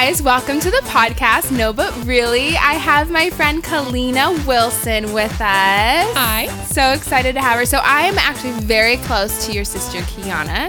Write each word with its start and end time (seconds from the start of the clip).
guys, 0.00 0.22
welcome 0.22 0.60
to 0.60 0.70
the 0.70 0.80
podcast. 0.84 1.50
No, 1.50 1.72
but 1.72 1.92
really, 2.06 2.56
I 2.56 2.74
have 2.74 3.10
my 3.10 3.30
friend 3.30 3.64
Kalina 3.64 4.46
Wilson 4.46 5.12
with 5.12 5.32
us. 5.32 5.40
Hi. 5.40 6.46
So 6.66 6.92
excited 6.92 7.32
to 7.32 7.40
have 7.40 7.58
her. 7.58 7.66
So 7.66 7.78
I 7.78 8.02
am 8.02 8.16
actually 8.16 8.52
very 8.64 8.98
close 8.98 9.44
to 9.46 9.52
your 9.52 9.64
sister 9.64 9.98
Kiana 10.02 10.68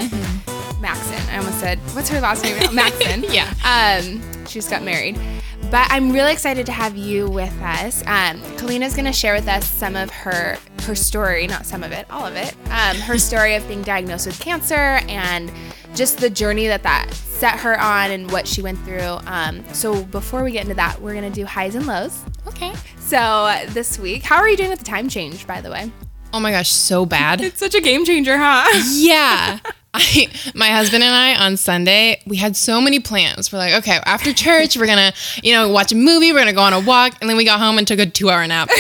Maxon. 0.82 1.30
I 1.30 1.38
almost 1.38 1.60
said, 1.60 1.78
what's 1.94 2.10
her 2.10 2.20
last 2.20 2.44
name? 2.44 2.58
Maxon. 2.74 3.24
Yeah. 3.26 3.54
Um, 3.64 4.20
she 4.48 4.56
just 4.56 4.72
got 4.72 4.82
married. 4.82 5.20
But 5.70 5.86
I'm 5.92 6.12
really 6.12 6.34
excited 6.34 6.66
to 6.66 6.72
have 6.72 6.98
you 6.98 7.30
with 7.30 7.54
us. 7.62 8.02
Um, 8.08 8.42
Kalina's 8.58 8.96
going 8.96 9.06
to 9.06 9.14
share 9.14 9.36
with 9.36 9.48
us 9.48 9.70
some 9.70 9.96
of 9.96 10.10
her 10.10 10.58
her 10.86 10.96
story, 10.96 11.46
not 11.46 11.68
some 11.68 11.84
of 11.84 11.92
it, 11.92 12.08
all 12.10 12.26
of 12.26 12.36
it. 12.36 12.56
Um, 12.72 12.96
her 12.98 13.18
story 13.30 13.54
of 13.54 13.68
being 13.68 13.84
diagnosed 13.84 14.26
with 14.26 14.40
cancer 14.40 15.02
and 15.08 15.52
just 15.94 16.18
the 16.18 16.32
journey 16.32 16.66
that 16.66 16.82
that 16.82 17.14
set 17.40 17.58
her 17.60 17.80
on 17.80 18.12
and 18.12 18.30
what 18.32 18.46
she 18.48 18.62
went 18.62 18.78
through. 18.80 19.18
Um, 19.26 19.64
so 19.74 20.04
before 20.06 20.44
we 20.44 20.52
get 20.52 20.64
into 20.64 20.76
that, 20.76 21.02
we're 21.02 21.14
to 21.22 21.30
do 21.30 21.46
highs 21.46 21.76
and 21.76 21.88
lows. 21.88 22.24
Okay. 22.48 22.74
So 23.00 23.18
uh, 23.18 23.66
this 23.70 23.98
week, 23.98 24.24
how 24.24 24.38
are 24.38 24.50
you 24.50 24.58
doing 24.58 24.70
with 24.70 24.80
the 24.80 24.86
time 24.86 25.08
change, 25.08 25.48
by 25.48 25.62
the 25.62 25.72
way? 25.72 25.92
Oh 26.34 26.40
my 26.40 26.52
gosh, 26.52 26.70
so 26.70 27.06
bad. 27.06 27.42
It's 27.50 27.60
such 27.60 27.76
a 27.76 27.82
game 27.82 28.06
changer, 28.06 28.38
huh? 28.38 28.68
yeah. 28.94 29.60
I, 29.94 30.28
my 30.54 30.68
husband 30.70 31.04
and 31.04 31.14
I 31.16 31.36
on 31.46 31.58
Sunday, 31.58 32.22
we 32.28 32.38
had 32.38 32.56
so 32.56 32.80
many 32.80 33.00
plans. 33.00 33.52
We're 33.52 33.58
like, 33.60 33.74
okay, 33.74 34.00
after 34.06 34.34
church, 34.34 34.78
we're 34.78 34.86
gonna, 34.88 35.14
you 35.42 35.52
know, 35.54 35.70
watch 35.70 35.92
a 35.92 35.96
movie, 35.96 36.32
we're 36.32 36.40
gonna 36.40 36.54
go 36.54 36.62
on 36.62 36.74
a 36.74 36.80
walk, 36.80 37.16
and 37.22 37.30
then 37.30 37.38
we 37.38 37.44
got 37.46 37.60
home 37.60 37.78
and 37.80 37.88
took 37.88 38.00
a 38.00 38.06
two-hour 38.06 38.46
nap. 38.48 38.70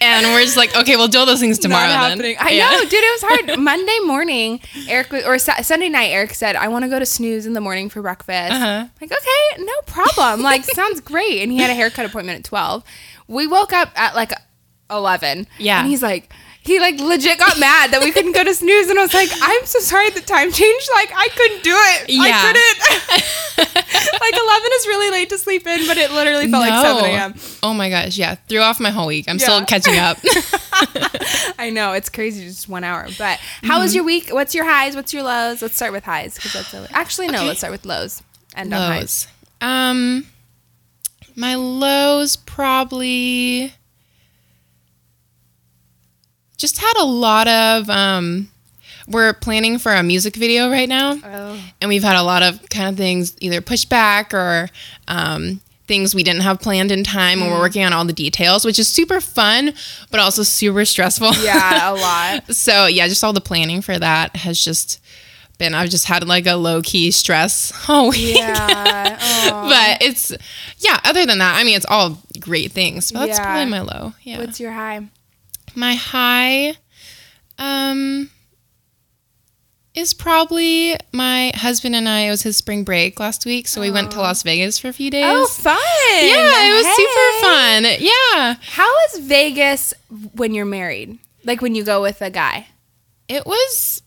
and 0.00 0.26
we're 0.26 0.42
just 0.42 0.56
like, 0.56 0.76
okay, 0.76 0.96
we'll 0.96 1.08
do 1.08 1.18
all 1.18 1.26
those 1.26 1.40
things 1.40 1.58
tomorrow 1.58 1.88
Not 1.88 2.18
then. 2.18 2.36
I 2.38 2.50
Yeah. 2.50 2.70
know, 2.70 2.82
dude. 2.82 2.92
It 2.92 3.22
was 3.22 3.22
hard. 3.22 3.58
Monday 3.64 3.98
morning, 4.04 4.60
Eric 4.86 5.12
or 5.14 5.38
Sa- 5.38 5.62
Sunday 5.62 5.88
night, 5.88 6.08
Eric 6.10 6.34
said, 6.34 6.54
"I 6.56 6.68
want 6.68 6.84
to 6.84 6.88
go 6.90 6.98
to 6.98 7.06
snooze 7.06 7.46
in 7.46 7.54
the 7.54 7.60
morning 7.60 7.88
for 7.88 8.02
breakfast." 8.02 8.52
Uh-huh. 8.52 8.86
Like, 9.00 9.10
okay, 9.12 9.62
no 9.62 9.72
problem. 9.86 10.42
Like, 10.42 10.64
sounds 10.74 11.00
great. 11.00 11.42
And 11.42 11.50
he 11.50 11.58
had 11.58 11.70
a 11.70 11.74
haircut 11.74 12.04
appointment 12.06 12.40
at 12.40 12.44
twelve. 12.44 12.84
We 13.26 13.46
woke 13.46 13.72
up 13.72 13.90
at 13.98 14.14
like 14.14 14.32
eleven. 14.90 15.46
Yeah. 15.58 15.80
and 15.80 15.88
he's 15.88 16.02
like. 16.02 16.30
He 16.68 16.78
like 16.78 17.00
legit 17.00 17.38
got 17.38 17.58
mad 17.58 17.92
that 17.92 18.02
we 18.02 18.10
couldn't 18.12 18.32
go 18.32 18.44
to 18.44 18.54
snooze, 18.54 18.90
and 18.90 18.98
I 18.98 19.02
was 19.02 19.14
like, 19.14 19.30
"I'm 19.40 19.64
so 19.64 19.78
sorry 19.80 20.10
the 20.10 20.20
time 20.20 20.52
changed. 20.52 20.88
Like 20.92 21.10
I 21.16 21.28
couldn't 21.34 21.62
do 21.64 21.72
it. 21.74 22.10
Yeah. 22.10 22.22
I 22.24 22.42
couldn't. 22.44 24.20
like 24.20 24.34
eleven 24.34 24.70
is 24.74 24.86
really 24.86 25.10
late 25.10 25.30
to 25.30 25.38
sleep 25.38 25.66
in, 25.66 25.86
but 25.86 25.96
it 25.96 26.10
literally 26.12 26.46
felt 26.50 26.60
like 26.68 26.84
seven 26.84 27.04
a.m. 27.10 27.34
Oh 27.62 27.72
my 27.72 27.88
gosh, 27.88 28.18
yeah. 28.18 28.34
Threw 28.34 28.60
off 28.60 28.80
my 28.80 28.90
whole 28.90 29.06
week. 29.06 29.24
I'm 29.28 29.38
Yeah. 29.38 29.44
still 29.44 29.64
catching 29.64 29.96
up. 29.96 30.18
I 31.58 31.70
know 31.72 31.94
it's 31.94 32.10
crazy, 32.10 32.44
just 32.44 32.68
one 32.68 32.84
hour. 32.84 33.08
But 33.16 33.40
how 33.62 33.80
was 33.80 33.94
your 33.94 34.04
week? 34.04 34.28
What's 34.30 34.54
your 34.54 34.66
highs? 34.66 34.94
What's 34.94 35.14
your 35.14 35.22
lows? 35.22 35.62
Let's 35.62 35.74
start 35.74 35.92
with 35.92 36.04
highs 36.04 36.34
because 36.34 36.52
that's 36.52 36.74
actually 36.92 37.28
no. 37.28 37.38
Okay. 37.38 37.46
Let's 37.48 37.60
start 37.60 37.72
with 37.72 37.86
lows. 37.86 38.22
And 38.54 38.72
on 38.74 38.80
highs. 38.92 39.26
lows. 39.62 39.70
Um, 39.70 40.26
my 41.34 41.54
lows 41.54 42.36
probably 42.36 43.72
just 46.58 46.78
had 46.78 46.94
a 46.98 47.04
lot 47.04 47.48
of 47.48 47.88
um. 47.88 48.48
We're 49.10 49.32
planning 49.32 49.78
for 49.78 49.94
a 49.94 50.02
music 50.02 50.36
video 50.36 50.70
right 50.70 50.86
now, 50.88 51.16
Oh, 51.24 51.58
and 51.80 51.88
we've 51.88 52.02
had 52.02 52.16
a 52.16 52.22
lot 52.22 52.42
of 52.42 52.68
kind 52.68 52.90
of 52.90 52.96
things 52.98 53.34
either 53.40 53.62
pushed 53.62 53.88
back 53.88 54.34
or 54.34 54.68
um, 55.08 55.62
things 55.86 56.14
we 56.14 56.22
didn't 56.22 56.42
have 56.42 56.60
planned 56.60 56.90
in 56.92 57.04
time, 57.04 57.40
and 57.40 57.50
we're 57.50 57.58
working 57.58 57.82
on 57.84 57.94
all 57.94 58.04
the 58.04 58.12
details, 58.12 58.66
which 58.66 58.78
is 58.78 58.86
super 58.86 59.18
fun, 59.22 59.72
but 60.10 60.20
also 60.20 60.42
super 60.42 60.84
stressful. 60.84 61.32
yeah, 61.36 61.90
a 61.90 61.94
lot. 62.42 62.54
so 62.54 62.84
yeah, 62.84 63.08
just 63.08 63.24
all 63.24 63.32
the 63.32 63.40
planning 63.40 63.80
for 63.80 63.98
that 63.98 64.36
has 64.36 64.62
just 64.62 65.00
been. 65.56 65.74
I've 65.74 65.88
just 65.88 66.04
had 66.04 66.28
like 66.28 66.46
a 66.46 66.56
low 66.56 66.82
key 66.82 67.10
stress 67.10 67.72
all 67.88 68.10
week. 68.10 68.36
Yeah. 68.36 69.16
But 69.68 70.02
it's 70.02 70.32
yeah. 70.80 71.00
Other 71.04 71.24
than 71.24 71.38
that, 71.38 71.56
I 71.58 71.64
mean, 71.64 71.76
it's 71.76 71.86
all 71.88 72.18
great 72.38 72.72
things. 72.72 73.10
But 73.10 73.20
that's 73.26 73.38
Yeah. 73.38 73.44
probably 73.46 73.70
my 73.70 73.80
low. 73.80 74.12
Yeah. 74.22 74.36
What's 74.38 74.60
your 74.60 74.72
high? 74.72 75.06
My 75.78 75.94
high? 75.94 76.74
Um. 77.58 78.30
Is 79.94 80.14
probably 80.14 80.94
my 81.12 81.50
husband 81.56 81.96
and 81.96 82.08
I. 82.08 82.20
It 82.20 82.30
was 82.30 82.42
his 82.42 82.56
spring 82.56 82.84
break 82.84 83.18
last 83.18 83.44
week, 83.44 83.66
so 83.66 83.80
we 83.80 83.90
went 83.90 84.12
to 84.12 84.18
Las 84.20 84.44
Vegas 84.44 84.78
for 84.78 84.86
a 84.86 84.92
few 84.92 85.10
days. 85.10 85.24
Oh, 85.26 85.46
fun. 85.48 85.74
yeah, 86.12 86.70
it 86.70 86.76
was 86.76 86.86
Hey. 86.86 86.94
super 86.94 87.46
fun. 87.46 87.84
Yeah, 87.98 88.54
How 88.76 88.94
is 89.06 89.20
Vegas 89.26 89.94
when 90.34 90.54
you're 90.54 90.66
married? 90.66 91.18
Like 91.44 91.62
when 91.62 91.74
you 91.74 91.82
go 91.82 92.00
with 92.00 92.22
a 92.22 92.30
guy? 92.30 92.68
it 93.28 93.44
was 93.44 94.00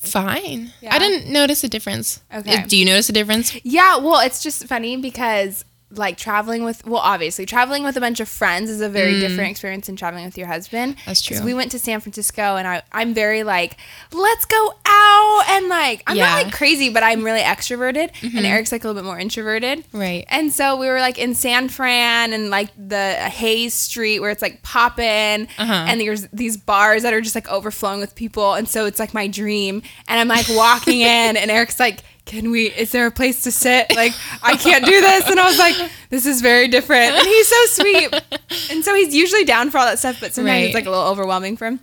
fine. 0.00 0.72
Yeah? 0.82 0.94
I 0.94 0.98
didn't 0.98 1.32
notice 1.32 1.64
a 1.64 1.68
difference. 1.68 2.20
Okay. 2.34 2.62
Do 2.68 2.76
you 2.76 2.84
notice 2.84 3.08
a 3.08 3.12
difference? 3.12 3.56
Yeah, 3.64 3.96
well, 3.96 4.20
it's 4.20 4.42
just 4.42 4.66
funny 4.66 4.96
because 4.98 5.64
like 5.94 6.16
traveling 6.16 6.64
with 6.64 6.84
well, 6.86 7.00
obviously 7.00 7.44
traveling 7.46 7.84
with 7.84 7.96
a 7.96 8.00
bunch 8.00 8.18
of 8.20 8.28
friends 8.28 8.70
is 8.70 8.80
a 8.80 8.88
very 8.88 9.20
different 9.20 9.50
experience 9.50 9.86
than 9.86 9.96
traveling 9.96 10.24
with 10.24 10.38
your 10.38 10.46
husband. 10.46 10.96
that's 11.06 11.20
true. 11.20 11.42
We 11.42 11.54
went 11.54 11.70
to 11.72 11.78
San 11.78 12.00
Francisco 12.00 12.56
and 12.56 12.66
I 12.66 12.82
I'm 12.92 13.12
very 13.14 13.42
like, 13.42 13.76
let's 14.12 14.44
go 14.46 14.74
out 14.86 15.44
and 15.50 15.68
like 15.68 16.02
I'm 16.06 16.16
Yeah. 16.16 16.26
Mm-hmm. 16.26 16.36
not 16.38 16.44
like 16.46 16.54
crazy, 16.54 16.88
but 16.90 17.02
I'm 17.02 17.22
really 17.24 17.40
extroverted 17.40 18.10
and 18.22 18.46
Eric's 18.46 18.72
like 18.72 18.84
a 18.84 18.88
little 18.88 19.02
bit 19.02 19.06
more 19.06 19.18
introverted. 19.18 19.84
Right. 19.92 20.24
And 20.28 20.52
so 20.52 20.76
we 20.76 20.86
were 20.88 21.00
like 21.00 21.18
in 21.18 21.34
San 21.34 21.68
Fran 21.68 22.32
and 22.32 22.48
like 22.50 22.70
the 22.76 23.12
Hayes 23.14 23.74
Street 23.74 24.20
where 24.20 24.30
it's 24.30 24.42
like 24.42 24.62
poppin' 24.62 25.48
Uh-huh. 25.58 25.72
and 25.88 26.00
there's 26.00 26.26
these 26.28 26.56
bars 26.56 27.02
that 27.02 27.12
are 27.12 27.20
just 27.20 27.34
like 27.34 27.48
overflowing 27.50 28.00
with 28.00 28.14
people. 28.14 28.54
And 28.54 28.68
so 28.68 28.86
it's 28.86 28.98
like 28.98 29.12
my 29.14 29.26
dream. 29.26 29.82
And 30.08 30.18
I'm 30.20 30.28
like 30.28 30.46
walking 30.50 31.00
in 31.14 31.36
and 31.36 31.50
Eric's 31.50 31.78
like, 31.78 32.00
can 32.24 32.50
we, 32.50 32.66
is 32.66 32.92
there 32.92 33.06
a 33.06 33.10
place 33.10 33.42
to 33.44 33.50
sit? 33.52 33.94
Like, 33.94 34.12
I 34.42 34.56
can't 34.56 34.84
do 34.84 35.00
this. 35.00 35.28
And 35.28 35.38
I 35.40 35.44
was 35.46 35.58
like, 35.58 35.76
this 36.10 36.24
is 36.24 36.40
very 36.40 36.68
different. 36.68 37.14
And 37.14 37.26
he's 37.26 37.48
so 37.48 37.64
sweet. 37.82 38.22
And 38.70 38.84
so 38.84 38.94
he's 38.94 39.14
usually 39.14 39.44
down 39.44 39.70
for 39.70 39.78
all 39.78 39.86
that 39.86 39.98
stuff, 39.98 40.18
but 40.20 40.32
sometimes 40.32 40.66
it's 40.66 40.74
like 40.74 40.86
a 40.86 40.90
little 40.90 41.06
overwhelming 41.06 41.56
for 41.56 41.66
him. 41.66 41.80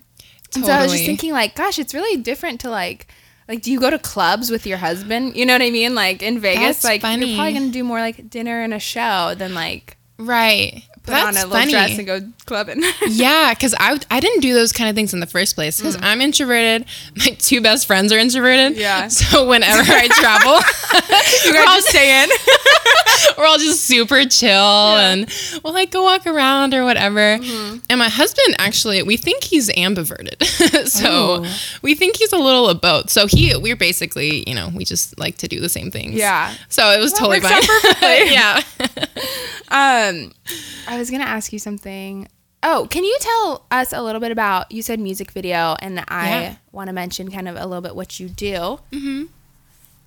And 0.56 0.66
so 0.66 0.72
I 0.72 0.82
was 0.84 0.92
just 0.94 1.06
thinking, 1.06 1.32
like, 1.32 1.56
gosh, 1.56 1.78
it's 1.78 1.94
really 1.94 2.22
different 2.22 2.62
to 2.62 2.70
like, 2.70 3.08
like, 3.48 3.62
do 3.62 3.72
you 3.72 3.80
go 3.80 3.90
to 3.90 4.00
clubs 4.00 4.50
with 4.52 4.66
your 4.66 4.78
husband? 4.78 5.36
You 5.36 5.46
know 5.46 5.54
what 5.54 5.62
I 5.62 5.72
mean? 5.72 5.94
Like 5.96 6.22
in 6.24 6.40
Vegas, 6.40 6.62
That's 6.62 6.84
like 6.84 7.02
funny. 7.02 7.28
you're 7.28 7.36
probably 7.38 7.54
gonna 7.54 7.72
do 7.72 7.84
more 7.84 8.00
like 8.00 8.30
dinner 8.30 8.62
and 8.62 8.74
a 8.74 8.80
show 8.80 9.34
than 9.36 9.54
like 9.54 9.98
Right. 10.20 10.84
Put 11.10 11.16
That's 11.16 11.38
on 11.38 11.44
a 11.44 11.48
little 11.48 11.60
funny. 11.60 11.72
dress 11.72 11.98
and 11.98 12.08
go 12.08 12.22
clubbing. 12.46 12.84
yeah, 13.10 13.54
because 13.54 13.76
I, 13.80 14.00
I 14.10 14.20
didn't 14.20 14.42
do 14.42 14.54
those 14.54 14.72
kind 14.72 14.90
of 14.90 14.96
things 14.96 15.14
in 15.14 15.20
the 15.20 15.26
first 15.28 15.56
place 15.56 15.78
because 15.78 15.98
I'm 16.02 16.22
introverted. 16.22 16.86
My 17.18 17.26
two 17.40 17.62
best 17.62 17.88
friends 17.88 18.12
are 18.14 18.18
introverted. 18.18 18.74
Mm. 18.78 18.80
Yeah. 18.80 19.08
So 19.30 19.48
whenever 19.48 19.84
I 19.92 20.08
travel, 20.08 20.60
you 21.46 21.52
we're, 21.54 21.60
all, 21.60 21.66
guys 21.66 21.76
just 21.84 21.90
stay 21.90 22.24
in. 22.24 22.30
we're 23.38 23.46
all 23.46 23.58
just 23.58 23.84
super 23.84 24.24
chill 24.26 24.50
and 24.50 25.30
we'll 25.64 25.74
like 25.74 25.92
go 25.92 26.04
walk 26.04 26.26
around 26.26 26.74
or 26.74 26.84
whatever. 26.84 27.38
Mm-hmm. 27.38 27.78
And 27.90 28.00
my 28.00 28.10
husband 28.10 28.56
actually, 28.60 29.04
we 29.04 29.18
think 29.18 29.44
he's 29.44 29.70
ambiverted. 29.70 30.44
so 30.88 31.10
Oh. 31.44 31.58
we 31.82 31.96
think 31.96 32.18
he's 32.18 32.32
a 32.34 32.38
little 32.38 32.68
of 32.70 32.82
both. 32.82 33.10
So 33.10 33.28
he, 33.28 33.56
we're 33.58 33.76
basically, 33.76 34.48
you 34.48 34.56
know, 34.56 34.70
we 34.74 34.86
just 34.86 35.18
like 35.20 35.38
to 35.40 35.48
do 35.48 35.60
the 35.60 35.70
same 35.70 35.92
things. 35.92 36.16
Yeah. 36.16 36.54
So 36.70 36.90
it 36.92 37.00
was 37.00 37.12
That 37.14 37.20
totally 37.20 37.40
fine. 37.42 38.32
yeah. 38.32 38.62
Um, 39.72 40.32
I 40.88 40.98
was 41.00 41.10
gonna 41.12 41.24
ask 41.24 41.52
you 41.54 41.60
something. 41.60 42.28
Oh, 42.62 42.88
can 42.90 43.04
you 43.06 43.18
tell 43.22 43.66
us 43.72 43.94
a 43.94 44.02
little 44.02 44.20
bit 44.20 44.32
about? 44.32 44.72
You 44.72 44.82
said 44.82 45.00
music 45.00 45.32
video, 45.32 45.76
and 45.82 46.04
I 46.10 46.30
Yeah. 46.30 46.56
want 46.74 46.88
to 46.88 46.94
mention 46.94 47.32
kind 47.32 47.48
of 47.48 47.56
a 47.56 47.66
little 47.66 47.82
bit 47.82 47.96
what 47.96 48.20
you 48.20 48.28
do. 48.28 48.80
Mm-hmm. 48.92 49.24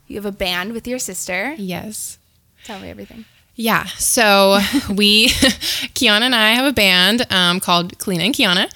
You 0.08 0.16
have 0.16 0.26
a 0.26 0.32
band 0.32 0.72
with 0.72 0.86
your 0.86 0.98
sister. 0.98 1.54
yes. 1.58 2.19
Tell 2.64 2.78
me 2.78 2.91
everything. 2.91 3.25
Yeah. 3.56 3.84
So 3.98 4.60
we, 4.94 5.28
Kiana 5.94 6.22
and 6.22 6.34
I 6.34 6.50
have 6.52 6.66
a 6.66 6.72
band 6.72 7.26
um, 7.31 7.58
called 7.60 7.98
Kalina 7.98 8.20
and 8.26 8.34
Kiana. 8.34 8.70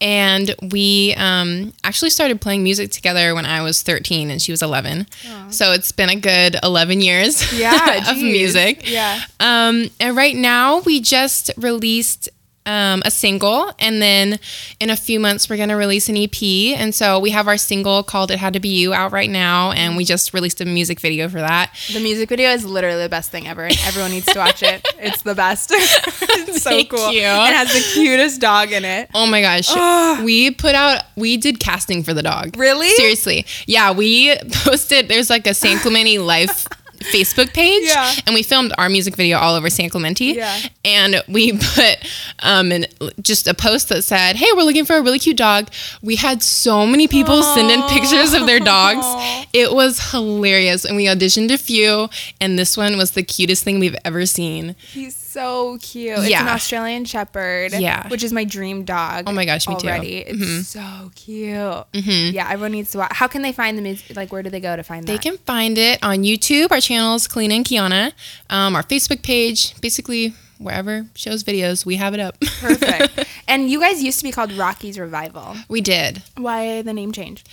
And 0.00 0.54
we 0.72 1.14
um, 1.16 1.72
actually 1.84 2.10
started 2.10 2.40
playing 2.40 2.62
music 2.62 2.90
together 2.90 3.34
when 3.34 3.44
I 3.44 3.62
was 3.62 3.82
13 3.82 4.30
and 4.30 4.40
she 4.40 4.50
was 4.52 4.62
11. 4.62 5.06
So 5.50 5.72
it's 5.72 5.92
been 5.92 6.08
a 6.08 6.16
good 6.16 6.56
11 6.62 7.00
years 7.00 7.52
Yeah, 7.58 8.08
of 8.10 8.16
music. 8.16 8.88
Yeah. 8.90 9.20
Um, 9.40 9.90
and 10.00 10.16
right 10.16 10.34
now 10.36 10.80
we 10.80 11.00
just 11.00 11.50
released 11.56 12.28
um, 12.70 13.02
a 13.04 13.10
single, 13.10 13.72
and 13.80 14.00
then 14.00 14.38
in 14.78 14.90
a 14.90 14.96
few 14.96 15.18
months 15.18 15.50
we're 15.50 15.56
gonna 15.56 15.76
release 15.76 16.08
an 16.08 16.16
EP. 16.16 16.40
And 16.78 16.94
so 16.94 17.18
we 17.18 17.30
have 17.30 17.48
our 17.48 17.56
single 17.56 18.04
called 18.04 18.30
"It 18.30 18.38
Had 18.38 18.52
to 18.52 18.60
Be 18.60 18.68
You" 18.68 18.94
out 18.94 19.10
right 19.10 19.28
now, 19.28 19.72
and 19.72 19.96
we 19.96 20.04
just 20.04 20.32
released 20.32 20.60
a 20.60 20.64
music 20.64 21.00
video 21.00 21.28
for 21.28 21.40
that. 21.40 21.72
The 21.92 21.98
music 22.00 22.28
video 22.28 22.50
is 22.50 22.64
literally 22.64 23.02
the 23.02 23.08
best 23.08 23.32
thing 23.32 23.48
ever. 23.48 23.68
Everyone 23.84 24.12
needs 24.12 24.26
to 24.26 24.38
watch 24.38 24.62
it. 24.62 24.86
It's 25.02 25.22
the 25.22 25.34
best. 25.34 25.70
it's 25.74 26.62
so 26.62 26.70
Thank 26.70 26.90
cool. 26.90 27.10
you. 27.10 27.22
It 27.22 27.54
has 27.54 27.72
the 27.72 27.80
cutest 27.94 28.38
dog 28.38 28.70
in 28.70 28.84
it. 28.84 29.08
Oh 29.14 29.26
my 29.26 29.40
gosh. 29.40 30.22
We 30.22 30.50
put 30.50 30.74
out, 30.74 31.04
we 31.16 31.38
did 31.38 31.58
casting 31.58 32.02
for 32.02 32.12
the 32.12 32.22
dog. 32.22 32.56
Really? 32.58 32.90
Seriously. 32.90 33.46
Yeah, 33.66 33.92
we 33.92 34.36
posted, 34.52 35.08
there's 35.08 35.30
like 35.30 35.46
a 35.46 35.54
San 35.54 35.78
Clemente 35.78 36.18
life 36.18 36.66
Facebook 37.12 37.52
page, 37.54 37.84
Yeah. 37.86 38.12
and 38.26 38.34
we 38.34 38.42
filmed 38.42 38.72
our 38.78 38.88
music 38.88 39.16
video 39.16 39.38
all 39.38 39.54
over 39.54 39.70
San 39.70 39.88
Clemente. 39.88 40.24
Yeah. 40.26 40.58
And 40.84 41.22
we 41.28 41.52
put 41.74 41.96
um, 42.40 42.70
in 42.72 42.86
just 43.22 43.46
a 43.48 43.54
post 43.54 43.88
that 43.88 44.02
said, 44.02 44.36
"Hey, 44.36 44.46
we're 44.54 44.62
looking 44.62 44.84
for 44.84 44.96
a 44.96 45.02
really 45.02 45.18
cute 45.18 45.36
dog." 45.36 45.68
We 46.02 46.16
had 46.16 46.42
so 46.42 46.86
many 46.86 47.08
people 47.08 47.42
send 47.42 47.70
in 47.70 47.82
pictures 47.88 48.34
of 48.34 48.46
their 48.46 48.60
dogs. 48.60 49.06
It 49.52 49.72
was 49.72 50.12
hilarious, 50.12 50.84
and 50.84 50.96
we 50.96 51.06
auditioned 51.06 51.50
a 51.50 51.58
few, 51.58 52.08
and 52.40 52.56
this 52.58 52.76
one 52.76 52.96
was 52.96 53.12
the 53.12 53.22
cutest 53.24 53.64
thing 53.64 53.80
we've 53.80 53.96
ever 54.04 54.24
seen. 54.24 54.76
He's 54.92 55.19
so 55.30 55.78
cute. 55.80 56.18
It's 56.18 56.34
an 56.34 56.48
Australian 56.48 57.04
Shepherd. 57.04 57.72
Yeah. 57.72 58.08
Which 58.08 58.22
is 58.24 58.32
my 58.32 58.44
dream 58.44 58.84
dog. 58.84 59.24
Oh 59.26 59.32
my 59.32 59.44
gosh, 59.44 59.68
me 59.68 59.74
too. 59.76 59.86
Mm-hmm. 59.86 59.88
already. 59.88 60.16
It's 60.18 60.68
so 60.68 61.10
cute. 61.14 62.34
Yeah, 62.34 62.48
everyone 62.50 62.72
needs 62.72 62.90
to 62.92 62.98
watch. 62.98 63.12
How 63.12 63.26
can 63.28 63.42
they 63.42 63.52
find 63.52 63.78
the 63.78 63.82
music? 63.82 64.16
Like, 64.16 64.32
where 64.32 64.42
do 64.42 64.50
they 64.50 64.60
go 64.60 64.74
to 64.76 64.82
find 64.82 65.06
They 65.06 65.14
that? 65.14 65.22
can 65.22 65.38
find 65.38 65.78
it 65.78 65.98
on 66.02 66.18
YouTube. 66.18 66.70
Our 66.72 66.80
channels, 66.80 67.28
Kalina 67.28 67.56
and 67.56 67.64
Kiana. 67.64 68.12
Um, 68.50 68.74
our 68.76 68.82
Facebook 68.82 69.22
page, 69.22 69.80
basically 69.80 70.34
wherever 70.58 71.06
shows 71.14 71.42
videos, 71.42 71.86
we 71.86 71.96
have 71.96 72.12
it 72.12 72.20
up. 72.20 72.38
Perfect. 72.60 73.24
and 73.48 73.70
you 73.70 73.80
guys 73.80 74.02
used 74.02 74.18
to 74.18 74.24
be 74.24 74.30
called 74.32 74.52
Rocky's 74.52 74.98
Revival. 74.98 75.56
we 75.68 75.80
did. 75.80 76.22
Why 76.36 76.82
the 76.82 76.92
name 76.92 77.12
change? 77.12 77.44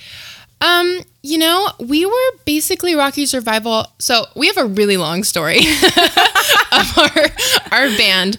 Um, 0.60 1.00
you 1.22 1.38
know, 1.38 1.68
we 1.78 2.04
were 2.04 2.38
basically 2.44 2.94
Rocky's 2.94 3.34
Revival. 3.34 3.86
So 3.98 4.24
we 4.34 4.46
have 4.48 4.56
a 4.56 4.66
really 4.66 4.96
long 4.96 5.24
story 5.24 5.58
of 6.72 6.98
our 6.98 7.24
our 7.72 7.88
band, 7.96 8.38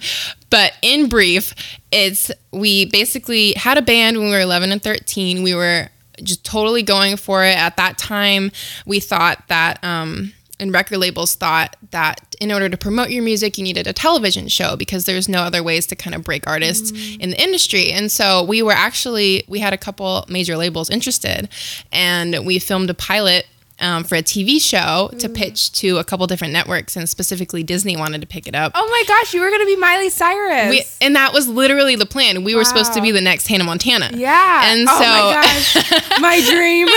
but 0.49 0.73
in 0.81 1.07
brief, 1.07 1.53
it's 1.91 2.31
we 2.51 2.85
basically 2.85 3.53
had 3.53 3.77
a 3.77 3.81
band 3.81 4.17
when 4.17 4.27
we 4.27 4.31
were 4.33 4.41
11 4.41 4.71
and 4.71 4.81
13. 4.81 5.43
We 5.43 5.55
were 5.55 5.89
just 6.23 6.43
totally 6.43 6.83
going 6.83 7.15
for 7.17 7.45
it. 7.45 7.55
At 7.55 7.77
that 7.77 7.97
time, 7.97 8.51
we 8.85 8.99
thought 8.99 9.43
that 9.47 9.83
um 9.83 10.33
and 10.59 10.73
record 10.73 10.97
labels 10.97 11.35
thought 11.35 11.75
that 11.91 12.35
in 12.39 12.51
order 12.51 12.69
to 12.69 12.77
promote 12.77 13.09
your 13.09 13.23
music, 13.23 13.57
you 13.57 13.63
needed 13.63 13.87
a 13.87 13.93
television 13.93 14.47
show 14.47 14.75
because 14.75 15.05
there's 15.05 15.29
no 15.29 15.39
other 15.39 15.63
ways 15.63 15.87
to 15.87 15.95
kind 15.95 16.15
of 16.15 16.23
break 16.23 16.47
artists 16.47 16.91
mm. 16.91 17.19
in 17.19 17.29
the 17.31 17.41
industry. 17.41 17.91
And 17.91 18.11
so 18.11 18.43
we 18.43 18.61
were 18.61 18.71
actually, 18.71 19.43
we 19.47 19.59
had 19.59 19.73
a 19.73 19.77
couple 19.77 20.25
major 20.27 20.57
labels 20.57 20.89
interested, 20.89 21.49
and 21.91 22.45
we 22.45 22.59
filmed 22.59 22.89
a 22.89 22.93
pilot. 22.93 23.45
Um, 23.81 24.03
for 24.03 24.15
a 24.15 24.21
TV 24.21 24.61
show 24.61 25.09
to 25.19 25.29
pitch 25.29 25.71
to 25.79 25.99
a 25.99 26.03
couple 26.03 26.27
different 26.27 26.51
networks, 26.51 26.97
and 26.97 27.07
specifically 27.07 27.63
Disney 27.63 27.95
wanted 27.95 28.19
to 28.19 28.27
pick 28.27 28.45
it 28.45 28.53
up. 28.53 28.73
Oh 28.75 28.87
my 28.89 29.03
gosh, 29.07 29.33
you 29.33 29.39
were 29.39 29.49
gonna 29.49 29.65
be 29.65 29.77
Miley 29.77 30.09
Cyrus. 30.09 30.69
We, 30.69 30.83
and 30.99 31.15
that 31.15 31.31
was 31.31 31.47
literally 31.47 31.95
the 31.95 32.05
plan. 32.05 32.43
We 32.43 32.55
were 32.55 32.65
supposed 32.65 32.93
to 32.95 33.01
be 33.01 33.11
the 33.11 33.21
next 33.21 33.47
Hannah 33.47 33.63
Montana. 33.63 34.09
yeah. 34.13 34.73
And 34.73 34.85
oh 34.89 34.97
so 34.97 35.07
my 35.07 35.31
gosh, 35.41 36.19
my 36.19 36.41
dream. 36.41 36.87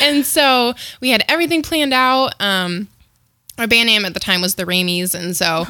and 0.02 0.24
so 0.24 0.74
we 1.00 1.10
had 1.10 1.24
everything 1.28 1.62
planned 1.62 1.92
out. 1.92 2.40
Um, 2.40 2.86
our 3.58 3.66
band 3.66 3.86
name 3.88 4.04
at 4.04 4.14
the 4.14 4.20
time 4.20 4.42
was 4.42 4.54
the 4.54 4.64
Ramies, 4.64 5.12
and 5.14 5.36
so 5.36 5.64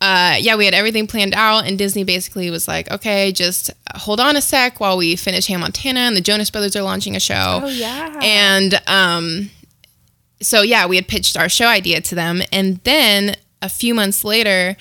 uh, 0.00 0.36
yeah, 0.38 0.56
we 0.56 0.64
had 0.64 0.74
everything 0.74 1.06
planned 1.06 1.34
out. 1.34 1.66
And 1.66 1.76
Disney 1.76 2.04
basically 2.04 2.50
was 2.50 2.68
like, 2.68 2.90
"Okay, 2.90 3.32
just 3.32 3.70
hold 3.94 4.20
on 4.20 4.36
a 4.36 4.40
sec 4.40 4.80
while 4.80 4.96
we 4.96 5.16
finish 5.16 5.46
Hannah 5.46 5.60
Montana." 5.60 6.00
And 6.00 6.16
the 6.16 6.20
Jonas 6.20 6.50
Brothers 6.50 6.76
are 6.76 6.82
launching 6.82 7.16
a 7.16 7.20
show. 7.20 7.60
Oh, 7.64 7.66
yeah. 7.66 8.18
And 8.22 8.80
um, 8.86 9.50
so 10.40 10.62
yeah, 10.62 10.86
we 10.86 10.96
had 10.96 11.08
pitched 11.08 11.36
our 11.36 11.48
show 11.48 11.66
idea 11.66 12.00
to 12.00 12.14
them, 12.14 12.42
and 12.52 12.78
then 12.84 13.36
a 13.60 13.68
few 13.68 13.94
months 13.94 14.24
later, 14.24 14.76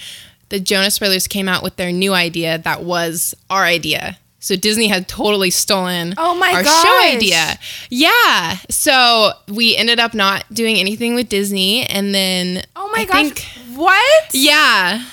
the 0.49 0.59
Jonas 0.59 0.99
Brothers 0.99 1.27
came 1.27 1.49
out 1.49 1.63
with 1.63 1.75
their 1.77 1.91
new 1.91 2.13
idea 2.13 2.57
that 2.59 2.83
was 2.83 3.35
our 3.49 3.63
idea. 3.63 4.17
So 4.39 4.55
Disney 4.55 4.87
had 4.87 5.07
totally 5.07 5.49
stolen 5.49 6.13
Oh 6.17 6.35
my 6.35 6.51
our 6.53 6.63
gosh. 6.63 6.83
show 6.83 7.15
idea. 7.15 7.57
Yeah. 7.89 8.57
So 8.69 9.31
we 9.47 9.75
ended 9.75 9.99
up 9.99 10.13
not 10.13 10.45
doing 10.53 10.77
anything 10.77 11.15
with 11.15 11.27
Disney, 11.29 11.83
and 11.85 12.13
then 12.13 12.63
Oh 12.75 12.89
my 12.95 13.01
I 13.01 13.05
gosh. 13.05 13.15
think- 13.15 13.45
what? 13.77 14.33
yeah, 14.33 15.03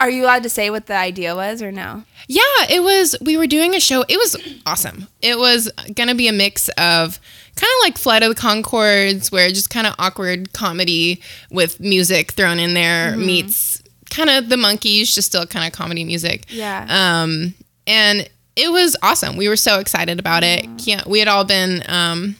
Are 0.00 0.08
you 0.10 0.24
allowed 0.24 0.42
to 0.44 0.48
say 0.48 0.70
what 0.70 0.86
the 0.86 0.94
idea 0.96 1.34
was 1.36 1.60
or 1.60 1.70
no? 1.72 2.04
yeah, 2.28 2.42
it 2.70 2.82
was. 2.82 3.14
We 3.20 3.36
were 3.36 3.46
doing 3.46 3.74
a 3.74 3.80
show. 3.80 4.04
It 4.08 4.16
was 4.16 4.36
awesome. 4.66 5.06
It 5.22 5.38
was 5.38 5.70
gonna 5.94 6.14
be 6.14 6.26
a 6.28 6.32
mix 6.32 6.68
of 6.70 7.20
kind 7.56 7.70
of 7.78 7.84
like 7.84 7.98
Flight 7.98 8.22
of 8.22 8.34
the 8.34 8.40
Conchords, 8.40 9.30
where 9.32 9.48
just 9.50 9.70
kind 9.70 9.86
of 9.86 9.94
awkward 9.98 10.52
comedy 10.52 11.20
with 11.50 11.78
music 11.80 12.32
thrown 12.32 12.58
in 12.58 12.74
there 12.74 13.12
Mm-hmm. 13.12 13.26
meets 13.26 13.82
kind 14.10 14.30
of 14.30 14.48
the 14.48 14.56
Monkees, 14.56 15.14
just 15.14 15.28
still 15.28 15.46
kind 15.46 15.66
of 15.66 15.72
comedy 15.72 16.04
music. 16.04 16.44
Yeah. 16.48 16.86
Um, 16.88 17.54
and 17.86 18.28
it 18.56 18.72
was 18.72 18.96
awesome. 19.02 19.36
We 19.36 19.48
were 19.48 19.56
so 19.56 19.78
excited 19.78 20.18
about 20.18 20.42
it. 20.42 20.66
Can't, 20.78 21.06
we 21.06 21.18
had 21.18 21.28
all 21.28 21.44
been 21.44 21.82
um, 21.86 22.36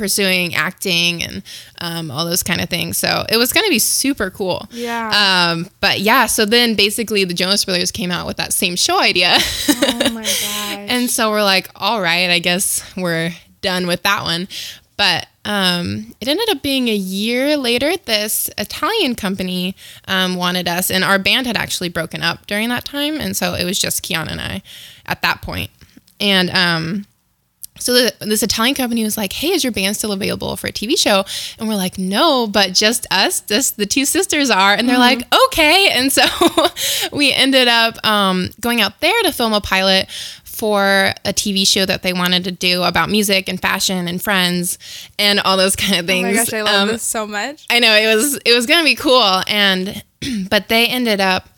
pursuing 0.00 0.54
acting 0.54 1.22
and 1.22 1.42
um, 1.82 2.10
all 2.10 2.24
those 2.24 2.42
kind 2.42 2.62
of 2.62 2.70
things. 2.70 2.96
So 2.96 3.26
it 3.28 3.36
was 3.36 3.52
going 3.52 3.66
to 3.66 3.70
be 3.70 3.78
super 3.78 4.30
cool. 4.30 4.66
Yeah. 4.70 5.50
Um, 5.52 5.68
but 5.80 6.00
yeah, 6.00 6.24
so 6.24 6.46
then 6.46 6.74
basically 6.74 7.24
the 7.24 7.34
Jonas 7.34 7.66
Brothers 7.66 7.90
came 7.92 8.10
out 8.10 8.26
with 8.26 8.38
that 8.38 8.54
same 8.54 8.76
show 8.76 8.98
idea. 8.98 9.36
oh 9.36 10.10
my 10.14 10.22
gosh. 10.22 10.88
and 10.88 11.10
so 11.10 11.30
we're 11.30 11.42
like, 11.42 11.68
all 11.76 12.00
right, 12.00 12.30
I 12.30 12.38
guess 12.38 12.82
we're 12.96 13.32
done 13.60 13.86
with 13.86 14.02
that 14.04 14.22
one. 14.22 14.48
But 14.96 15.26
um, 15.44 16.14
it 16.20 16.28
ended 16.28 16.50
up 16.50 16.62
being 16.62 16.88
a 16.88 16.94
year 16.94 17.56
later. 17.56 17.96
This 17.96 18.50
Italian 18.58 19.14
company 19.14 19.74
um, 20.06 20.36
wanted 20.36 20.68
us, 20.68 20.90
and 20.90 21.02
our 21.02 21.18
band 21.18 21.46
had 21.46 21.56
actually 21.56 21.88
broken 21.88 22.22
up 22.22 22.46
during 22.46 22.68
that 22.68 22.84
time, 22.84 23.18
and 23.20 23.36
so 23.36 23.54
it 23.54 23.64
was 23.64 23.78
just 23.78 24.04
Kiana 24.04 24.32
and 24.32 24.40
I 24.40 24.62
at 25.06 25.22
that 25.22 25.40
point. 25.40 25.70
And 26.20 26.50
um, 26.50 27.06
so 27.80 27.94
the, 27.94 28.14
this 28.20 28.42
Italian 28.42 28.74
company 28.74 29.02
was 29.02 29.16
like, 29.16 29.32
"Hey, 29.32 29.50
is 29.50 29.64
your 29.64 29.72
band 29.72 29.96
still 29.96 30.12
available 30.12 30.56
for 30.56 30.66
a 30.66 30.72
TV 30.72 30.98
show?" 30.98 31.24
And 31.58 31.68
we're 31.68 31.76
like, 31.76 31.98
"No, 31.98 32.46
but 32.46 32.74
just 32.74 33.06
us, 33.10 33.40
just 33.40 33.76
the 33.76 33.86
two 33.86 34.04
sisters 34.04 34.50
are." 34.50 34.74
And 34.74 34.88
they're 34.88 34.98
like, 34.98 35.22
"Okay." 35.46 35.88
And 35.90 36.12
so 36.12 36.22
we 37.12 37.32
ended 37.32 37.68
up 37.68 38.04
um, 38.04 38.50
going 38.60 38.80
out 38.80 39.00
there 39.00 39.22
to 39.22 39.32
film 39.32 39.52
a 39.52 39.60
pilot 39.60 40.08
for 40.60 41.14
a 41.24 41.32
TV 41.32 41.66
show 41.66 41.86
that 41.86 42.02
they 42.02 42.12
wanted 42.12 42.44
to 42.44 42.50
do 42.50 42.82
about 42.82 43.08
music 43.08 43.48
and 43.48 43.58
fashion 43.60 44.06
and 44.06 44.22
friends 44.22 44.78
and 45.18 45.40
all 45.40 45.56
those 45.56 45.74
kind 45.74 45.98
of 45.98 46.04
things. 46.06 46.26
oh 46.28 46.30
my 46.32 46.36
gosh, 46.36 46.52
I 46.52 46.60
love 46.62 46.82
Um, 46.82 46.88
this 46.88 47.02
so 47.02 47.26
much. 47.26 47.64
I 47.70 47.78
know 47.78 47.94
it 47.94 48.14
was 48.14 48.38
it 48.44 48.52
was 48.52 48.66
gonna 48.66 48.84
be 48.84 48.94
cool, 48.94 49.42
and 49.48 50.04
but 50.50 50.68
they 50.68 50.86
ended 50.86 51.18
up 51.18 51.48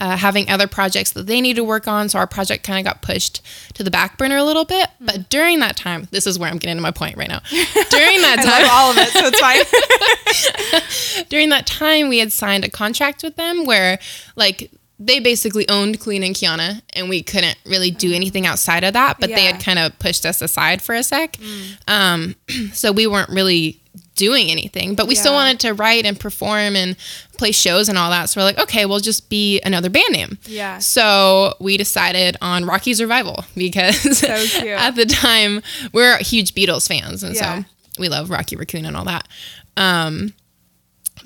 uh, 0.00 0.16
having 0.16 0.48
other 0.48 0.66
projects 0.66 1.10
that 1.12 1.26
they 1.28 1.40
needed 1.40 1.56
to 1.60 1.64
work 1.64 1.86
on, 1.86 2.08
so 2.08 2.18
our 2.18 2.26
project 2.26 2.64
kind 2.64 2.78
of 2.84 2.84
got 2.92 3.00
pushed 3.02 3.42
to 3.74 3.82
the 3.84 3.90
back 3.92 4.18
burner 4.18 4.36
a 4.36 4.44
little 4.44 4.64
bit. 4.64 4.88
Mm-hmm. 4.88 5.06
But 5.06 5.28
during 5.28 5.60
that 5.60 5.76
time, 5.76 6.08
this 6.10 6.26
is 6.26 6.36
where 6.38 6.50
I'm 6.50 6.58
getting 6.58 6.76
to 6.76 6.82
my 6.82 6.90
point 6.92 7.16
right 7.16 7.28
now. 7.28 7.40
During 7.50 8.20
that 8.22 8.38
time, 8.42 8.68
all 8.70 8.90
of 8.90 8.96
it, 8.98 9.08
so 9.08 9.26
it's 9.26 9.40
fine. 9.40 11.24
during 11.28 11.48
that 11.50 11.66
time, 11.66 12.08
we 12.08 12.18
had 12.18 12.32
signed 12.32 12.64
a 12.64 12.70
contract 12.70 13.22
with 13.22 13.36
them 13.36 13.64
where 13.66 13.98
like 14.36 14.70
they 14.98 15.20
basically 15.20 15.68
owned 15.68 16.00
Kalina 16.00 16.26
and 16.26 16.34
Kiana, 16.34 16.82
and 16.92 17.08
we 17.08 17.22
couldn't 17.22 17.56
really 17.64 17.90
do 17.90 18.12
anything 18.12 18.46
outside 18.46 18.82
of 18.84 18.94
that. 18.94 19.18
But 19.20 19.30
they 19.30 19.44
had 19.44 19.62
kind 19.62 19.78
of 19.78 19.96
pushed 19.98 20.26
us 20.26 20.42
aside 20.42 20.82
for 20.82 20.94
a 20.94 21.02
sec, 21.02 21.38
um, 21.86 22.34
so 22.72 22.90
we 22.92 23.06
weren't 23.06 23.30
really 23.30 23.80
doing 24.16 24.50
anything. 24.50 24.96
But 24.96 25.06
we 25.06 25.14
still 25.14 25.32
wanted 25.32 25.60
to 25.60 25.74
write 25.74 26.04
and 26.04 26.18
perform 26.18 26.74
and 26.74 26.96
play 27.36 27.52
shows 27.52 27.88
and 27.88 27.96
all 27.96 28.10
that. 28.10 28.28
So 28.28 28.40
we're 28.40 28.44
like, 28.46 28.58
okay, 28.58 28.84
we'll 28.84 28.98
just 28.98 29.28
be 29.30 29.60
another 29.60 29.88
band 29.88 30.12
name. 30.12 30.38
Yeah. 30.46 30.78
So 30.78 31.54
we 31.60 31.76
decided 31.76 32.36
on 32.42 32.64
Rocky's 32.64 33.00
Revival 33.00 33.44
because 33.56 34.18
So 34.18 34.26
at 34.66 34.96
the 34.96 35.06
time 35.06 35.62
we're 35.92 36.18
huge 36.18 36.54
Beatles 36.54 36.88
fans, 36.88 37.22
and 37.22 37.36
Yeah. 37.36 37.60
so 37.60 37.64
we 38.00 38.08
love 38.08 38.30
Rocky 38.30 38.56
Raccoon 38.56 38.84
and 38.84 38.96
all 38.96 39.04
that. 39.04 39.28
Um, 39.76 40.32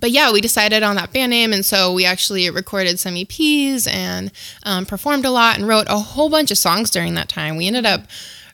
but 0.01 0.11
yeah, 0.11 0.33
we 0.33 0.41
decided 0.41 0.83
on 0.83 0.97
that 0.97 1.13
band 1.13 1.31
name, 1.31 1.53
and 1.53 1.65
so 1.65 1.93
we 1.93 2.05
actually 2.05 2.49
recorded 2.51 2.99
some 3.01 3.15
EPs 3.15 3.87
and 3.89 4.31
um, 4.65 4.87
performed 4.87 5.25
a 5.25 5.31
lot 5.31 5.57
and 5.59 5.67
wrote 5.69 5.87
a 5.89 5.99
whole 5.99 6.29
bunch 6.29 6.51
of 6.51 6.59
songs 6.59 6.91
during 6.91 7.15
that 7.15 7.29
time. 7.29 7.57
We 7.57 7.67
ended 7.67 7.87
up 7.87 8.03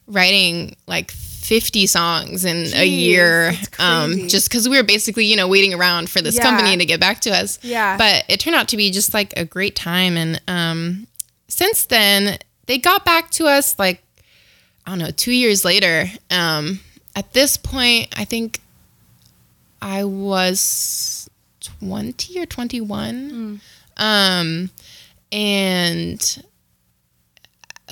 writing 0.07 0.77
like 0.87 1.11
50 1.11 1.87
songs 1.87 2.45
in 2.45 2.67
a 2.75 2.85
year, 2.87 3.53
um, 3.79 4.29
just 4.29 4.49
because 4.51 4.69
we 4.69 4.77
were 4.77 4.83
basically 4.83 5.25
you 5.25 5.37
know 5.37 5.49
waiting 5.49 5.73
around 5.75 6.11
for 6.11 6.21
this 6.21 6.37
Yeah. 6.37 6.43
company 6.43 6.77
to 6.77 6.85
get 6.85 7.01
back 7.01 7.21
to 7.23 7.31
us. 7.31 7.59
Yeah. 7.63 7.97
but 7.97 8.25
it 8.29 8.41
turned 8.41 8.57
out 8.57 8.69
to 8.69 8.77
be 8.77 8.91
just 8.91 9.15
like 9.15 9.33
a 9.37 9.45
great 9.45 9.75
time, 9.75 10.17
and 10.17 10.41
um, 10.47 11.07
since 11.49 11.87
then 11.87 12.39
they 12.67 12.77
got 12.79 13.05
back 13.05 13.31
to 13.33 13.47
us 13.47 13.79
like 13.79 14.03
I 14.87 14.91
don't 14.93 14.99
know, 15.01 15.11
two 15.11 15.33
years 15.33 15.65
later. 15.65 16.07
Um, 16.31 16.81
at 17.17 17.33
this 17.33 17.57
point, 17.57 18.09
I 18.19 18.25
think 18.25 18.61
I 19.83 20.05
was 20.05 21.18
20 21.81 22.41
or 22.41 22.47
21. 22.47 23.61
Um, 23.97 24.71
and 25.33 26.45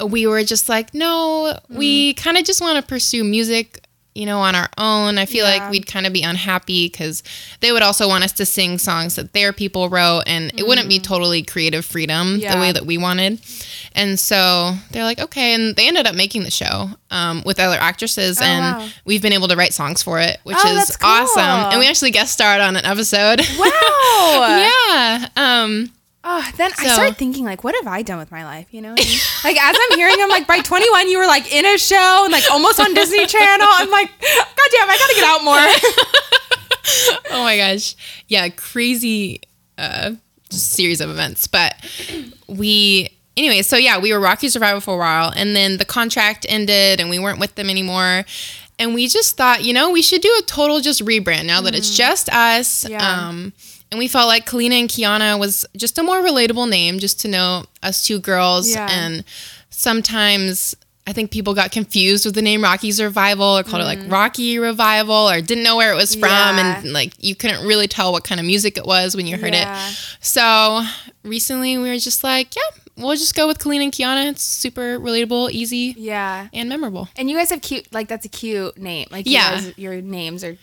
we 0.09 0.27
were 0.27 0.45
just 0.45 0.69
like, 0.69 0.93
no, 0.95 1.59
we 1.69 2.15
kind 2.15 2.37
of 2.37 2.45
just 2.45 2.61
want 2.61 2.77
to 2.77 2.87
pursue 2.89 3.25
music 3.25 3.86
you 4.17 4.27
know, 4.27 4.39
on 4.41 4.55
our 4.55 4.69
own. 4.79 5.19
I 5.19 5.27
feel 5.27 5.45
Yeah. 5.47 5.59
like 5.59 5.71
we'd 5.71 5.87
kind 5.87 6.07
of 6.07 6.13
be 6.13 6.23
unhappy 6.23 6.89
because 6.89 7.23
they 7.61 7.71
would 7.73 7.83
also 7.83 8.09
want 8.09 8.25
us 8.25 8.33
to 8.33 8.47
sing 8.47 8.79
songs 8.79 9.15
that 9.17 9.33
their 9.33 9.53
people 9.53 9.89
wrote, 9.89 10.23
and 10.27 10.53
it 10.57 10.67
wouldn't 10.67 10.89
be 10.89 10.99
totally 10.99 11.43
creative 11.43 11.85
freedom 11.85 12.39
Mm. 12.39 12.43
Yeah. 12.43 12.55
the 12.55 12.61
way 12.61 12.73
that 12.73 12.87
we 12.87 12.97
wanted. 12.99 13.39
And 13.95 14.19
so 14.19 14.75
they're 14.91 15.05
like, 15.05 15.19
okay, 15.21 15.55
and 15.55 15.77
they 15.77 15.87
ended 15.89 16.07
up 16.07 16.15
making 16.15 16.43
the 16.45 16.51
show 16.51 16.91
um, 17.11 17.43
with 17.47 17.61
other 17.61 17.77
actresses, 17.79 18.41
and 18.41 18.65
Oh, 18.77 18.79
wow. 18.81 18.89
we've 19.05 19.23
been 19.23 19.33
able 19.33 19.49
to 19.49 19.57
write 19.57 19.75
songs 19.75 20.03
for 20.03 20.19
it, 20.19 20.39
which 20.45 20.57
Oh, 20.59 20.77
is 20.77 20.97
cool. 20.97 21.09
awesome. 21.11 21.71
And 21.73 21.79
we 21.81 21.87
actually 21.89 22.11
guest 22.11 22.33
starred 22.33 22.61
on 22.61 22.77
an 22.77 22.85
episode. 22.85 23.41
Wow. 23.59 23.71
yeah. 24.89 25.29
Um, 25.37 25.93
Oh, 26.29 26.51
then 26.57 26.73
I 26.79 26.89
started 26.89 27.17
thinking 27.17 27.45
like, 27.45 27.63
what 27.63 27.77
have 27.77 27.87
I 27.87 28.03
done 28.03 28.19
with 28.19 28.33
my 28.33 28.45
life? 28.45 28.67
You 28.73 28.83
know, 28.83 28.91
I 28.91 28.95
mean? 28.95 29.19
like 29.45 29.57
as 29.63 29.77
I'm 29.79 29.97
hearing, 29.97 30.17
I'm 30.19 30.29
like, 30.29 30.47
by 30.47 30.59
21, 30.59 31.09
you 31.09 31.19
were 31.19 31.27
like 31.27 31.53
in 31.53 31.65
a 31.65 31.79
show 31.79 32.23
and 32.25 32.33
like 32.33 32.51
almost 32.51 32.81
on 32.81 32.93
Disney 32.95 33.27
Channel. 33.27 33.67
I'm 33.71 33.91
like, 33.91 34.11
God 34.21 34.71
damn, 34.73 34.91
I 34.91 34.99
gotta 34.99 35.15
get 35.15 35.25
out 35.25 35.45
more. 35.45 36.33
oh 37.31 37.43
my 37.43 37.57
gosh 37.57 37.97
yeah 38.29 38.49
crazy 38.49 39.41
uh 39.79 40.13
series 40.51 41.01
of 41.01 41.11
events 41.11 41.47
but 41.47 41.75
we 42.47 43.09
anyway 43.37 43.63
so 43.63 43.77
yeah 43.77 43.99
we 43.99 44.13
were 44.13 44.21
Rocky's 44.21 44.55
Revival 44.55 44.81
for 44.81 44.95
a 44.95 44.99
while 44.99 45.33
and 45.35 45.57
then 45.57 45.79
the 45.79 45.85
contract 45.85 46.47
ended 46.49 47.01
and 47.01 47.11
we 47.11 47.19
weren't 47.19 47.41
with 47.41 47.57
them 47.57 47.69
anymore 47.69 48.25
and 48.79 48.95
we 48.95 49.09
just 49.09 49.37
thought 49.37 49.65
you 49.65 49.73
know 49.73 49.91
we 49.91 50.03
should 50.03 50.21
do 50.21 50.33
a 50.39 50.43
total 50.43 50.81
just 50.81 51.05
rebrand 51.05 51.47
now 51.47 51.61
that 51.63 51.75
it's 51.75 51.97
just 51.97 52.29
us. 52.29 52.89
Yeah. 52.89 53.29
um 53.29 53.53
and 53.93 53.99
we 53.99 54.09
felt 54.09 54.27
like 54.27 54.47
Kalina 54.47 54.81
and 54.81 54.89
Kiana 54.89 55.39
was 55.39 55.65
just 55.77 55.99
a 55.99 56.03
more 56.03 56.19
relatable 56.19 56.69
name 56.69 56.99
just 56.99 57.21
to 57.21 57.29
know 57.29 57.65
us 57.83 58.05
two 58.05 58.19
girls 58.19 58.69
Yeah. 58.71 58.89
and 58.91 59.25
sometimes 59.71 60.75
I 61.09 61.13
think 61.13 61.31
people 61.31 61.55
got 61.55 61.71
confused 61.71 62.25
with 62.25 62.35
the 62.35 62.43
name 62.43 62.65
Rocky's 62.65 63.01
Revival 63.01 63.47
or 63.59 63.63
called 63.63 63.83
it 63.83 63.87
like 63.87 64.01
mm-hmm. 64.01 64.13
Rocky 64.13 64.59
Revival 64.59 65.15
or 65.31 65.41
didn't 65.41 65.63
know 65.63 65.77
where 65.77 65.93
it 65.93 65.95
was 65.95 66.15
from. 66.17 66.29
Yeah. 66.31 66.81
and 66.81 66.93
like 66.93 67.13
you 67.23 67.37
couldn't 67.37 67.65
really 67.65 67.87
tell 67.87 68.11
what 68.11 68.25
kind 68.25 68.41
of 68.41 68.47
music 68.47 68.77
it 68.77 68.85
was 68.85 69.15
when 69.15 69.27
you 69.29 69.37
heard 69.37 69.55
Yeah. 69.55 69.89
it. 69.89 69.95
So 70.21 70.83
recently 71.23 71.79
we 71.79 71.89
were 71.89 71.99
just 71.99 72.25
like, 72.25 72.57
yeah, 72.57 72.63
we'll 72.97 73.15
just 73.15 73.37
go 73.37 73.47
with 73.47 73.59
Kalina 73.61 73.85
and 73.85 73.93
Kiana. 73.93 74.29
It's 74.31 74.43
super 74.43 74.99
relatable, 74.99 75.53
easy, 75.53 75.95
Yeah. 75.97 76.49
and 76.53 76.69
memorable. 76.69 77.09
And 77.17 77.31
you 77.31 77.37
guys 77.37 77.51
have 77.51 77.63
cute, 77.63 77.87
like 77.93 78.09
that's 78.09 78.27
a 78.27 78.31
cute 78.31 78.77
name. 78.77 79.07
Like, 79.13 79.27
you 79.27 79.33
Yeah. 79.35 79.55
guys- 79.61 79.73
your 79.79 80.01
names 80.03 80.43
are, 80.43 80.59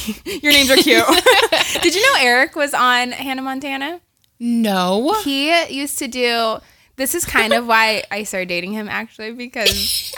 your 0.42 0.52
names 0.52 0.70
are 0.70 0.76
cute. 0.76 1.04
Did 1.82 1.94
you 1.94 2.02
know 2.02 2.18
Eric 2.20 2.56
was 2.56 2.74
on 2.74 3.12
Hannah 3.12 3.42
Montana? 3.42 4.00
No. 4.38 5.14
He 5.22 5.66
used 5.72 5.98
to 5.98 6.08
do. 6.08 6.58
This 6.96 7.14
is 7.14 7.24
kind 7.24 7.52
of 7.52 7.66
why 7.66 8.04
I 8.10 8.24
started 8.24 8.48
dating 8.48 8.72
him 8.72 8.88
actually 8.88 9.32
because 9.32 10.12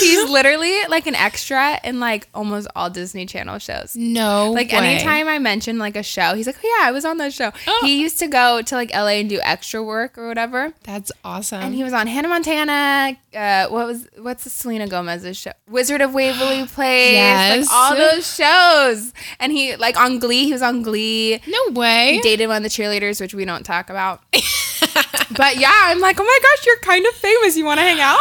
he's 0.00 0.30
literally 0.30 0.84
like 0.88 1.06
an 1.06 1.14
extra 1.14 1.80
in 1.82 2.00
like 2.00 2.28
almost 2.34 2.68
all 2.76 2.90
Disney 2.90 3.26
Channel 3.26 3.58
shows. 3.58 3.96
No. 3.96 4.52
Like 4.52 4.72
way. 4.72 4.78
anytime 4.78 5.28
I 5.28 5.38
mention 5.38 5.78
like 5.78 5.96
a 5.96 6.02
show, 6.02 6.34
he's 6.34 6.46
like, 6.46 6.56
"Oh 6.62 6.76
yeah, 6.78 6.88
I 6.88 6.92
was 6.92 7.04
on 7.04 7.18
that 7.18 7.32
show." 7.32 7.52
Oh. 7.66 7.82
He 7.84 8.00
used 8.00 8.18
to 8.20 8.28
go 8.28 8.62
to 8.62 8.74
like 8.74 8.92
LA 8.92 9.18
and 9.20 9.28
do 9.28 9.40
extra 9.42 9.82
work 9.82 10.16
or 10.18 10.28
whatever. 10.28 10.72
That's 10.84 11.10
awesome. 11.24 11.62
And 11.62 11.74
he 11.74 11.82
was 11.82 11.92
on 11.92 12.06
Hannah 12.06 12.28
Montana. 12.28 13.16
Uh, 13.34 13.68
what 13.68 13.86
was 13.86 14.08
what's 14.18 14.44
the 14.44 14.50
Selena 14.50 14.86
Gomez's 14.86 15.36
show? 15.36 15.52
Wizard 15.68 16.00
of 16.00 16.14
Waverly 16.14 16.66
Place. 16.66 17.12
Yes. 17.12 17.66
Like 17.66 17.74
all 17.74 17.96
those 17.96 18.34
shows. 18.34 19.12
And 19.40 19.52
he 19.52 19.76
like 19.76 19.98
on 19.98 20.18
Glee. 20.18 20.44
He 20.44 20.52
was 20.52 20.62
on 20.62 20.82
Glee. 20.82 21.40
no 21.46 21.72
way. 21.72 22.14
He 22.14 22.20
dated 22.20 22.48
one 22.48 22.58
of 22.58 22.62
the 22.62 22.68
cheerleaders, 22.68 23.20
which 23.20 23.34
we 23.34 23.44
don't 23.44 23.64
talk 23.64 23.90
about. 23.90 24.22
but 25.36 25.56
yeah, 25.56 25.72
I'm 25.84 26.00
like, 26.00 26.18
oh 26.20 26.24
my 26.24 26.38
gosh, 26.42 26.66
you're 26.66 26.78
kind 26.78 27.04
of 27.06 27.12
famous. 27.14 27.56
You 27.56 27.64
want 27.64 27.78
to 27.78 27.84
hang 27.84 27.98
out? 28.00 28.18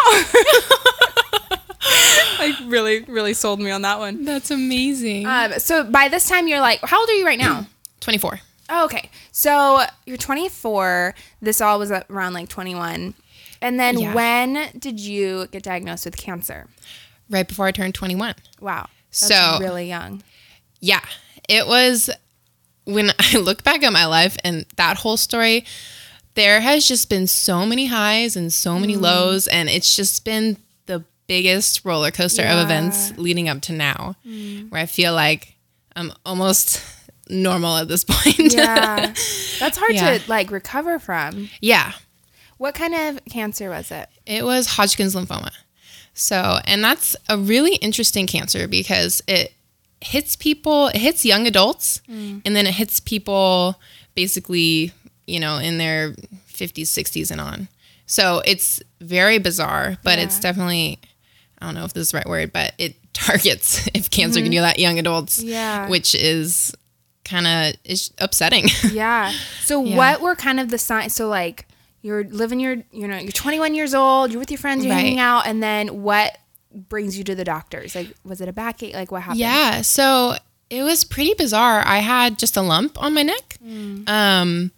like 2.39 2.55
really, 2.65 3.01
really 3.03 3.33
sold 3.33 3.59
me 3.59 3.71
on 3.71 3.81
that 3.83 3.99
one. 3.99 4.25
That's 4.25 4.51
amazing. 4.51 5.25
Um, 5.25 5.53
so 5.59 5.83
by 5.83 6.07
this 6.07 6.27
time, 6.27 6.47
you're 6.47 6.59
like, 6.59 6.79
how 6.83 6.99
old 6.99 7.09
are 7.09 7.13
you 7.13 7.25
right 7.25 7.39
now? 7.39 7.67
24. 8.01 8.39
Oh, 8.69 8.85
okay. 8.85 9.09
So 9.31 9.83
you're 10.05 10.17
24. 10.17 11.13
This 11.41 11.61
all 11.61 11.77
was 11.79 11.91
around 11.91 12.33
like 12.33 12.49
21. 12.49 13.13
And 13.61 13.79
then 13.79 13.97
Yeah. 13.99 14.13
when 14.13 14.69
did 14.77 14.99
you 14.99 15.47
get 15.51 15.63
diagnosed 15.63 16.05
with 16.05 16.17
cancer? 16.17 16.67
Right 17.29 17.47
before 17.47 17.65
I 17.67 17.71
turned 17.71 17.95
21. 17.95 18.35
Wow. 18.59 18.87
That's 19.11 19.27
So- 19.27 19.57
really 19.59 19.87
young. 19.87 20.23
Yeah. 20.79 21.01
It 21.47 21.67
was 21.67 22.09
when 22.85 23.11
I 23.19 23.37
look 23.39 23.63
back 23.63 23.83
at 23.83 23.93
my 23.93 24.05
life 24.05 24.35
and 24.43 24.65
that 24.77 24.97
whole 24.97 25.17
story, 25.17 25.65
there 26.35 26.61
has 26.61 26.87
just 26.87 27.09
been 27.09 27.27
so 27.27 27.65
many 27.65 27.87
highs 27.87 28.35
and 28.35 28.51
so 28.53 28.75
Mm. 28.75 28.81
many 28.81 28.95
lows. 28.95 29.47
And 29.47 29.69
it's 29.69 29.95
just 29.95 30.23
been 30.25 30.57
the 30.85 31.03
biggest 31.27 31.83
roller 31.85 32.11
coaster 32.11 32.41
Yeah. 32.43 32.53
Mm. 32.53 32.57
of 32.59 32.65
events 32.65 33.13
leading 33.17 33.49
up 33.49 33.61
to 33.61 33.73
now, 33.73 34.15
where 34.69 34.81
I 34.81 34.85
feel 34.85 35.13
like 35.13 35.55
I'm 35.95 36.11
almost 36.25 36.81
normal 37.29 37.77
at 37.77 37.87
this 37.87 38.03
point. 38.07 38.53
Yeah. 38.53 39.07
That's 39.59 39.77
hard 39.77 39.93
Yeah. 39.95 40.17
to 40.17 40.29
like 40.29 40.51
recover 40.51 40.99
from. 40.99 41.49
yeah. 41.61 41.93
What 42.57 42.73
kind 42.75 42.95
of 42.95 43.19
cancer 43.29 43.69
was 43.69 43.91
it? 43.91 44.07
It 44.25 44.45
was 44.45 44.65
Hodgkin's 44.67 45.13
lymphoma. 45.13 45.51
So, 46.13 46.59
and 46.63 46.81
that's 46.81 47.13
a 47.27 47.37
really 47.37 47.75
interesting 47.75 48.25
cancer 48.27 48.69
because 48.69 49.21
it 49.27 49.53
hits 49.99 50.37
people, 50.37 50.87
it 50.87 50.95
hits 50.95 51.25
young 51.25 51.45
adults, 51.47 51.99
and 52.07 52.41
then 52.45 52.65
it 52.65 52.75
hits 52.75 53.01
people 53.01 53.77
basically, 54.15 54.93
you 55.27 55.39
know, 55.39 55.57
in 55.57 55.77
their 55.77 56.11
50s, 56.51 56.83
60s, 56.83 57.31
and 57.31 57.41
on. 57.41 57.67
So 58.05 58.41
it's 58.45 58.81
very 59.01 59.39
bizarre, 59.39 59.97
but 60.03 60.19
it's 60.19 60.39
definitely, 60.39 60.99
I 61.59 61.65
don't 61.65 61.75
know 61.75 61.85
if 61.85 61.93
this 61.93 62.07
is 62.07 62.11
the 62.11 62.17
right 62.17 62.27
word, 62.29 62.53
but 62.53 62.73
it 62.77 62.95
targets 63.13 63.87
if 63.93 64.09
cancer 64.11 64.41
can 64.41 64.51
do 64.51 64.59
that 64.61 64.77
young 64.77 64.99
adults, 64.99 65.41
Yeah. 65.41 65.87
which 65.89 66.13
is 66.15 66.75
kind 67.23 67.47
of 67.47 67.73
is 67.83 68.11
upsetting. 68.19 68.65
Yeah. 68.91 69.31
So 69.63 69.83
Yeah. 69.83 69.97
what 69.97 70.21
were 70.21 70.35
kind 70.35 70.59
of 70.59 70.69
the 70.69 70.77
signs? 70.77 71.15
So 71.15 71.27
like 71.27 71.65
you're 72.03 72.23
living 72.25 72.59
your, 72.59 72.83
you 72.91 73.07
know, 73.07 73.17
you're 73.17 73.31
21 73.31 73.73
years 73.73 73.95
old, 73.95 74.31
you're 74.31 74.39
with 74.39 74.51
your 74.51 74.59
friends, 74.59 74.85
you're 74.85 74.93
Right. 74.93 75.01
hanging 75.01 75.19
out, 75.19 75.47
and 75.47 75.63
then 75.63 76.03
what 76.03 76.37
brings 76.71 77.17
you 77.17 77.23
to 77.23 77.33
the 77.33 77.43
doctors? 77.45 77.95
Like, 77.95 78.09
was 78.23 78.41
it 78.41 78.49
a 78.49 78.53
backache? 78.53 78.93
Like, 78.93 79.11
what 79.11 79.21
happened? 79.23 79.39
Yeah, 79.39 79.81
so 79.81 80.35
it 80.69 80.83
was 80.83 81.03
pretty 81.03 81.33
bizarre. 81.35 81.81
I 81.83 81.99
had 81.99 82.37
just 82.37 82.57
a 82.57 82.61
lump 82.61 83.01
on 83.01 83.13
my 83.15 83.23
neck. 83.23 83.57
Um 84.07 84.71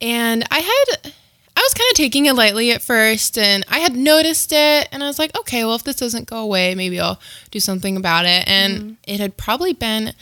and 0.00 0.44
I 0.50 0.58
had 0.60 1.12
I 1.56 1.60
was 1.60 1.74
kind 1.74 1.90
of 1.90 1.96
taking 1.96 2.26
it 2.26 2.34
lightly 2.34 2.70
at 2.70 2.82
first 2.82 3.36
and 3.36 3.64
I 3.68 3.78
had 3.80 3.96
noticed 3.96 4.52
it 4.52 4.88
and 4.92 5.02
I 5.02 5.06
was 5.08 5.18
like, 5.18 5.36
okay, 5.40 5.64
well 5.64 5.74
if 5.74 5.82
this 5.84 5.96
doesn't 5.96 6.28
go 6.28 6.38
away, 6.38 6.74
maybe 6.76 7.00
I'll 7.00 7.20
do 7.50 7.58
something 7.60 7.96
about 7.96 8.26
it. 8.26 8.46
And 8.46 8.96
it 9.06 9.18
had 9.20 9.36
probably 9.36 9.72
been 9.72 10.12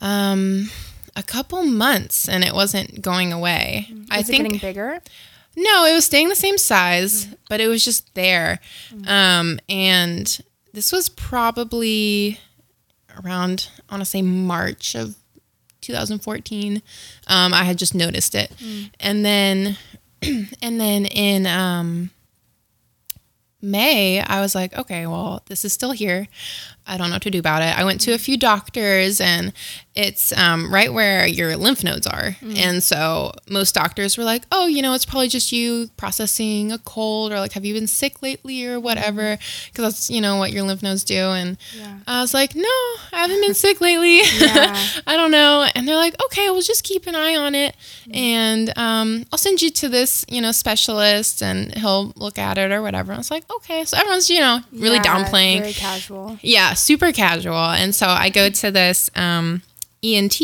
um 0.00 0.70
a 1.16 1.22
couple 1.22 1.64
months 1.64 2.28
and 2.28 2.44
it 2.44 2.54
wasn't 2.54 3.02
going 3.02 3.32
away. 3.32 3.88
I 4.10 4.18
Was 4.18 4.28
it 4.28 4.32
think 4.32 4.44
getting 4.44 4.58
bigger? 4.58 5.00
no, 5.56 5.84
it 5.84 5.92
was 5.94 6.04
staying 6.04 6.28
the 6.28 6.36
same 6.36 6.56
size, 6.58 7.26
but 7.48 7.60
it 7.60 7.66
was 7.68 7.84
just 7.84 8.14
there. 8.14 8.60
Um, 9.06 9.58
and 9.68 10.40
this 10.72 10.92
was 10.92 11.08
probably 11.08 12.38
around, 13.24 13.68
I 13.88 13.94
want 13.94 14.02
to 14.02 14.08
say 14.08 14.22
March 14.22 14.94
of 14.94 15.16
2014. 15.80 16.82
Um, 17.26 17.54
I 17.54 17.64
had 17.64 17.78
just 17.78 17.94
noticed 17.94 18.34
it, 18.34 18.52
and 19.00 19.24
then, 19.24 19.76
and 20.22 20.80
then 20.80 21.06
in 21.06 21.46
um, 21.46 22.10
May, 23.62 24.20
I 24.20 24.40
was 24.40 24.54
like, 24.54 24.76
okay, 24.76 25.06
well, 25.06 25.42
this 25.46 25.64
is 25.64 25.72
still 25.72 25.92
here. 25.92 26.28
I 26.86 26.96
don't 26.96 27.10
know 27.10 27.16
what 27.16 27.22
to 27.22 27.30
do 27.30 27.38
about 27.38 27.62
it. 27.62 27.78
I 27.78 27.84
went 27.84 28.00
to 28.02 28.12
a 28.12 28.18
few 28.18 28.36
doctors, 28.38 29.20
and 29.20 29.52
it's 29.96 30.32
um, 30.38 30.72
right 30.72 30.92
where 30.92 31.26
your 31.26 31.56
lymph 31.56 31.82
nodes 31.82 32.06
are. 32.06 32.36
And 32.56 32.80
so 32.82 33.32
most 33.50 33.74
doctors 33.74 34.16
were 34.16 34.22
like, 34.24 34.44
oh, 34.52 34.66
you 34.66 34.82
know, 34.82 34.94
it's 34.94 35.04
probably 35.04 35.26
just 35.28 35.50
you 35.50 35.90
processing 35.96 36.70
a 36.70 36.78
cold, 36.78 37.32
or 37.32 37.40
like, 37.40 37.52
have 37.52 37.64
you 37.64 37.74
been 37.74 37.88
sick 37.88 38.22
lately, 38.22 38.64
or 38.66 38.78
whatever? 38.78 39.36
Because 39.66 39.84
that's, 39.84 40.10
you 40.10 40.20
know, 40.20 40.36
what 40.36 40.52
your 40.52 40.62
lymph 40.62 40.82
nodes 40.82 41.02
do. 41.02 41.16
And 41.18 41.58
Yeah. 41.76 41.98
I 42.06 42.20
was 42.20 42.32
like, 42.32 42.54
no, 42.54 42.62
I 42.64 43.22
haven't 43.22 43.40
been 43.40 43.54
sick 43.54 43.80
lately. 43.80 44.20
I 45.06 45.16
don't 45.16 45.30
know. 45.32 45.68
And 45.74 45.88
they're 45.88 45.96
like, 45.96 46.14
okay, 46.26 46.50
we'll 46.50 46.62
just 46.62 46.84
keep 46.84 47.06
an 47.08 47.14
eye 47.16 47.34
on 47.36 47.54
it. 47.54 47.74
And 48.12 48.76
um, 48.78 49.24
I'll 49.32 49.38
send 49.38 49.60
you 49.60 49.70
to 49.70 49.88
this, 49.88 50.24
you 50.28 50.40
know, 50.40 50.52
specialist 50.52 51.42
and 51.42 51.74
he'll 51.76 52.12
look 52.16 52.38
at 52.38 52.58
it 52.58 52.70
or 52.70 52.80
whatever. 52.82 53.12
I 53.12 53.16
was 53.16 53.30
like, 53.30 53.44
okay. 53.56 53.84
So 53.84 53.96
everyone's, 53.98 54.30
you 54.30 54.38
know, 54.40 54.60
really 54.72 54.96
Yeah, 54.96 55.02
downplaying. 55.02 55.60
Very 55.60 55.72
casual. 55.72 56.38
Yeah, 56.42 56.74
super 56.74 57.12
casual. 57.12 57.56
And 57.70 57.94
so 57.94 58.06
I 58.06 58.28
go 58.30 58.48
to 58.50 58.70
this 58.70 59.10
um, 59.16 59.62
ENT 60.02 60.40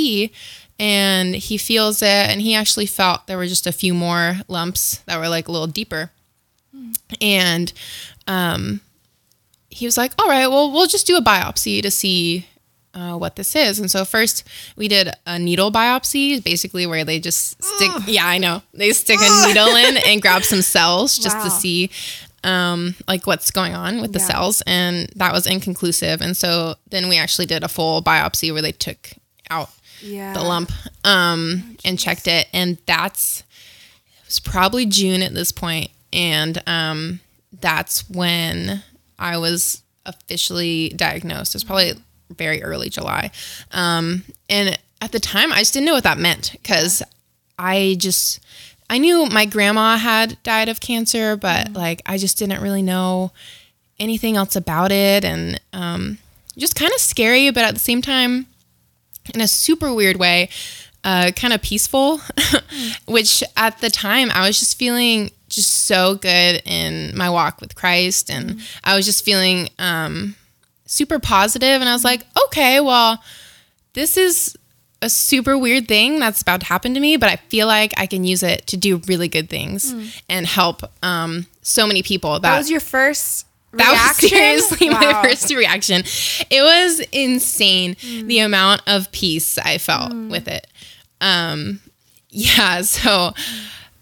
and 0.78 1.34
he 1.34 1.56
feels 1.56 2.02
it 2.02 2.06
and 2.30 2.40
he 2.40 2.54
actually 2.54 2.86
felt 2.86 3.26
there 3.26 3.38
were 3.38 3.46
just 3.46 3.66
a 3.66 3.72
few 3.72 3.94
more 3.94 4.36
lumps 4.48 4.98
that 5.06 5.18
were 5.18 5.28
like 5.28 5.48
a 5.48 5.52
little 5.52 5.66
deeper. 5.66 6.10
And 7.20 7.72
um, 8.26 8.80
he 9.70 9.86
was 9.86 9.96
like, 9.96 10.12
all 10.18 10.28
right, 10.28 10.46
well, 10.48 10.70
we'll 10.70 10.86
just 10.86 11.06
do 11.06 11.16
a 11.16 11.22
biopsy 11.22 11.80
to 11.82 11.90
see 11.90 12.46
uh, 12.94 13.16
what 13.16 13.36
this 13.36 13.54
is. 13.56 13.78
And 13.78 13.90
so 13.90 14.04
first 14.04 14.44
we 14.76 14.88
did 14.88 15.10
a 15.26 15.38
needle 15.38 15.70
biopsy, 15.72 16.42
basically 16.42 16.86
where 16.86 17.04
they 17.04 17.18
just 17.20 17.62
stick. 17.62 17.90
Yeah, 18.06 18.26
I 18.26 18.38
know. 18.38 18.62
They 18.74 18.92
stick 18.92 19.18
a 19.20 19.46
needle 19.46 19.74
in 19.76 19.96
and 20.06 20.20
grab 20.20 20.44
some 20.44 20.62
cells 20.62 21.18
just 21.18 21.40
to 21.42 21.50
see. 21.50 21.90
um, 22.44 22.94
like 23.08 23.26
what's 23.26 23.50
going 23.50 23.74
on 23.74 24.00
with 24.00 24.12
the 24.12 24.20
Yeah. 24.20 24.26
cells, 24.26 24.62
and 24.68 25.08
that 25.16 25.32
was 25.32 25.48
inconclusive. 25.48 26.20
And 26.20 26.36
so 26.36 26.76
then 26.90 27.08
we 27.08 27.16
actually 27.18 27.46
did 27.46 27.64
a 27.64 27.68
full 27.68 28.02
biopsy 28.02 28.52
where 28.52 28.62
they 28.62 28.70
took 28.70 29.10
out 29.50 29.70
Yeah. 30.00 30.32
the 30.32 30.42
lump 30.42 30.70
um, 31.04 31.76
and 31.84 31.98
checked 31.98 32.26
it, 32.28 32.48
and 32.52 32.78
that's 32.86 33.40
it 34.20 34.26
was 34.26 34.40
probably 34.40 34.86
June 34.86 35.22
at 35.22 35.34
this 35.34 35.52
point, 35.52 35.90
and 36.12 36.62
um, 36.66 37.20
that's 37.60 38.08
when 38.10 38.82
I 39.18 39.36
was 39.38 39.82
officially 40.04 40.90
diagnosed. 40.90 41.54
It 41.54 41.56
was 41.56 41.64
probably 41.64 41.92
very 42.30 42.62
early 42.62 42.88
July, 42.90 43.30
um, 43.72 44.24
and 44.48 44.78
at 45.00 45.12
the 45.12 45.20
time 45.20 45.52
I 45.52 45.58
just 45.60 45.74
didn't 45.74 45.86
know 45.86 45.94
what 45.94 46.04
that 46.04 46.18
meant 46.18 46.52
because 46.52 47.02
I 47.58 47.96
just 47.98 48.40
I 48.90 48.98
knew 48.98 49.26
my 49.26 49.46
grandma 49.46 49.96
had 49.96 50.42
died 50.42 50.68
of 50.68 50.80
cancer, 50.80 51.36
but 51.36 51.72
like 51.72 52.02
I 52.06 52.18
just 52.18 52.38
didn't 52.38 52.60
really 52.62 52.82
know 52.82 53.32
anything 53.98 54.36
else 54.36 54.56
about 54.56 54.92
it, 54.92 55.24
and 55.24 55.60
um, 55.72 56.18
just 56.58 56.74
kind 56.74 56.92
of 56.92 57.00
scary, 57.00 57.50
but 57.50 57.64
at 57.64 57.74
the 57.74 57.80
same 57.80 58.02
time 58.02 58.46
in 59.34 59.40
a 59.40 59.48
super 59.48 59.92
weird 59.92 60.16
way, 60.16 60.48
uh, 61.04 61.30
kind 61.36 61.52
of 61.52 61.62
peaceful, 61.62 62.20
which 63.06 63.42
at 63.56 63.80
the 63.80 63.90
time 63.90 64.30
I 64.30 64.46
was 64.46 64.58
just 64.58 64.78
feeling 64.78 65.30
just 65.48 65.86
so 65.86 66.16
good 66.16 66.62
in 66.64 67.16
my 67.16 67.30
walk 67.30 67.60
with 67.60 67.74
Christ. 67.74 68.30
And 68.30 68.60
I 68.82 68.96
was 68.96 69.06
just 69.06 69.24
feeling 69.24 69.68
um, 69.78 70.34
super 70.86 71.18
positive, 71.18 71.80
And 71.80 71.88
I 71.88 71.92
was 71.92 72.04
like, 72.04 72.26
okay, 72.46 72.80
well, 72.80 73.22
this 73.92 74.16
is 74.16 74.56
a 75.02 75.08
super 75.10 75.56
weird 75.56 75.86
thing 75.86 76.18
that's 76.18 76.42
about 76.42 76.60
to 76.60 76.66
happen 76.66 76.94
to 76.94 77.00
me, 77.00 77.16
but 77.16 77.28
I 77.28 77.36
feel 77.36 77.66
like 77.66 77.92
I 77.96 78.06
can 78.06 78.24
use 78.24 78.42
it 78.42 78.66
to 78.68 78.76
do 78.76 79.00
really 79.06 79.28
good 79.28 79.48
things 79.48 79.94
and 80.28 80.46
help 80.46 80.82
um, 81.02 81.46
so 81.62 81.86
many 81.86 82.02
people. 82.02 82.32
That, 82.32 82.42
That 82.42 82.58
was 82.58 82.70
your 82.70 82.80
first 82.80 83.45
that 83.72 83.90
was 83.90 84.22
reaction? 84.22 84.28
seriously 84.28 84.88
my 84.88 85.22
first 85.22 85.54
reaction. 85.54 86.02
It 86.50 86.62
was 86.62 87.00
insane 87.12 87.96
the 88.26 88.40
amount 88.40 88.82
of 88.86 89.10
peace 89.12 89.58
I 89.58 89.78
felt 89.78 90.14
with 90.14 90.48
it. 90.48 90.66
Um, 91.20 91.80
yeah, 92.30 92.80
so 92.82 93.32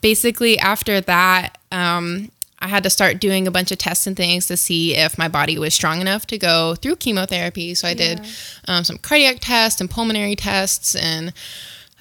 basically 0.01 0.59
after 0.59 1.01
that, 1.01 1.59
um, 1.73 2.31
I 2.59 2.69
had 2.69 2.83
to 2.85 2.91
start 2.91 3.21
doing 3.21 3.47
a 3.47 3.51
bunch 3.51 3.73
of 3.73 3.79
tests 3.79 4.07
and 4.07 4.17
things 4.17 4.47
to 4.47 4.57
see 4.57 4.95
if 4.95 5.19
my 5.19 5.29
body 5.29 5.59
was 5.59 5.75
strong 5.75 6.01
enough 6.01 6.27
to 6.29 6.39
go 6.39 6.75
through 6.75 6.97
chemotherapy. 6.97 7.75
So 7.75 7.87
I 7.87 7.93
did 7.95 8.27
um, 8.67 8.85
some 8.85 8.97
cardiac 8.97 9.39
tests 9.41 9.83
and 9.83 9.91
pulmonary 9.91 10.35
tests 10.35 10.95
and 10.95 11.33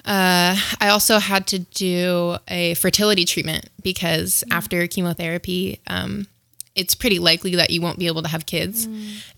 uh, 0.06 0.56
I 0.80 0.88
also 0.88 1.18
had 1.18 1.46
to 1.48 1.60
do 1.60 2.36
a 2.48 2.74
fertility 2.74 3.24
treatment 3.24 3.70
because 3.82 4.44
after 4.50 4.86
chemotherapy, 4.86 5.80
um, 5.86 6.26
it's 6.74 6.94
pretty 6.94 7.18
likely 7.18 7.54
that 7.56 7.70
you 7.70 7.80
won't 7.80 7.98
be 7.98 8.06
able 8.08 8.22
to 8.22 8.28
have 8.28 8.46
kids. 8.46 8.88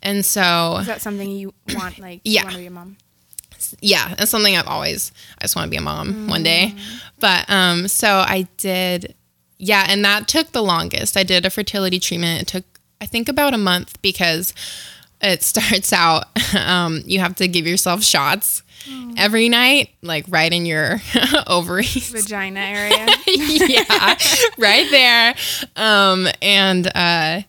And 0.03 0.25
so, 0.25 0.79
Is 0.81 0.87
that 0.87 1.01
something 1.03 1.31
you 1.31 1.53
want? 1.75 1.99
Like, 1.99 2.21
Yeah. 2.25 2.41
you 2.41 2.45
want 2.47 2.55
to 2.57 2.61
be 2.61 2.67
a 2.67 2.71
mom? 2.71 2.97
yeah, 3.81 4.15
that's 4.17 4.31
something 4.31 4.57
I've 4.57 4.67
always, 4.69 5.13
I 5.39 5.45
just 5.45 5.57
want 5.57 5.67
to 5.67 5.71
be 5.71 5.77
a 5.77 5.81
mom 5.83 6.29
one 6.29 6.43
day. 6.43 6.75
But 7.19 7.49
um, 7.51 7.89
so 7.89 8.09
I 8.19 8.47
did, 8.59 9.15
yeah, 9.59 9.87
and 9.89 10.05
that 10.05 10.29
took 10.29 10.53
the 10.53 10.63
longest. 10.63 11.17
I 11.17 11.23
did 11.25 11.45
a 11.47 11.51
fertility 11.51 11.99
treatment. 11.99 12.43
It 12.43 12.47
took, 12.49 12.65
I 13.01 13.07
think, 13.07 13.29
about 13.29 13.55
a 13.55 13.59
month 13.59 14.01
because 14.03 14.53
it 15.21 15.43
starts 15.53 15.93
out, 15.93 16.25
um, 16.55 17.03
you 17.07 17.19
have 17.21 17.35
to 17.37 17.49
give 17.49 17.67
yourself 17.67 18.03
shots 18.05 18.63
every 19.17 19.49
night, 19.49 19.91
like 20.03 20.25
right 20.29 20.53
in 20.53 20.67
your 20.67 21.01
ovaries. 21.47 22.11
Vagina 22.11 22.61
area. 22.61 23.07
yeah, 23.27 24.17
right 24.59 24.91
there. 24.91 25.35
Um, 25.77 26.29
and 26.43 26.87
uh, 26.95 27.43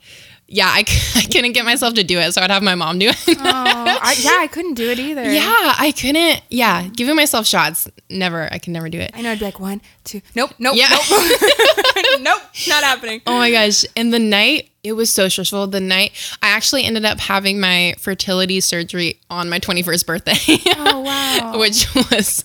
yeah, 0.47 0.67
I, 0.67 0.79
I 1.15 1.23
couldn't 1.23 1.53
get 1.53 1.65
myself 1.65 1.93
to 1.95 2.03
do 2.03 2.19
it, 2.19 2.33
so 2.33 2.41
I'd 2.41 2.51
have 2.51 2.63
my 2.63 2.75
mom 2.75 2.99
do 2.99 3.09
it. 3.09 3.17
oh, 3.27 3.33
I, 3.39 4.15
yeah, 4.19 4.37
I 4.39 4.47
couldn't 4.47 4.75
do 4.75 4.89
it 4.89 4.99
either. 4.99 5.23
yeah, 5.23 5.75
I 5.77 5.93
couldn't. 5.97 6.41
Yeah, 6.49 6.87
giving 6.87 7.15
myself 7.15 7.45
shots, 7.45 7.87
never. 8.09 8.47
I 8.51 8.57
can 8.57 8.73
never 8.73 8.89
do 8.89 8.99
it. 8.99 9.11
I 9.13 9.21
know. 9.21 9.31
I'd 9.31 9.39
be 9.39 9.45
like 9.45 9.59
one, 9.59 9.81
two. 10.03 10.21
Nope. 10.35 10.51
Nope. 10.57 10.75
Yeah. 10.75 10.87
Nope. 10.89 11.01
nope. 12.21 12.41
Not 12.67 12.83
happening. 12.83 13.21
Oh 13.27 13.37
my 13.37 13.51
gosh. 13.51 13.85
And 13.95 14.13
the 14.13 14.19
night, 14.19 14.69
it 14.83 14.93
was 14.93 15.09
so 15.09 15.27
stressful. 15.27 15.67
The 15.67 15.81
night, 15.81 16.11
I 16.41 16.49
actually 16.49 16.85
ended 16.85 17.03
up 17.03 17.19
having 17.19 17.59
my 17.59 17.95
fertility 17.99 18.61
surgery 18.61 19.19
on 19.29 19.49
my 19.49 19.59
21st 19.59 20.05
birthday. 20.05 20.37
Oh 20.77 21.01
wow. 21.01 21.53
which 21.59 21.93
was 22.11 22.43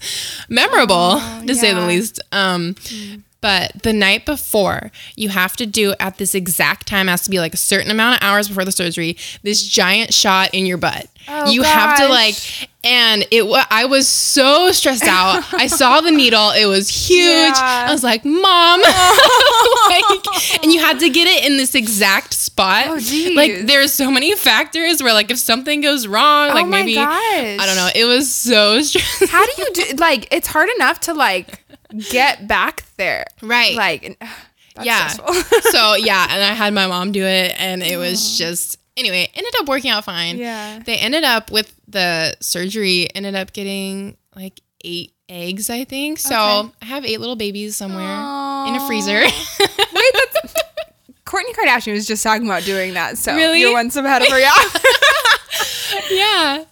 memorable 0.49 1.21
to 1.47 1.55
say 1.55 1.73
the 1.73 1.87
least. 1.87 2.21
Um, 2.33 2.75
But 3.43 3.83
the 3.83 3.93
night 3.93 4.25
before, 4.25 4.93
you 5.17 5.29
have 5.31 5.57
to 5.57 5.67
do 5.67 5.95
at 5.99 6.17
this 6.17 6.35
exact 6.35 6.87
time, 6.87 7.09
has 7.09 7.23
to 7.23 7.31
be 7.31 7.41
like 7.41 7.53
a 7.53 7.59
certain 7.59 7.91
amount 7.91 8.17
of 8.17 8.27
hours 8.27 8.47
before 8.47 8.65
the 8.65 8.73
surgery, 8.73 9.17
this 9.43 9.67
giant 9.67 10.15
shot 10.15 10.55
in 10.55 10.65
your 10.65 10.79
butt. 10.79 11.09
Oh, 11.29 11.51
you 11.51 11.63
have 11.63 11.99
to 11.99 12.09
like, 12.09 12.35
and 12.83 13.25
it. 13.31 13.45
I 13.71 13.85
was 13.85 14.09
so 14.09 14.73
stressed 14.73 15.05
out. 15.05 15.45
I 15.53 15.69
saw 15.69 16.01
the 16.01 16.11
needle; 16.11 16.51
it 16.51 16.67
was 16.67 16.89
huge. 16.89 17.55
Yeah. 17.57 17.87
I 17.89 17.93
was 17.93 18.03
like, 18.03 18.25
"Mom," 18.25 18.81
like, 19.89 20.63
and 20.65 20.73
you 20.73 20.81
had 20.81 20.99
to 20.99 21.09
get 21.09 21.29
it 21.29 21.49
in 21.49 21.59
this 21.59 21.77
exact 21.77 22.35
spot. 22.35 22.87
Oh. 22.89 23.33
Like, 23.35 23.67
there's 23.67 23.93
so 23.93 24.11
many 24.11 24.35
factors 24.35 25.01
where, 25.01 25.13
like, 25.13 25.31
if 25.31 25.39
something 25.39 25.81
goes 25.81 26.09
wrong, 26.09 26.51
oh 26.51 26.55
like 26.55 26.65
oh 26.65 26.69
my 26.69 26.81
maybe 26.81 26.95
gosh. 26.95 27.09
I 27.11 27.67
don't 27.67 27.77
know. 27.77 27.91
It 27.95 28.05
was 28.05 28.33
so 28.33 28.83
stressful. 28.83 29.29
How 29.29 29.47
do 29.47 29.53
you 29.59 29.73
do? 29.73 29.97
Like, 29.99 30.27
it's 30.33 30.49
hard 30.49 30.71
enough 30.77 31.01
to 31.01 31.15
like 31.15 31.62
get 32.11 32.47
back 32.49 32.85
there. 32.97 33.25
Right. 33.43 33.75
Like, 33.77 34.19
that's 34.75 34.87
yeah. 34.87 35.09
so 35.71 35.95
yeah, 35.99 36.27
and 36.31 36.43
I 36.43 36.55
had 36.55 36.73
my 36.75 36.87
mom 36.87 37.13
do 37.13 37.25
it, 37.25 37.55
and 37.59 37.83
it 37.83 37.97
was 37.97 38.37
just 38.39 38.79
anyway. 38.97 39.29
Ended 39.35 39.55
up 39.61 39.69
working 39.69 39.91
out 39.91 40.05
fine. 40.05 40.39
Yeah. 40.39 40.81
They 40.85 40.97
ended 40.97 41.25
up 41.25 41.51
with 41.51 41.75
the 41.89 42.35
surgery. 42.41 43.09
Ended 43.15 43.35
up 43.35 43.53
getting 43.53 44.17
like 44.35 44.61
eight 44.85 45.13
eggs, 45.29 45.71
I 45.71 45.85
think. 45.85 46.19
So 46.19 46.35
Okay. 46.37 46.75
I 46.83 46.85
have 46.87 47.05
eight 47.05 47.21
little 47.21 47.37
babies 47.37 47.77
somewhere 47.77 48.03
in 48.69 48.75
a 48.75 48.87
freezer. 48.87 49.21
Wait, 49.21 50.13
that's 50.15 50.55
Kourtney 51.25 51.55
Kardashian 51.55 51.93
was 51.95 52.07
just 52.07 52.23
talking 52.23 52.45
about 52.47 52.65
doing 52.65 52.93
that. 52.95 53.17
So 53.17 53.35
Really? 53.35 53.61
you're 53.61 53.73
one 53.73 53.91
step 53.91 54.05
ahead 54.05 54.21
of 54.23 54.29
her. 54.29 54.39
Yeah. 54.39 54.55
yeah. 56.11 56.65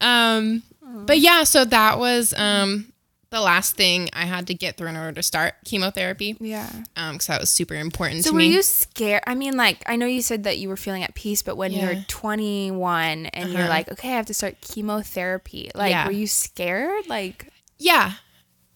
Um. 0.00 0.62
But 1.06 1.18
yeah, 1.20 1.44
so 1.44 1.64
that 1.64 1.98
was 1.98 2.34
um 2.36 2.92
the 3.30 3.40
last 3.40 3.76
thing 3.76 4.08
I 4.14 4.24
had 4.24 4.46
to 4.46 4.54
get 4.54 4.76
through 4.78 4.88
in 4.88 4.96
order 4.96 5.12
to 5.12 5.22
start 5.22 5.54
chemotherapy. 5.64 6.36
yeah. 6.40 6.70
Um, 6.96 7.14
because 7.14 7.26
that 7.26 7.40
was 7.40 7.50
super 7.50 7.74
important 7.74 8.24
So 8.24 8.32
were 8.32 8.38
me. 8.38 8.48
you 8.54 8.62
scared? 8.62 9.22
I 9.26 9.34
mean, 9.34 9.56
like 9.56 9.82
I 9.86 9.96
know 9.96 10.06
you 10.06 10.22
said 10.22 10.44
that 10.44 10.58
you 10.58 10.68
were 10.70 10.76
feeling 10.78 11.02
at 11.04 11.14
peace, 11.14 11.42
but 11.42 11.56
when 11.56 11.72
Yeah. 11.72 11.90
you're 11.92 12.04
21 12.08 13.26
and 13.26 13.52
you're 13.52 13.62
Uh-huh. 13.62 13.68
like, 13.68 13.92
okay, 13.92 14.12
I 14.12 14.16
have 14.16 14.26
to 14.26 14.34
start 14.34 14.60
chemotherapy. 14.60 15.70
Like, 15.74 15.90
Yeah. 15.90 16.06
were 16.06 16.12
you 16.12 16.26
scared? 16.26 17.06
Like, 17.06 17.52
Yeah. 17.78 18.14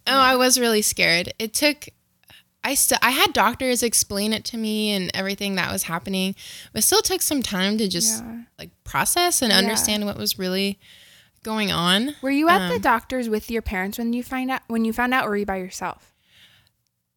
Oh, 0.06 0.18
I 0.18 0.36
was 0.36 0.58
really 0.60 0.82
scared. 0.82 1.32
It 1.38 1.54
took 1.54 1.88
I 2.64 2.74
still 2.76 2.98
I 3.02 3.10
had 3.10 3.32
doctors 3.32 3.82
explain 3.82 4.32
it 4.32 4.44
to 4.46 4.56
me 4.56 4.90
and 4.92 5.10
everything 5.14 5.56
that 5.56 5.72
was 5.72 5.84
happening, 5.84 6.36
but 6.72 6.78
it 6.80 6.82
still 6.86 7.02
took 7.02 7.20
some 7.20 7.42
time 7.42 7.76
to 7.78 7.88
just 7.88 8.22
Yeah. 8.22 8.42
like 8.58 8.70
process 8.84 9.42
and 9.42 9.50
Yeah. 9.50 9.58
understand 9.58 10.04
what 10.06 10.16
was 10.16 10.38
really 10.38 10.78
going 11.42 11.70
on. 11.72 12.14
were 12.22 12.30
you 12.30 12.48
at 12.48 12.68
the 12.68 12.74
Um, 12.76 12.80
doctors 12.80 13.28
with 13.28 13.50
your 13.50 13.62
parents 13.62 13.98
when 13.98 14.12
you 14.12 14.22
find 14.22 14.50
out 14.50 14.62
when 14.68 14.84
you 14.84 14.92
found 14.92 15.12
out, 15.14 15.26
or 15.26 15.30
were 15.30 15.36
you 15.36 15.46
by 15.46 15.56
yourself? 15.56 16.12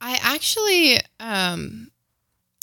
I 0.01 0.19
actually 0.21 0.97
um 1.19 1.91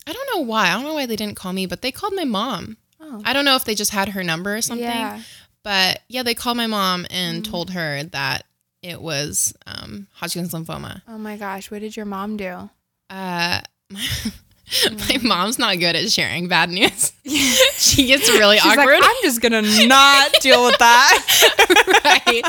I 0.07 0.13
don't 0.13 0.29
know 0.35 0.41
why. 0.43 0.69
I 0.69 0.73
don't 0.75 0.83
know 0.85 0.95
why 0.95 1.07
they 1.07 1.17
didn't 1.17 1.37
call 1.37 1.53
me, 1.53 1.67
but 1.67 1.81
they 1.83 1.93
called 1.93 2.15
my 2.15 2.25
mom. 2.25 2.77
Oh, 3.01 3.23
I 3.25 3.33
don't 3.33 3.45
know 3.45 3.55
if 3.57 3.65
they 3.65 3.75
just 3.75 3.91
had 3.93 4.11
her 4.11 4.23
number 4.25 4.57
or 4.57 4.63
something. 4.63 4.85
yeah. 4.87 5.21
But 5.63 6.01
yeah, 6.09 6.25
they 6.25 6.35
called 6.35 6.57
my 6.57 6.67
mom 6.67 7.07
and 7.09 7.43
Mm. 7.45 7.51
told 7.51 7.71
her 7.71 8.03
that 8.03 8.45
it 8.83 9.01
was 9.01 9.55
um, 9.65 10.09
Hodgkin's 10.15 10.53
lymphoma. 10.53 11.03
Oh 11.07 11.19
my 11.19 11.37
gosh, 11.37 11.71
what 11.71 11.81
did 11.83 11.97
your 11.97 12.05
mom 12.07 12.37
do? 12.37 12.69
Uh, 13.09 13.61
my, 13.89 14.05
my 15.09 15.19
mom's 15.23 15.59
not 15.59 15.79
good 15.79 15.97
at 15.97 16.11
sharing 16.11 16.49
bad 16.49 16.71
news. 16.71 17.13
she 17.77 18.07
gets 18.07 18.29
really 18.31 18.59
She's 18.59 18.73
awkward. 18.73 19.01
like, 19.01 19.03
I'm 19.05 19.17
just 19.23 19.41
gonna 19.41 19.63
not 19.87 20.33
deal 20.41 20.65
with 20.65 20.79
that. 20.79 21.27
right? 22.05 22.43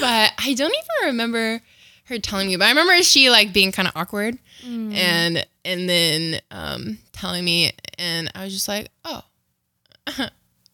But 0.00 0.32
I 0.44 0.54
don't 0.54 0.72
even 0.72 1.06
remember 1.06 1.60
her 2.04 2.18
telling 2.18 2.48
me. 2.48 2.56
But 2.56 2.66
I 2.66 2.68
remember 2.70 3.02
she 3.02 3.30
like 3.30 3.52
being 3.52 3.72
kind 3.72 3.88
of 3.88 3.96
awkward 3.96 4.38
Mm. 4.64 4.94
and 4.94 5.46
and 5.64 5.88
then 5.88 6.40
um, 6.52 6.98
telling 7.12 7.44
me, 7.44 7.72
and 7.98 8.30
I 8.32 8.44
was 8.44 8.52
just 8.52 8.68
like, 8.68 8.90
oh, 9.04 9.22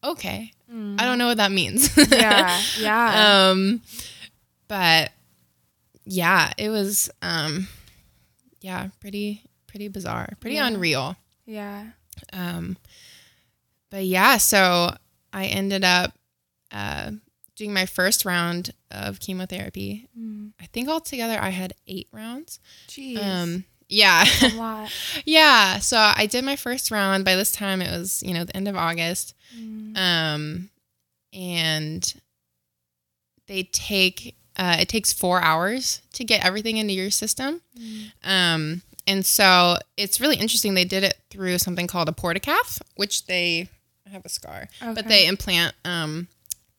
okay. 0.05 0.53
I 0.70 1.05
don't 1.07 1.16
know 1.16 1.29
what 1.29 1.38
that 1.38 1.51
means. 1.51 1.96
yeah, 2.12 2.61
yeah. 2.79 3.48
um, 3.51 3.81
but 4.68 5.11
yeah, 6.05 6.53
it 6.59 6.68
was 6.68 7.09
um, 7.22 7.68
yeah, 8.61 8.88
pretty 9.01 9.42
pretty 9.68 9.87
bizarre, 9.88 10.31
pretty 10.40 10.57
Yeah. 10.57 10.66
unreal. 10.66 11.16
yeah. 11.46 11.90
Um, 12.33 12.76
but 13.90 14.04
yeah, 14.04 14.37
so 14.38 14.96
I 15.33 15.46
ended 15.46 15.85
up 15.85 16.12
uh, 16.72 17.12
doing 17.54 17.72
my 17.72 17.87
first 17.87 18.24
round 18.24 18.72
of 18.90 19.20
chemotherapy. 19.20 20.09
Mm. 20.18 20.52
I 20.61 20.66
think 20.66 20.88
altogether 20.88 21.38
I 21.40 21.50
had 21.50 21.74
eight 21.87 22.09
rounds. 22.12 22.59
Jeez. 22.88 23.22
Um, 23.22 23.64
yeah. 23.88 24.24
A 24.42 24.48
lot. 24.57 24.92
yeah. 25.24 25.78
So 25.78 25.96
I 25.96 26.26
did 26.26 26.44
my 26.44 26.57
first 26.57 26.90
round. 26.90 27.24
By 27.24 27.37
this 27.37 27.52
time, 27.52 27.81
it 27.81 27.90
was, 27.90 28.22
you 28.22 28.35
know, 28.35 28.44
the 28.44 28.57
end 28.57 28.66
of 28.68 28.76
August. 28.76 29.35
Um, 29.96 30.68
and 31.33 32.14
they 33.46 33.62
take, 33.62 34.37
uh, 34.57 34.76
it 34.81 34.88
takes 34.88 35.12
four 35.12 35.40
hours 35.40 36.02
to 36.14 36.24
get 36.24 36.44
everything 36.44 36.76
into 36.76 36.92
your 36.92 37.11
system. 37.11 37.62
Um, 38.24 38.83
and 39.09 39.27
so 39.27 39.79
it's 39.97 40.21
really 40.21 40.37
interesting. 40.37 40.75
They 40.75 40.85
did 40.85 41.03
it 41.03 41.18
through 41.31 41.59
something 41.59 41.88
called 41.88 42.09
a 42.09 42.12
portacath, 42.12 42.81
which 42.94 43.27
they 43.27 43.68
I 44.07 44.11
have 44.11 44.25
a 44.25 44.29
scar, 44.29 44.68
but 44.81 45.09
they 45.09 45.27
implant 45.27 45.75
um, 45.85 46.29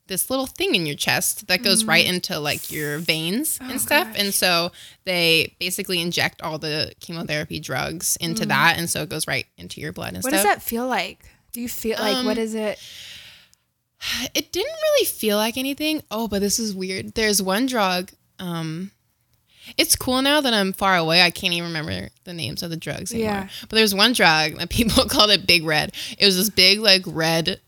this 0.08 0.30
little 0.32 0.48
thing 0.48 0.74
in 0.76 0.86
your 0.88 0.96
chest 0.96 1.48
that 1.48 1.62
goes 1.62 1.84
right 1.86 2.06
into 2.06 2.40
like 2.40 2.72
your 2.72 2.98
veins 3.00 3.60
and 3.62 3.80
stuff. 3.80 4.08
Mm. 4.08 4.10
Oh, 4.10 4.14
gosh. 4.14 4.22
And 4.24 4.34
so 4.34 4.72
they 5.06 5.56
basically 5.60 6.02
inject 6.02 6.42
all 6.42 6.58
the 6.58 6.94
chemotherapy 7.00 7.60
drugs 7.60 8.16
into 8.22 8.46
Mm. 8.46 8.50
that, 8.50 8.78
and 8.80 8.90
so 8.90 9.04
it 9.04 9.10
goes 9.10 9.28
right 9.28 9.46
into 9.58 9.80
your 9.82 9.92
blood 9.92 10.14
and 10.16 10.24
What 10.24 10.32
stuff. 10.34 10.44
does 10.44 10.52
that 10.56 10.64
feel 10.64 10.88
like? 10.88 11.26
Do 11.52 11.62
you 11.62 11.70
feel 11.70 11.98
like 12.00 12.26
what 12.26 12.38
Um, 12.38 12.44
is 12.44 12.56
it? 12.56 12.80
It 14.34 14.52
didn't 14.52 14.76
really 14.82 15.06
feel 15.06 15.38
like 15.38 15.58
anything. 15.58 16.04
Oh, 16.10 16.28
but 16.28 16.40
this 16.42 16.58
is 16.58 16.74
weird. 16.74 17.16
There's 17.16 17.42
one 17.42 17.66
drug. 17.66 18.12
Um, 18.40 18.92
it's 19.78 19.96
cool 19.96 20.22
now 20.22 20.42
that 20.42 20.54
I'm 20.54 20.74
far 20.74 20.96
away. 20.96 21.22
I 21.22 21.30
can't 21.30 21.54
even 21.54 21.68
remember 21.70 22.10
the 22.24 22.34
names 22.34 22.64
of 22.64 22.70
the 22.70 22.78
drugs 22.78 23.14
anymore. 23.14 23.34
Yeah. 23.34 23.50
But 23.62 23.72
there's 23.72 23.96
one 23.96 24.14
drug 24.14 24.58
that 24.58 24.70
people 24.70 25.06
called 25.06 25.32
it 25.32 25.48
Big 25.48 25.64
Red. 25.64 25.94
It 26.18 26.26
was 26.26 26.38
this 26.38 26.50
big, 26.50 26.80
like 26.80 27.04
red, 27.06 27.60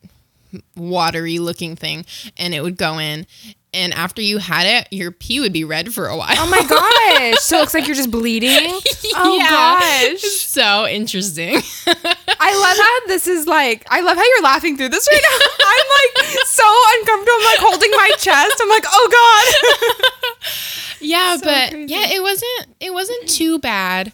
watery 0.75 1.39
looking 1.39 1.75
thing, 1.75 2.05
and 2.37 2.53
it 2.53 2.61
would 2.61 2.77
go 2.77 2.99
in. 2.99 3.25
And 3.73 3.93
after 3.93 4.21
you 4.21 4.37
had 4.39 4.67
it, 4.67 4.89
your 4.91 5.11
pee 5.11 5.39
would 5.39 5.53
be 5.53 5.63
red 5.63 5.93
for 5.93 6.07
a 6.07 6.17
while. 6.17 6.35
Oh 6.37 6.49
my 6.49 6.59
gosh! 6.67 7.39
so 7.39 7.55
it 7.55 7.59
looks 7.61 7.73
like 7.73 7.87
you're 7.87 7.95
just 7.95 8.11
bleeding. 8.11 8.79
Oh 9.13 9.37
gosh! 9.39 10.21
so 10.21 10.87
interesting. 10.87 11.57
I 11.87 12.55
love 12.57 12.77
how 12.77 13.07
this 13.07 13.27
is 13.27 13.45
like. 13.47 13.85
I 13.89 14.01
love 14.01 14.15
how 14.17 14.23
you're 14.23 14.41
laughing 14.41 14.77
through 14.77 14.89
this 14.89 15.07
right 15.11 15.21
now. 15.21 15.45
I'm 15.67 16.25
like 16.25 16.37
so 16.47 16.63
uncomfortable. 16.99 17.33
I'm 17.37 17.45
like 17.45 17.59
holding 17.59 17.91
my 17.91 18.11
chest. 18.17 18.55
I'm 18.61 18.69
like, 18.69 18.83
oh 18.87 19.89
god. 19.91 20.47
Yeah, 21.01 21.35
So 21.37 21.45
but 21.45 21.71
crazy. 21.71 21.93
yeah, 21.93 22.07
it 22.09 22.21
wasn't 22.21 22.75
it 22.79 22.93
wasn't 22.93 23.27
too 23.27 23.59
bad. 23.59 24.13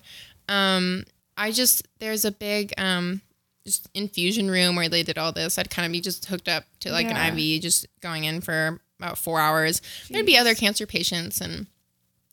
Um 0.49 1.03
I 1.37 1.51
just 1.51 1.87
there's 1.99 2.25
a 2.25 2.31
big 2.31 2.73
um 2.77 3.21
just 3.67 3.89
infusion 3.93 4.49
room 4.49 4.75
where 4.77 4.87
they 4.89 5.03
did 5.03 5.17
all 5.17 5.31
this. 5.33 5.57
I'd 5.59 5.69
kind 5.69 5.85
of 5.85 5.91
be 5.91 5.99
just 6.01 6.25
hooked 6.25 6.47
up 6.47 6.63
to 6.79 6.91
like 6.91 7.07
Yeah. 7.09 7.27
an 7.27 7.37
IV 7.37 7.61
just 7.61 7.85
going 7.99 8.23
in 8.23 8.39
for 8.41 8.79
about 8.97 9.17
4 9.17 9.39
hours. 9.39 9.81
There'd 10.09 10.25
be 10.25 10.37
other 10.37 10.55
cancer 10.55 10.87
patients 10.87 11.41
and 11.41 11.67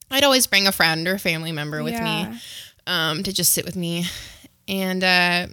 I'd 0.09 0.23
always 0.23 0.47
bring 0.47 0.65
a 0.65 0.71
friend 0.71 1.07
or 1.07 1.17
family 1.17 1.51
member 1.51 1.83
with 1.83 1.93
Yeah. 1.95 2.03
me 2.31 2.39
um 2.87 3.21
to 3.23 3.33
just 3.33 3.51
sit 3.53 3.65
with 3.65 3.75
me. 3.75 4.05
And 4.67 5.03
uh 5.03 5.47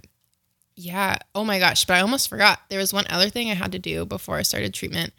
yeah, 0.75 1.17
oh 1.35 1.43
my 1.43 1.59
gosh, 1.59 1.85
but 1.85 1.95
I 1.97 1.99
almost 2.01 2.29
forgot. 2.29 2.61
There 2.69 2.79
was 2.79 2.93
one 2.93 3.05
other 3.09 3.29
thing 3.29 3.51
I 3.51 3.53
had 3.53 3.71
to 3.73 3.79
do 3.79 4.05
before 4.05 4.37
I 4.37 4.41
started 4.41 4.73
treatment. 4.73 5.13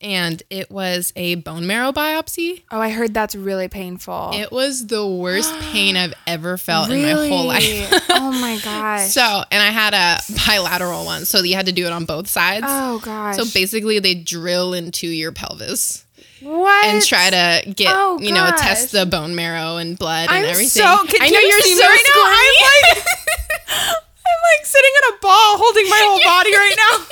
And 0.00 0.42
it 0.50 0.70
was 0.70 1.12
a 1.16 1.36
bone 1.36 1.66
marrow 1.66 1.90
biopsy. 1.90 2.64
Oh, 2.70 2.80
I 2.80 2.90
heard 2.90 3.14
that's 3.14 3.34
really 3.34 3.66
painful. 3.68 4.32
It 4.34 4.52
was 4.52 4.88
the 4.88 5.06
worst 5.06 5.52
pain 5.60 5.96
I've 5.96 6.12
ever 6.26 6.58
felt 6.58 6.90
in 6.90 7.00
my 7.02 7.26
whole 7.28 7.46
life. 7.46 7.88
oh 8.10 8.30
my 8.32 8.58
gosh. 8.64 9.08
so, 9.10 9.42
and 9.50 9.62
I 9.62 9.70
had 9.70 9.94
a 9.94 10.20
bilateral 10.46 11.06
one, 11.06 11.24
so 11.24 11.42
you 11.42 11.54
had 11.56 11.66
to 11.66 11.72
do 11.72 11.86
it 11.86 11.92
on 11.92 12.04
both 12.04 12.28
sides. 12.28 12.66
oh 12.68 12.98
gosh. 13.02 13.36
so 13.36 13.44
basically, 13.54 13.98
they 13.98 14.14
drill 14.14 14.74
into 14.74 15.06
your 15.06 15.32
pelvis 15.32 16.04
what? 16.42 16.84
and 16.84 17.02
try 17.02 17.30
to 17.30 17.70
get, 17.72 17.92
Oh, 17.96 18.18
you 18.20 18.32
know, 18.32 18.50
test 18.58 18.92
the 18.92 19.06
bone 19.06 19.34
marrow 19.34 19.78
and 19.78 19.98
blood 19.98 20.28
and 20.28 20.38
I'm 20.38 20.44
everything. 20.44 20.68
so. 20.82 21.04
Can, 21.06 21.22
I 21.22 21.28
know 21.30 21.40
you 21.40 21.56
me 21.56 21.74
so 21.74 21.82
right 21.84 22.04
now. 22.14 22.22
I'm 22.22 22.96
like, 22.96 23.06
I'm 23.96 24.42
like 24.60 24.66
sitting 24.66 24.90
in 25.02 25.14
a 25.14 25.18
ball, 25.22 25.56
holding 25.58 25.88
my 25.88 26.00
whole 26.04 26.22
body 26.22 26.52
right 26.52 26.76
now. 26.76 27.06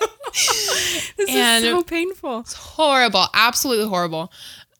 this 1.16 1.28
And- 1.28 1.64
is 1.64 1.70
so 1.70 1.82
painful. 1.82 2.40
It's 2.40 2.54
horrible, 2.54 3.26
absolutely 3.34 3.88
horrible. 3.88 4.32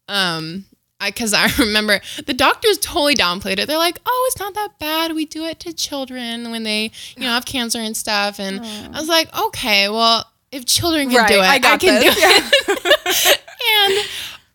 Um, 0.09 0.65
I 1.01 1.11
because 1.11 1.33
I 1.33 1.49
remember 1.59 2.01
the 2.27 2.35
doctors 2.35 2.79
totally 2.79 3.15
downplayed 3.15 3.59
it. 3.59 3.67
They're 3.67 3.79
like, 3.79 3.99
"Oh, 4.05 4.31
it's 4.31 4.41
not 4.41 4.55
that 4.55 4.79
bad. 4.79 5.15
We 5.15 5.25
do 5.25 5.45
it 5.45 5.61
to 5.61 5.73
children 5.73 6.51
when 6.51 6.63
they, 6.63 6.91
you 7.17 7.23
know, 7.23 7.29
have 7.31 7.47
cancer 7.47 7.79
and 7.79 7.97
stuff." 7.97 8.39
And 8.39 8.61
I 8.61 8.99
was 8.99 9.09
like, 9.09 9.35
"Okay, 9.39 9.89
well, 9.89 10.27
if 10.53 10.67
children 10.67 11.09
can 11.09 11.19
Right, 11.19 11.29
do 11.29 11.37
it, 11.39 11.43
I 11.43 11.55
I, 11.55 11.77
can 11.79 12.01
this. 12.01 12.15
do 12.15 12.73
it." 12.73 13.41
and 13.97 14.09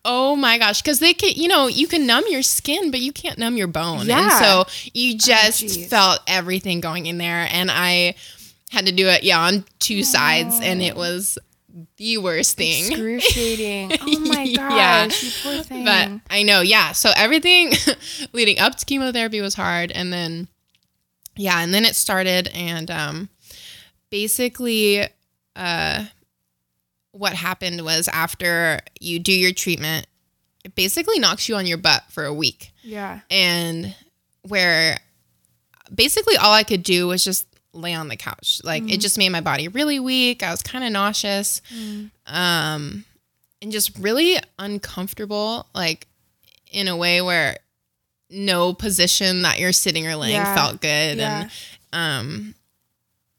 oh 0.04 0.36
my 0.36 0.56
gosh, 0.58 0.82
because 0.82 1.00
they 1.00 1.12
can, 1.14 1.30
you 1.34 1.48
know, 1.48 1.66
you 1.66 1.88
can 1.88 2.06
numb 2.06 2.24
your 2.28 2.42
skin, 2.42 2.90
but 2.92 3.00
you 3.00 3.12
can't 3.12 3.38
numb 3.38 3.56
your 3.56 3.66
bone. 3.66 4.08
And 4.08 4.30
so 4.32 4.66
you 4.94 5.18
just 5.18 5.60
geez. 5.60 5.88
felt 5.88 6.20
everything 6.28 6.80
going 6.80 7.06
in 7.06 7.18
there, 7.18 7.48
and 7.50 7.70
I 7.72 8.14
had 8.70 8.86
to 8.86 8.92
do 8.92 9.06
it, 9.08 9.22
yeah, 9.22 9.40
on 9.40 9.64
two 9.78 10.02
sides, 10.02 10.58
and 10.60 10.82
it 10.82 10.96
was 10.96 11.38
the 11.96 12.18
worst 12.18 12.56
thing. 12.56 12.86
Excruciating. 12.90 13.92
Oh 14.00 14.18
my 14.20 14.52
gosh, 14.52 14.72
Yeah. 14.72 15.04
you 15.06 15.30
poor 15.42 15.62
thing. 15.62 15.84
But 15.84 16.20
I 16.30 16.42
know, 16.42 16.60
yeah. 16.62 16.92
So 16.92 17.10
everything 17.16 17.72
leading 18.32 18.58
up 18.58 18.76
to 18.76 18.84
chemotherapy 18.86 19.40
was 19.40 19.54
hard, 19.54 19.90
and 19.92 20.12
then 20.12 20.48
yeah, 21.36 21.60
and 21.62 21.72
then 21.74 21.84
it 21.84 21.94
started, 21.94 22.48
and 22.54 22.90
um, 22.90 23.28
basically, 24.10 25.02
uh, 25.54 26.04
what 27.12 27.34
happened 27.34 27.82
was 27.82 28.08
after 28.08 28.80
you 29.00 29.18
do 29.18 29.32
your 29.32 29.52
treatment, 29.52 30.06
it 30.64 30.74
basically 30.74 31.18
knocks 31.18 31.48
you 31.48 31.56
on 31.56 31.66
your 31.66 31.78
butt 31.78 32.04
for 32.08 32.24
a 32.24 32.32
week, 32.34 32.72
yeah. 32.82 33.20
and 33.30 33.94
where 34.42 34.98
basically 35.94 36.36
all 36.36 36.52
I 36.52 36.62
could 36.62 36.82
do 36.82 37.06
was 37.08 37.22
just 37.22 37.46
lay 37.76 37.94
on 37.94 38.08
the 38.08 38.16
couch. 38.16 38.60
Like 38.64 38.90
it 38.90 38.98
just 39.00 39.18
made 39.18 39.28
my 39.30 39.40
body 39.40 39.68
really 39.68 40.00
weak. 40.00 40.42
I 40.42 40.50
was 40.50 40.62
kind 40.62 40.84
of 40.84 40.90
nauseous. 40.92 41.60
Um 42.26 43.04
and 43.62 43.72
just 43.72 43.96
really 43.98 44.38
uncomfortable 44.58 45.66
like 45.74 46.06
in 46.70 46.88
a 46.88 46.96
way 46.96 47.20
where 47.22 47.56
no 48.30 48.72
position 48.72 49.42
that 49.42 49.58
you're 49.60 49.72
sitting 49.72 50.06
or 50.06 50.16
laying 50.16 50.34
Yeah. 50.34 50.54
felt 50.54 50.80
good 50.80 51.18
Yeah. 51.18 51.42
and 51.42 51.50
um 51.92 52.54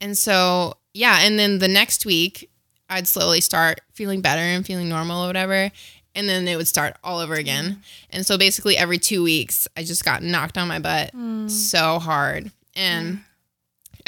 and 0.00 0.16
so 0.16 0.76
yeah, 0.94 1.18
and 1.22 1.38
then 1.38 1.58
the 1.58 1.68
next 1.68 2.06
week 2.06 2.50
I'd 2.90 3.06
slowly 3.06 3.40
start 3.42 3.80
feeling 3.92 4.20
better 4.22 4.40
and 4.40 4.64
feeling 4.64 4.88
normal 4.88 5.22
or 5.22 5.26
whatever. 5.26 5.70
And 6.14 6.28
then 6.28 6.48
it 6.48 6.56
would 6.56 6.66
start 6.66 6.96
all 7.04 7.18
over 7.18 7.34
again. 7.34 7.82
And 8.10 8.24
so 8.26 8.38
basically 8.38 8.76
every 8.76 8.98
two 8.98 9.22
weeks 9.22 9.68
I 9.76 9.82
just 9.84 10.04
got 10.04 10.22
knocked 10.22 10.56
on 10.56 10.66
my 10.68 10.78
butt 10.78 11.12
Mm. 11.14 11.50
so 11.50 11.98
hard. 11.98 12.50
And 12.74 13.22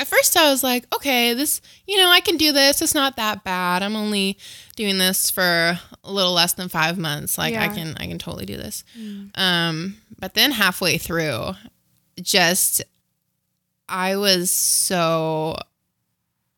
at 0.00 0.06
first 0.08 0.36
I 0.36 0.50
was 0.50 0.62
like, 0.62 0.86
okay, 0.94 1.34
this, 1.34 1.60
you 1.86 1.96
know, 1.98 2.08
I 2.08 2.20
can 2.20 2.36
do 2.36 2.52
this. 2.52 2.80
It's 2.82 2.94
not 2.94 3.16
that 3.16 3.44
bad. 3.44 3.82
I'm 3.82 3.96
only 3.96 4.38
doing 4.76 4.98
this 4.98 5.30
for 5.30 5.42
a 6.04 6.10
little 6.10 6.32
less 6.32 6.54
than 6.54 6.68
five 6.68 6.96
months. 6.98 7.36
Like 7.36 7.54
I 7.54 7.68
can, 7.68 7.96
I 7.98 8.06
can 8.06 8.18
totally 8.18 8.46
do 8.46 8.56
this. 8.56 8.82
Um, 9.34 9.96
but 10.18 10.34
then 10.34 10.52
halfway 10.52 10.96
through, 10.98 11.52
just, 12.20 12.82
I 13.88 14.16
was 14.16 14.50
so 14.50 15.56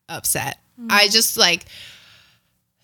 upset. 0.09 0.59
I 0.90 1.09
just 1.09 1.37
like, 1.37 1.66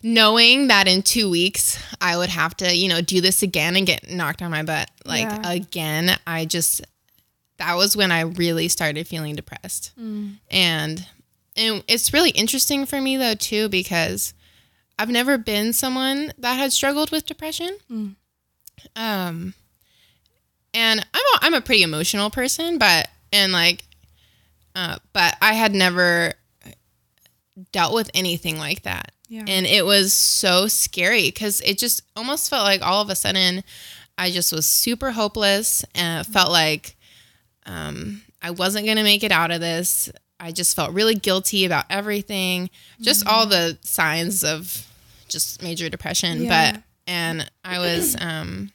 knowing 0.03 0.68
that 0.68 0.87
in 0.87 1.03
two 1.03 1.29
weeks 1.29 1.77
I 2.01 2.16
would 2.16 2.29
have 2.31 2.57
to, 2.59 2.75
you 2.75 2.88
know, 2.88 3.01
do 3.01 3.21
this 3.21 3.42
again 3.42 3.75
and 3.77 3.87
get 3.87 4.09
knocked 4.11 4.42
on 4.42 4.51
my 4.51 4.62
butt 4.62 4.90
like 5.05 5.23
Yeah. 5.25 5.51
again, 5.51 6.16
I 6.27 6.44
just 6.44 6.83
that 7.59 7.75
was 7.75 7.97
when 7.97 8.11
I 8.12 8.21
really 8.23 8.68
started 8.68 9.07
feeling 9.07 9.35
depressed. 9.37 9.92
And 10.51 11.07
and 11.57 11.83
it's 11.88 12.12
really 12.12 12.31
interesting 12.31 12.87
for 12.87 13.01
me 13.01 13.16
though 13.16 13.35
too 13.35 13.68
because 13.68 14.33
I've 14.99 15.09
never 15.11 15.38
been 15.38 15.73
someone 15.73 16.33
that 16.38 16.55
had 16.55 16.73
struggled 16.73 17.11
with 17.11 17.27
depression. 17.27 17.77
Um 18.97 19.55
and 20.75 21.05
I'm 21.14 21.23
a, 21.35 21.38
I'm 21.42 21.55
a 21.55 21.61
pretty 21.61 21.83
emotional 21.83 22.31
person, 22.31 22.79
but 22.79 23.09
and 23.33 23.53
like 23.53 23.85
uh 24.75 24.99
but 25.12 25.37
I 25.42 25.55
had 25.55 25.75
never 25.75 26.35
dealt 27.73 27.92
with 27.92 28.11
anything 28.14 28.59
like 28.59 28.83
that. 28.83 29.12
Yeah. 29.29 29.44
And 29.47 29.66
it 29.66 29.85
was 29.85 30.12
so 30.12 30.68
scary 30.68 31.25
because 31.25 31.61
it 31.62 31.77
just 31.77 32.03
almost 32.16 32.49
felt 32.49 32.64
like 32.64 32.83
all 32.83 33.03
of 33.03 33.11
a 33.11 33.16
sudden 33.16 33.64
I 34.16 34.31
just 34.31 34.53
was 34.53 34.66
super 34.66 35.11
hopeless 35.11 35.85
and 35.94 36.21
it 36.27 36.31
felt 36.31 36.51
like 36.51 36.97
um, 37.68 38.22
I 38.42 38.50
wasn't 38.50 38.87
going 38.87 38.96
to 38.96 39.04
make 39.04 39.22
it 39.22 39.31
out 39.31 39.50
of 39.52 39.61
this. 39.61 40.11
I 40.40 40.50
just 40.52 40.74
felt 40.74 40.92
really 40.92 41.14
guilty 41.14 41.64
about 41.64 41.85
everything, 41.90 42.70
just 43.00 43.26
all 43.26 43.46
the 43.46 43.78
signs 43.83 44.42
of 44.42 44.87
just 45.28 45.62
major 45.62 45.88
depression. 45.88 46.42
Yeah. 46.44 46.72
But, 46.72 46.83
and 47.07 47.50
I 47.64 47.78
was, 47.78 48.16
um, 48.20 48.72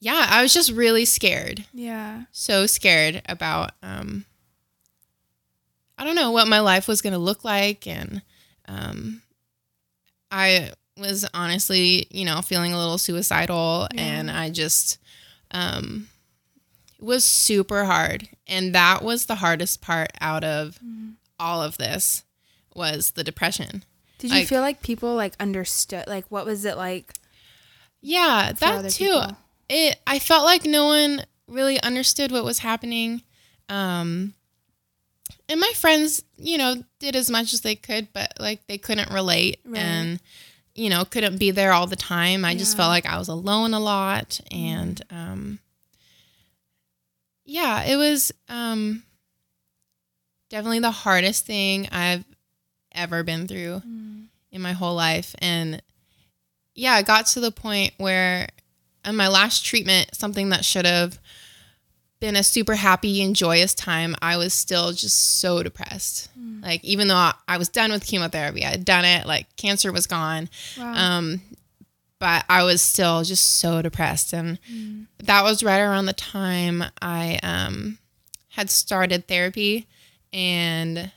yeah, 0.00 0.26
I 0.30 0.42
was 0.42 0.52
just 0.52 0.72
really 0.72 1.04
scared 1.04 1.64
yeah. 1.72 2.24
so 2.32 2.66
scared 2.66 3.22
about 3.28 3.70
um 3.84 4.24
I 5.96 6.02
don't 6.04 6.16
know 6.16 6.32
what 6.32 6.48
my 6.48 6.58
life 6.58 6.88
was 6.88 7.00
going 7.02 7.12
to 7.12 7.20
look 7.20 7.44
like 7.44 7.86
and 7.86 8.20
um 8.66 9.22
I 10.32 10.72
was 10.98 11.24
honestly, 11.34 12.08
you 12.10 12.24
know, 12.24 12.40
feeling 12.42 12.72
a 12.72 12.78
little 12.78 12.98
suicidal 12.98 13.86
Yeah. 13.94 14.02
and 14.02 14.30
I 14.30 14.50
just 14.50 14.98
um 15.52 16.08
was 17.02 17.24
super 17.24 17.84
hard. 17.84 18.28
And 18.46 18.74
that 18.74 19.02
was 19.02 19.26
the 19.26 19.36
hardest 19.36 19.80
part 19.80 20.10
out 20.20 20.44
of 20.44 20.78
all 21.38 21.62
of 21.62 21.76
this 21.78 22.22
was 22.74 23.12
the 23.12 23.24
depression. 23.24 23.84
Did 24.18 24.30
you 24.30 24.38
Like- 24.38 24.48
feel 24.48 24.60
like 24.60 24.82
people 24.82 25.14
like 25.14 25.34
understood? 25.40 26.04
Like, 26.06 26.24
what 26.30 26.46
was 26.46 26.64
it 26.64 26.76
like? 26.76 27.12
Yeah, 28.00 28.52
that 28.58 28.90
too. 28.90 29.04
people? 29.04 29.36
It 29.68 30.00
I 30.06 30.18
felt 30.18 30.44
like 30.44 30.64
no 30.64 30.86
one 30.86 31.24
really 31.48 31.80
understood 31.82 32.30
what 32.32 32.44
was 32.44 32.60
happening. 32.60 33.22
Um 33.68 34.34
and 35.48 35.60
my 35.60 35.72
friends, 35.74 36.22
you 36.36 36.56
know, 36.58 36.84
did 36.98 37.16
as 37.16 37.28
much 37.30 37.52
as 37.52 37.60
they 37.62 37.74
could, 37.74 38.08
but 38.12 38.32
like 38.38 38.66
they 38.66 38.78
couldn't 38.78 39.10
relate 39.12 39.60
Right. 39.64 39.78
and 39.80 40.20
you 40.74 40.88
know, 40.88 41.04
couldn't 41.04 41.36
be 41.38 41.50
there 41.50 41.72
all 41.72 41.86
the 41.86 41.96
time. 41.96 42.44
I 42.46 42.54
just 42.54 42.76
felt 42.76 42.88
like 42.88 43.04
I 43.06 43.18
was 43.18 43.28
alone 43.28 43.74
a 43.74 43.80
lot 43.80 44.40
and 44.50 45.02
um 45.10 45.58
yeah, 47.44 47.82
it 47.84 47.96
was 47.96 48.32
um 48.48 49.02
definitely 50.50 50.80
the 50.80 50.90
hardest 50.90 51.46
thing 51.46 51.88
I've 51.90 52.24
ever 52.94 53.22
been 53.22 53.48
through 53.48 53.82
in 54.50 54.60
my 54.60 54.72
whole 54.72 54.94
life. 54.94 55.34
And 55.38 55.80
yeah, 56.74 56.98
it 56.98 57.06
got 57.06 57.26
to 57.28 57.40
the 57.40 57.50
point 57.52 57.94
where 57.96 58.48
in 59.04 59.16
my 59.16 59.28
last 59.28 59.64
treatment, 59.64 60.14
something 60.14 60.50
that 60.50 60.64
should 60.64 60.84
have 60.86 61.18
been 62.20 62.36
a 62.36 62.42
super 62.42 62.74
happy 62.74 63.20
and 63.22 63.34
joyous 63.34 63.74
time, 63.74 64.14
I 64.22 64.36
was 64.36 64.52
still 64.54 64.92
just 64.92 65.40
so 65.40 65.62
depressed. 65.62 66.28
Like, 66.62 66.84
even 66.84 67.08
though 67.08 67.16
I- 67.16 67.34
I 67.48 67.56
was 67.56 67.68
done 67.68 67.90
with 67.90 68.06
chemotherapy, 68.06 68.64
I 68.64 68.68
had 68.70 68.84
done 68.84 69.04
it, 69.04 69.26
like, 69.26 69.56
cancer 69.56 69.90
was 69.90 70.06
gone. 70.06 70.48
Wow. 70.78 70.94
Um, 70.94 71.42
but 72.22 72.44
I 72.48 72.62
was 72.62 72.80
still 72.80 73.24
just 73.24 73.58
so 73.58 73.82
depressed. 73.82 74.32
And 74.32 74.60
that 75.24 75.42
was 75.42 75.64
right 75.64 75.80
around 75.80 76.06
the 76.06 76.12
time 76.12 76.84
I 77.02 77.40
um, 77.42 77.98
had 78.50 78.70
started 78.70 79.26
therapy. 79.26 79.88
And 80.32 81.10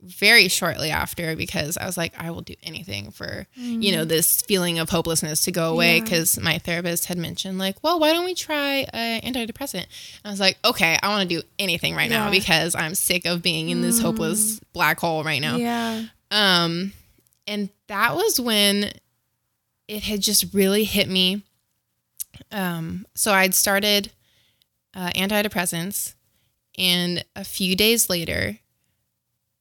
very 0.00 0.48
shortly 0.48 0.90
after, 0.90 1.36
because 1.36 1.76
I 1.76 1.84
was 1.84 1.98
like, 1.98 2.14
I 2.18 2.30
will 2.30 2.40
do 2.40 2.54
anything 2.62 3.10
for, 3.10 3.46
you 3.54 3.92
know, 3.92 4.06
this 4.06 4.40
feeling 4.40 4.78
of 4.78 4.88
hopelessness 4.88 5.42
to 5.42 5.52
go 5.52 5.70
away. 5.70 5.98
Yeah. 5.98 6.04
Because 6.04 6.40
my 6.40 6.56
therapist 6.56 7.04
had 7.04 7.18
mentioned, 7.18 7.58
like, 7.58 7.76
well, 7.84 8.00
why 8.00 8.14
don't 8.14 8.24
we 8.24 8.34
try 8.34 8.86
an 8.94 9.20
antidepressant? 9.20 9.74
And 9.74 10.24
I 10.24 10.30
was 10.30 10.40
like, 10.40 10.56
okay, 10.64 10.98
I 11.02 11.08
want 11.08 11.28
to 11.28 11.36
do 11.36 11.46
anything 11.58 11.94
right 11.94 12.08
now 12.08 12.30
because 12.30 12.74
I'm 12.74 12.94
sick 12.94 13.26
of 13.26 13.42
being 13.42 13.68
in 13.68 13.82
this 13.82 14.00
hopeless 14.00 14.58
black 14.72 15.00
hole 15.00 15.22
right 15.22 15.42
now. 15.42 15.56
yeah. 15.56 16.04
Um, 16.30 16.94
and 17.46 17.68
that 17.88 18.14
was 18.14 18.40
when 18.40 18.90
it 19.88 20.04
had 20.04 20.20
just 20.20 20.52
really 20.54 20.84
hit 20.84 21.08
me. 21.08 21.42
Um, 22.50 23.06
so 23.14 23.32
I'd 23.32 23.54
started 23.54 24.12
uh, 24.94 25.10
antidepressants, 25.10 26.14
and 26.76 27.24
a 27.36 27.44
few 27.44 27.76
days 27.76 28.08
later, 28.10 28.58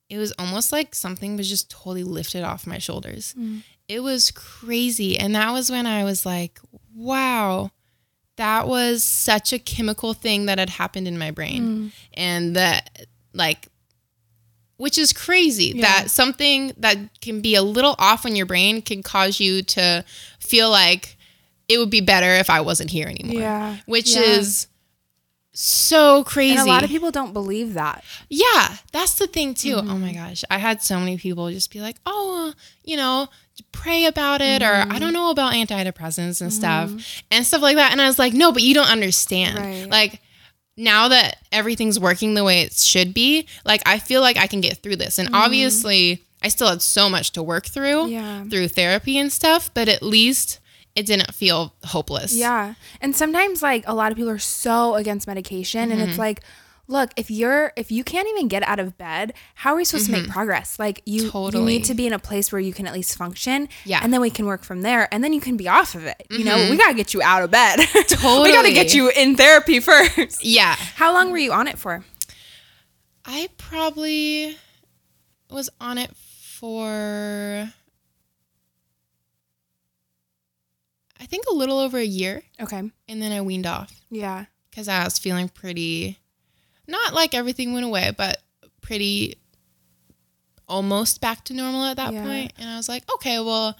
it 0.10 0.18
was 0.18 0.34
almost 0.38 0.72
like 0.72 0.94
something 0.96 1.38
was 1.38 1.50
just 1.50 1.70
totally 1.72 2.04
lifted 2.04 2.44
off 2.44 2.68
my 2.68 2.78
shoulders. 2.78 3.36
It 3.88 4.02
was 4.02 4.32
crazy. 4.32 5.18
And 5.18 5.36
that 5.36 5.52
was 5.52 5.70
when 5.70 5.86
I 5.86 6.04
was 6.04 6.26
like, 6.26 6.60
wow, 6.96 7.72
that 8.38 8.68
was 8.68 9.04
such 9.04 9.54
a 9.54 9.60
chemical 9.60 10.14
thing 10.14 10.46
that 10.46 10.58
had 10.58 10.70
happened 10.70 11.08
in 11.08 11.18
my 11.18 11.32
brain. 11.32 11.92
And 12.14 12.56
that, 12.56 13.08
like, 13.34 13.68
which 14.78 14.98
is 14.98 15.14
crazy 15.14 15.74
Yeah. 15.76 15.82
that 15.82 16.12
something 16.12 16.74
that 16.78 16.98
can 17.22 17.42
be 17.42 17.56
a 17.56 17.62
little 17.64 17.96
off 18.00 18.26
in 18.26 18.36
your 18.36 18.46
brain 18.46 18.82
can 18.82 19.04
cause 19.04 19.40
you 19.40 19.62
to 19.64 20.04
feel 20.40 20.70
like 20.70 21.18
it 21.70 21.78
would 21.78 21.90
be 21.90 22.02
better 22.02 22.34
if 22.36 22.50
I 22.50 22.62
wasn't 22.62 22.90
here 22.92 23.08
anymore. 23.08 23.40
Yeah. 23.42 23.78
Which 23.86 24.16
Yeah. 24.16 24.22
is 24.22 24.68
so 25.56 26.24
crazy. 26.24 26.58
And 26.58 26.68
a 26.68 26.72
lot 26.72 26.84
of 26.84 26.90
people 26.90 27.12
don't 27.12 27.32
believe 27.34 27.76
that. 27.76 28.04
Yeah, 28.30 28.78
that's 28.92 29.14
the 29.20 29.28
thing 29.28 29.54
too. 29.54 29.76
Oh 29.78 29.82
Mm-hmm. 29.82 30.02
my 30.02 30.14
gosh, 30.14 30.44
I 30.50 30.58
had 30.58 30.82
so 30.82 31.00
many 31.00 31.18
people 31.18 31.50
just 31.52 31.72
be 31.72 31.80
like, 31.80 31.98
"Oh, 32.08 32.50
uh, 32.50 32.54
you 32.84 32.98
know, 32.98 33.28
pray 33.72 34.06
about 34.06 34.42
it," 34.42 34.64
or 34.64 34.66
Mm-hmm. 34.66 34.92
"I 34.92 34.98
don't 35.00 35.14
know 35.14 35.30
about 35.30 35.54
antidepressants 35.54 36.42
and 36.42 36.52
stuff 36.52 36.92
and 37.30 37.46
stuff 37.46 37.62
like 37.62 37.76
that." 37.76 37.92
And 37.92 38.02
I 38.02 38.08
was 38.08 38.18
like, 38.18 38.34
"No, 38.34 38.52
but 38.52 38.64
you 38.64 38.74
don't 38.74 38.90
understand. 38.90 39.60
Right. 39.60 39.88
Like 39.90 40.22
now 40.76 41.08
that 41.10 41.38
everything's 41.52 42.00
working 42.00 42.34
the 42.34 42.44
way 42.44 42.62
it 42.62 42.74
should 42.74 43.14
be, 43.14 43.48
like 43.66 43.82
I 43.86 44.00
feel 44.00 44.22
like 44.22 44.38
I 44.38 44.48
can 44.48 44.62
get 44.62 44.78
through 44.78 44.96
this. 44.98 45.20
And 45.20 45.30
obviously, 45.34 46.24
I 46.42 46.48
still 46.50 46.68
had 46.68 46.82
so 46.82 47.10
much 47.10 47.32
to 47.34 47.44
work 47.44 47.66
through 47.68 47.84
Mm-hmm. 48.06 48.12
Yeah. 48.12 48.44
through 48.46 48.68
therapy 48.70 49.18
and 49.18 49.32
stuff, 49.32 49.74
but 49.74 49.88
at 49.88 50.02
least 50.04 50.60
it 50.96 51.06
didn't 51.06 51.34
feel 51.34 51.74
hopeless. 51.86 52.34
Yeah. 52.36 52.74
And 53.02 53.16
sometimes 53.16 53.62
like 53.64 53.84
a 53.88 53.94
lot 53.96 54.12
of 54.12 54.18
people 54.18 54.30
are 54.32 54.40
so 54.40 54.96
against 54.96 55.26
medication 55.28 55.92
and 55.92 56.00
Mm-hmm. 56.02 56.10
it's 56.10 56.20
like 56.20 56.42
look, 56.94 57.12
if 57.18 57.30
you're 57.30 57.74
if 57.76 57.92
you 57.92 58.06
can't 58.06 58.30
even 58.30 58.48
get 58.48 58.64
out 58.64 58.80
of 58.80 58.98
bed, 58.98 59.34
how 59.56 59.74
are 59.74 59.76
we 59.76 59.84
supposed 59.84 60.06
to 60.06 60.12
make 60.14 60.24
mm-hmm. 60.24 60.32
progress? 60.32 60.80
Like 60.80 61.02
you 61.06 61.30
you 61.34 61.62
need 61.62 61.84
to 61.86 61.94
be 61.94 62.08
in 62.08 62.14
a 62.14 62.20
place 62.20 62.54
where 62.54 62.62
you 62.62 62.72
can 62.72 62.88
at 62.88 62.94
least 62.94 63.18
function. 63.18 63.68
Yeah. 63.84 64.00
And 64.02 64.14
then 64.14 64.22
we 64.22 64.30
can 64.30 64.46
work 64.46 64.64
from 64.64 64.82
there 64.82 65.14
and 65.14 65.22
then 65.22 65.34
you 65.34 65.42
can 65.42 65.58
be 65.58 65.68
off 65.68 65.96
of 65.96 66.06
it. 66.06 66.26
You 66.30 66.46
know, 66.46 66.56
we 66.56 66.62
mm-hmm. 66.62 66.78
got 66.78 66.88
to 66.90 66.94
get 66.94 67.14
you 67.14 67.22
out 67.22 67.44
of 67.44 67.52
bed. 67.52 67.78
Totally. 68.08 68.44
we 68.44 68.56
got 68.56 68.62
to 68.62 68.72
get 68.72 68.94
you 68.94 69.10
in 69.10 69.36
therapy 69.36 69.82
first. 69.82 70.46
Yeah. 70.46 70.76
How 70.96 71.12
long 71.12 71.32
were 71.32 71.38
you 71.38 71.52
on 71.52 71.68
it 71.68 71.78
for? 71.78 72.06
I 73.26 73.50
probably 73.58 74.58
was 75.50 75.70
on 75.82 75.98
it 75.98 76.16
for 76.16 77.70
I 81.20 81.26
think 81.26 81.46
a 81.50 81.54
little 81.54 81.80
over 81.80 81.98
a 81.98 82.06
year 82.06 82.44
Okay. 82.62 82.92
and 83.08 83.22
then 83.22 83.32
I 83.32 83.42
weaned 83.42 83.66
off 83.66 83.94
Yeah. 84.10 84.46
cuz 84.74 84.88
I 84.88 85.04
was 85.04 85.18
feeling 85.18 85.50
pretty 85.50 86.20
not 86.88 87.13
like 87.13 87.34
everything 87.34 87.74
went 87.74 87.86
away 87.86 88.12
but 88.17 88.41
pretty 88.82 89.36
almost 90.67 91.22
back 91.22 91.43
to 91.46 91.54
normal 91.54 91.84
at 91.86 91.98
that 91.98 92.13
Yeah. 92.13 92.24
point. 92.24 92.54
and 92.58 92.69
I 92.69 92.78
was 92.78 92.88
like, 92.89 93.04
"Okay, 93.15 93.39
well, 93.39 93.78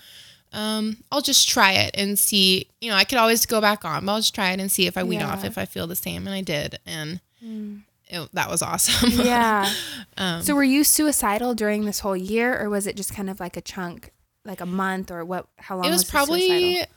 um, 0.52 0.98
I'll 1.12 1.22
just 1.22 1.48
try 1.50 1.72
it 1.74 1.92
and 1.96 2.20
see. 2.20 2.68
You 2.82 2.90
know, 2.92 2.96
I 2.96 3.06
could 3.06 3.18
always 3.18 3.46
go 3.46 3.62
back 3.62 3.86
on, 3.86 4.06
but 4.06 4.12
I'll 4.12 4.20
just 4.20 4.36
try 4.36 4.52
it 4.52 4.60
and 4.60 4.72
see 4.72 4.86
if 4.86 4.98
I 4.98 5.04
wean 5.04 5.22
off 5.22 5.44
if 5.44 5.58
I 5.58 5.66
feel 5.66 5.88
the 5.88 5.96
same." 5.96 6.28
And 6.28 6.34
I 6.36 6.42
did, 6.42 6.80
and 6.86 7.20
it, 7.42 8.30
that 8.34 8.50
was 8.50 8.62
awesome. 8.62 9.12
Yeah. 9.26 9.72
Um, 10.18 10.42
so 10.44 10.54
were 10.56 10.64
you 10.64 10.84
suicidal 10.84 11.56
during 11.56 11.86
this 11.86 12.00
whole 12.00 12.18
year 12.18 12.62
or 12.62 12.70
was 12.70 12.86
it 12.86 12.96
just 12.96 13.14
kind 13.16 13.30
of 13.30 13.40
like 13.40 13.58
a 13.58 13.62
chunk, 13.62 14.12
like 14.46 14.62
a 14.62 14.66
month 14.66 15.10
or 15.10 15.26
what 15.26 15.48
how 15.58 15.78
long 15.78 15.86
it 15.86 15.90
was 15.90 16.02
was 16.04 16.12
probably 16.12 16.48
suicidal? 16.48 16.94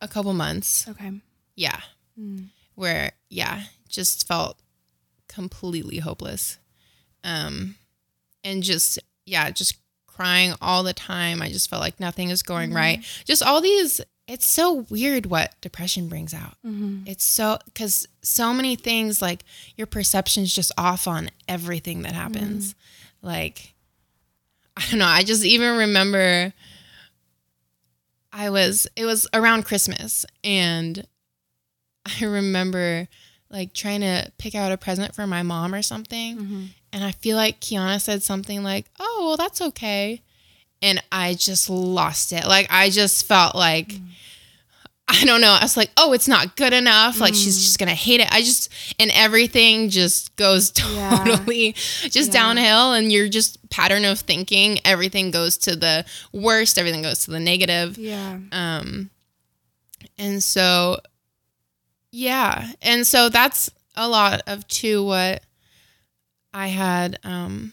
a 0.00 0.08
couple 0.08 0.32
months. 0.34 0.86
Okay. 0.88 1.12
Yeah. 1.56 1.80
Where, 2.76 3.12
yeah, 3.28 3.62
just 3.88 4.28
felt 4.28 4.58
completely 5.28 5.98
hopeless. 5.98 6.58
Um, 7.22 7.76
and 8.42 8.62
just, 8.62 8.98
yeah, 9.24 9.50
just 9.50 9.76
crying 10.06 10.54
all 10.60 10.82
the 10.82 10.92
time. 10.92 11.42
I 11.42 11.48
just 11.48 11.68
felt 11.68 11.80
like 11.80 11.98
nothing 11.98 12.30
is 12.30 12.42
going 12.42 12.70
mm-hmm. 12.70 12.76
right. 12.76 13.22
Just 13.24 13.42
all 13.42 13.60
these, 13.60 14.00
it's 14.28 14.46
so 14.46 14.86
weird 14.88 15.26
what 15.26 15.54
depression 15.60 16.08
brings 16.08 16.32
out. 16.32 16.56
Mm-hmm. 16.64 17.06
It's 17.06 17.24
so, 17.24 17.58
because 17.64 18.06
so 18.22 18.52
many 18.52 18.76
things, 18.76 19.20
like 19.20 19.44
your 19.76 19.86
perception's 19.86 20.54
just 20.54 20.72
off 20.78 21.08
on 21.08 21.30
everything 21.48 22.02
that 22.02 22.12
happens. 22.12 22.74
Mm-hmm. 22.74 23.26
Like, 23.26 23.74
I 24.76 24.84
don't 24.90 24.98
know. 24.98 25.06
I 25.06 25.22
just 25.22 25.44
even 25.44 25.78
remember 25.78 26.52
I 28.32 28.50
was, 28.50 28.86
it 28.96 29.04
was 29.04 29.26
around 29.32 29.64
Christmas 29.64 30.26
and 30.42 31.06
I 32.20 32.24
remember 32.24 33.08
like 33.54 33.72
trying 33.72 34.00
to 34.00 34.30
pick 34.36 34.54
out 34.56 34.72
a 34.72 34.76
present 34.76 35.14
for 35.14 35.26
my 35.26 35.42
mom 35.42 35.74
or 35.74 35.80
something. 35.80 36.36
Mm-hmm. 36.36 36.64
And 36.92 37.04
I 37.04 37.12
feel 37.12 37.36
like 37.36 37.60
Kiana 37.60 38.00
said 38.00 38.22
something 38.22 38.62
like, 38.64 38.86
oh, 38.98 39.24
well, 39.28 39.36
that's 39.36 39.62
okay. 39.62 40.22
And 40.82 41.02
I 41.10 41.34
just 41.34 41.70
lost 41.70 42.32
it. 42.32 42.46
Like, 42.46 42.66
I 42.70 42.90
just 42.90 43.26
felt 43.26 43.54
like, 43.54 43.88
mm. 43.88 44.08
I 45.06 45.24
don't 45.24 45.40
know. 45.40 45.52
I 45.52 45.62
was 45.62 45.76
like, 45.76 45.90
oh, 45.96 46.12
it's 46.12 46.28
not 46.28 46.56
good 46.56 46.72
enough. 46.72 47.20
Like, 47.20 47.34
she's 47.34 47.62
just 47.62 47.76
mm. 47.76 47.80
going 47.80 47.88
to 47.90 47.94
hate 47.94 48.20
it. 48.20 48.32
I 48.32 48.40
just, 48.40 48.72
and 48.98 49.10
everything 49.14 49.88
just 49.88 50.34
goes 50.36 50.72
Yeah. 50.94 51.24
totally 51.24 51.72
just 51.72 52.28
Yeah. 52.28 52.32
downhill. 52.32 52.92
And 52.92 53.12
your 53.12 53.28
just 53.28 53.68
pattern 53.70 54.04
of 54.04 54.18
thinking, 54.20 54.80
everything 54.84 55.30
goes 55.30 55.56
to 55.58 55.76
the 55.76 56.04
worst, 56.32 56.76
everything 56.76 57.02
goes 57.02 57.24
to 57.24 57.30
the 57.30 57.40
negative. 57.40 57.98
Yeah. 57.98 58.38
Um, 58.50 59.10
and 60.18 60.42
so, 60.42 60.98
yeah, 62.14 62.70
and 62.80 63.04
so 63.06 63.28
that's 63.28 63.70
a 63.96 64.08
lot 64.08 64.42
of 64.46 64.66
too 64.68 65.04
what 65.04 65.42
I 66.52 66.68
had 66.68 67.18
um 67.24 67.72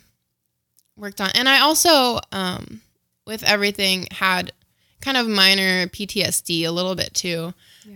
worked 0.97 1.21
on, 1.21 1.29
and 1.35 1.47
I 1.47 1.59
also 1.59 2.19
um 2.31 2.81
with 3.27 3.43
everything 3.43 4.07
had 4.11 4.51
kind 4.99 5.15
of 5.17 5.27
minor 5.27 5.87
PTSD 5.87 6.65
a 6.65 6.71
little 6.71 6.95
bit 6.95 7.13
too, 7.13 7.53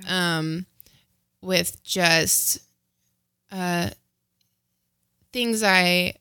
um, 0.07 0.65
with 1.41 1.83
just 1.83 2.59
uh 3.51 3.89
things 5.33 5.63
I 5.63 6.13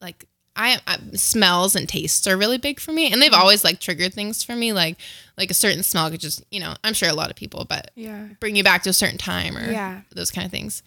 like 0.00 0.26
I, 0.54 0.78
I 0.86 0.98
smells 1.14 1.74
and 1.74 1.88
tastes 1.88 2.26
are 2.26 2.36
really 2.36 2.58
big 2.58 2.78
for 2.78 2.92
me, 2.92 3.10
and 3.12 3.22
they've 3.22 3.30
mm-hmm. 3.30 3.40
always 3.40 3.64
like 3.64 3.80
triggered 3.80 4.12
things 4.12 4.42
for 4.42 4.54
me. 4.54 4.72
Like 4.72 4.96
like 5.38 5.50
a 5.50 5.54
certain 5.54 5.82
smell 5.82 6.10
could 6.10 6.20
just 6.20 6.44
you 6.50 6.60
know 6.60 6.74
I'm 6.84 6.94
sure 6.94 7.08
a 7.08 7.14
lot 7.14 7.30
of 7.30 7.36
people, 7.36 7.64
but 7.64 7.90
Yeah. 7.94 8.28
bring 8.40 8.56
you 8.56 8.64
back 8.64 8.82
to 8.84 8.90
a 8.90 8.94
certain 8.94 9.18
time 9.18 9.56
or 9.56 9.70
Yeah. 9.70 10.02
those 10.14 10.30
kind 10.30 10.44
of 10.44 10.50
things. 10.50 10.82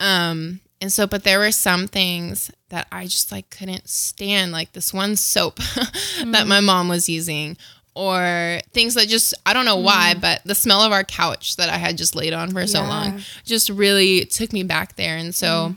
Um, 0.00 0.60
and 0.80 0.90
so, 0.90 1.06
but 1.06 1.24
there 1.24 1.38
were 1.38 1.52
some 1.52 1.86
things 1.86 2.50
that 2.70 2.86
I 2.90 3.04
just 3.04 3.30
like 3.30 3.50
couldn't 3.50 3.88
stand, 3.88 4.52
like 4.52 4.72
this 4.72 4.94
one 4.94 5.16
soap 5.16 5.56
that 6.24 6.46
my 6.46 6.60
mm. 6.60 6.64
mom 6.64 6.88
was 6.88 7.08
using, 7.08 7.58
or 7.94 8.60
things 8.72 8.94
that 8.94 9.08
just 9.08 9.34
I 9.44 9.52
don't 9.52 9.66
know 9.66 9.76
why, 9.76 10.14
mm. 10.16 10.20
but 10.22 10.40
the 10.44 10.54
smell 10.54 10.80
of 10.80 10.92
our 10.92 11.04
couch 11.04 11.56
that 11.56 11.68
I 11.68 11.76
had 11.76 11.98
just 11.98 12.16
laid 12.16 12.32
on 12.32 12.50
for 12.50 12.66
so 12.66 12.80
long 12.80 13.20
just 13.44 13.68
really 13.68 14.24
took 14.24 14.54
me 14.54 14.62
back 14.62 14.96
there. 14.96 15.18
And 15.18 15.34
so, 15.34 15.74
mm. 15.74 15.76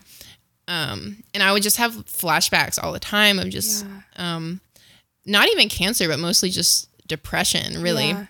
Um, 0.68 1.24
and 1.34 1.44
I 1.44 1.52
would 1.52 1.64
just 1.64 1.78
have 1.78 1.94
flashbacks 2.06 2.82
all 2.82 2.92
the 2.94 3.00
time 3.00 3.40
of 3.40 3.50
just, 3.50 3.86
Yeah. 3.86 4.36
um, 4.36 4.62
not 5.26 5.48
even 5.50 5.70
cancer, 5.70 6.08
but 6.08 6.20
mostly 6.20 6.50
just 6.50 6.90
depression, 7.08 7.82
really. 7.82 8.10
Yeah. 8.10 8.26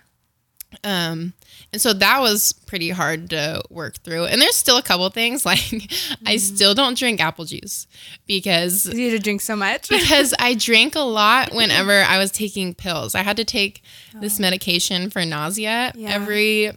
Um, 0.82 1.34
and 1.72 1.80
so 1.80 1.92
that 1.92 2.20
was 2.20 2.52
pretty 2.52 2.90
hard 2.90 3.30
to 3.30 3.62
work 3.70 3.98
through. 4.02 4.24
And 4.26 4.42
there's 4.42 4.56
still 4.56 4.76
a 4.76 4.82
couple 4.82 5.08
things 5.10 5.46
like 5.52 5.90
I 6.26 6.36
still 6.36 6.74
don't 6.74 6.98
drink 6.98 7.20
apple 7.20 7.44
juice 7.44 7.86
because 8.26 8.86
You 8.86 9.10
had 9.10 9.16
to 9.18 9.22
drink 9.22 9.40
so 9.40 9.54
much. 9.54 9.88
because 9.88 10.34
I 10.38 10.54
drank 10.54 10.96
a 10.96 11.00
lot 11.00 11.52
whenever 11.54 12.02
I 12.02 12.18
was 12.18 12.32
taking 12.32 12.74
pills. 12.74 13.14
I 13.14 13.22
had 13.22 13.36
to 13.36 13.44
take 13.44 13.82
this 14.20 14.40
medication 14.40 15.10
for 15.10 15.24
nausea 15.24 15.92
Yeah. 15.94 16.10
every 16.10 16.72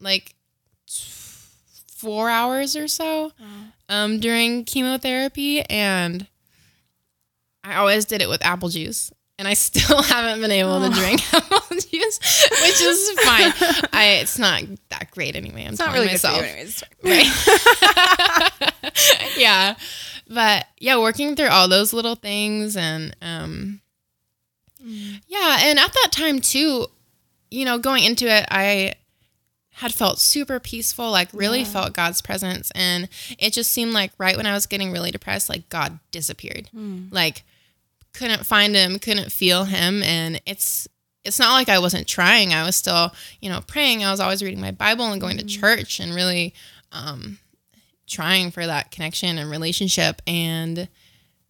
like 0.00 0.34
four 1.88 2.30
hours 2.30 2.76
or 2.76 2.88
so 2.88 3.32
um, 3.90 4.20
during 4.20 4.64
chemotherapy, 4.64 5.60
and 5.62 6.26
I 7.62 7.74
always 7.76 8.06
did 8.06 8.22
it 8.22 8.28
with 8.30 8.42
apple 8.44 8.70
juice. 8.70 9.12
And 9.38 9.46
I 9.48 9.54
still 9.68 10.02
haven't 10.02 10.40
been 10.40 10.50
able 10.50 10.80
to 10.80 10.90
drink 10.94 11.20
apple 11.34 11.76
juice, 11.76 12.48
which 12.62 12.80
is 12.80 13.10
fine. 13.20 13.52
I 13.92 14.18
it's 14.22 14.38
not 14.38 14.62
that 14.88 15.10
great 15.10 15.34
anyway. 15.36 15.64
I'm 15.64 15.72
It's 15.72 15.78
not 15.78 15.92
telling 15.92 16.00
really 16.00 16.12
myself 16.12 16.82
right 17.02 17.26
yeah 19.36 19.74
but 20.28 20.66
yeah 20.78 20.98
working 20.98 21.34
through 21.34 21.48
all 21.48 21.68
those 21.68 21.92
little 21.92 22.14
things 22.14 22.76
and 22.76 23.16
um 23.22 23.80
yeah 24.82 25.58
and 25.62 25.78
at 25.78 25.92
that 25.92 26.08
time 26.12 26.40
too 26.40 26.86
you 27.50 27.64
know 27.64 27.78
going 27.78 28.04
into 28.04 28.26
it 28.26 28.46
i 28.50 28.94
had 29.80 29.92
felt 29.94 30.18
super 30.20 30.58
peaceful 30.60 31.10
like 31.10 31.28
really 31.32 31.60
Yeah. 31.60 31.64
felt 31.64 31.92
god's 31.92 32.20
presence. 32.22 32.70
And 32.74 33.08
it 33.38 33.52
just 33.52 33.70
seemed 33.70 33.92
like 33.92 34.12
right 34.18 34.36
when 34.36 34.46
i 34.46 34.52
was 34.54 34.66
getting 34.66 34.92
really 34.92 35.10
depressed 35.10 35.48
like 35.48 35.68
god 35.68 35.98
disappeared. 36.10 36.68
Like 37.10 37.44
couldn't 38.12 38.44
find 38.46 38.74
him 38.74 38.98
couldn't 38.98 39.32
feel 39.32 39.64
him. 39.64 40.02
And 40.02 40.40
it's 40.46 40.86
it's 41.24 41.38
not 41.38 41.52
like 41.52 41.68
i 41.68 41.78
wasn't 41.78 42.06
trying. 42.06 42.52
I 42.54 42.64
was 42.64 42.76
still 42.76 43.12
you 43.40 43.48
know 43.50 43.60
praying. 43.66 44.04
I 44.04 44.10
was 44.10 44.20
always 44.20 44.42
reading 44.42 44.60
my 44.60 44.70
bible 44.70 45.06
and 45.12 45.20
going 45.20 45.38
to 45.38 45.44
church 45.44 45.98
and 46.00 46.14
really 46.14 46.54
um 46.92 47.38
trying 48.06 48.50
for 48.50 48.66
that 48.66 48.90
connection 48.90 49.38
and 49.38 49.48
relationship. 49.50 50.20
And 50.26 50.88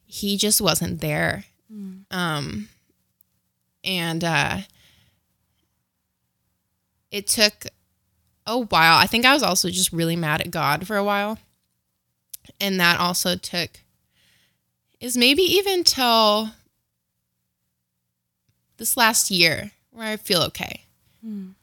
he 0.06 0.36
just 0.36 0.60
wasn't 0.60 1.00
there. 1.00 1.44
Um 2.10 2.68
and 3.84 4.22
uh 4.24 4.58
it 7.10 7.26
took 7.26 7.66
a 8.50 8.58
while. 8.58 8.98
I 8.98 9.06
think 9.06 9.24
i 9.24 9.32
was 9.32 9.42
also 9.42 9.68
just 9.70 9.92
really 9.92 10.16
mad 10.16 10.40
at 10.40 10.50
god 10.50 10.86
for 10.86 10.96
a 10.96 11.04
while. 11.04 11.38
And 12.60 12.80
that 12.80 12.98
also 13.00 13.36
took 13.36 13.80
is 15.00 15.16
maybe 15.16 15.42
even 15.42 15.84
till 15.84 16.50
this 18.76 18.96
last 18.96 19.30
year 19.30 19.70
where 19.90 20.06
i 20.06 20.16
feel 20.16 20.42
okay. 20.42 20.84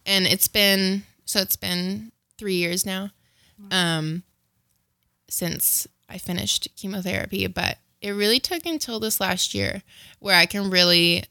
And 0.06 0.28
it's 0.28 0.48
been 0.48 1.04
so 1.26 1.40
it's 1.42 1.56
been 1.56 2.12
three 2.38 2.56
years 2.56 2.86
now 2.86 3.12
um 3.72 4.24
since 5.30 5.88
I 6.10 6.18
finished 6.18 6.70
chemotherapy, 6.78 7.48
but 7.48 7.80
it 8.02 8.12
really 8.12 8.40
took 8.40 8.66
until 8.66 9.00
this 9.00 9.20
last 9.20 9.54
year 9.54 9.82
where 10.20 10.36
I 10.36 10.46
can 10.46 10.70
really, 10.70 11.24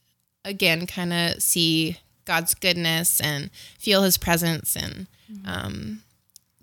again, 0.44 0.86
kind 0.86 1.12
of 1.12 1.42
see 1.42 1.96
God's 2.26 2.54
goodness 2.54 3.20
and 3.20 3.50
feel 3.78 4.02
His 4.02 4.18
presence 4.18 4.76
and 4.76 5.06
um, 5.46 6.02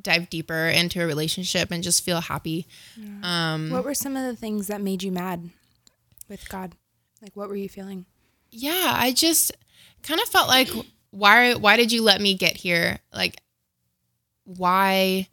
dive 0.01 0.29
deeper 0.29 0.67
into 0.67 1.01
a 1.01 1.07
relationship 1.07 1.71
and 1.71 1.81
just 1.81 2.03
feel 2.03 2.21
happy. 2.21 2.67
Um, 3.23 3.71
What 3.71 3.83
were 3.83 3.93
some 3.95 4.15
of 4.15 4.23
the 4.23 4.35
things 4.35 4.67
that 4.67 4.81
made 4.81 5.01
you 5.01 5.11
mad 5.11 5.49
with 6.29 6.47
God? 6.49 6.75
Like, 7.21 7.35
what 7.35 7.49
were 7.49 7.55
you 7.55 7.69
feeling? 7.69 8.05
yeah, 8.55 8.93
I 8.95 9.13
just 9.13 9.51
kind 10.03 10.19
of 10.19 10.27
felt 10.27 10.47
like, 10.47 10.69
why? 11.09 11.55
Why 11.55 11.75
did 11.75 11.91
you 11.91 12.03
let 12.03 12.21
me 12.21 12.35
get 12.35 12.55
here? 12.55 12.99
Like, 13.11 13.41
why? 14.43 15.27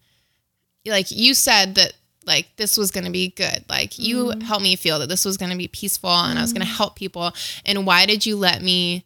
Like 0.87 1.11
you 1.11 1.35
said 1.35 1.75
that 1.75 1.93
like 2.27 2.49
this 2.57 2.77
was 2.79 2.90
going 2.90 3.05
to 3.05 3.11
be 3.11 3.29
good. 3.29 3.64
Like 3.69 3.99
you 3.99 4.31
helped 4.43 4.62
me 4.62 4.77
feel 4.77 4.99
that 5.01 5.09
this 5.09 5.25
was 5.25 5.37
going 5.37 5.51
to 5.51 5.59
be 5.59 5.69
peaceful 5.69 6.11
and 6.11 6.38
I 6.38 6.43
was 6.43 6.53
going 6.53 6.66
to 6.66 6.73
help 6.73 6.97
people. 6.97 7.33
And 7.66 7.87
why 7.87 8.07
did 8.07 8.25
you 8.25 8.37
let 8.37 8.62
me 8.62 9.05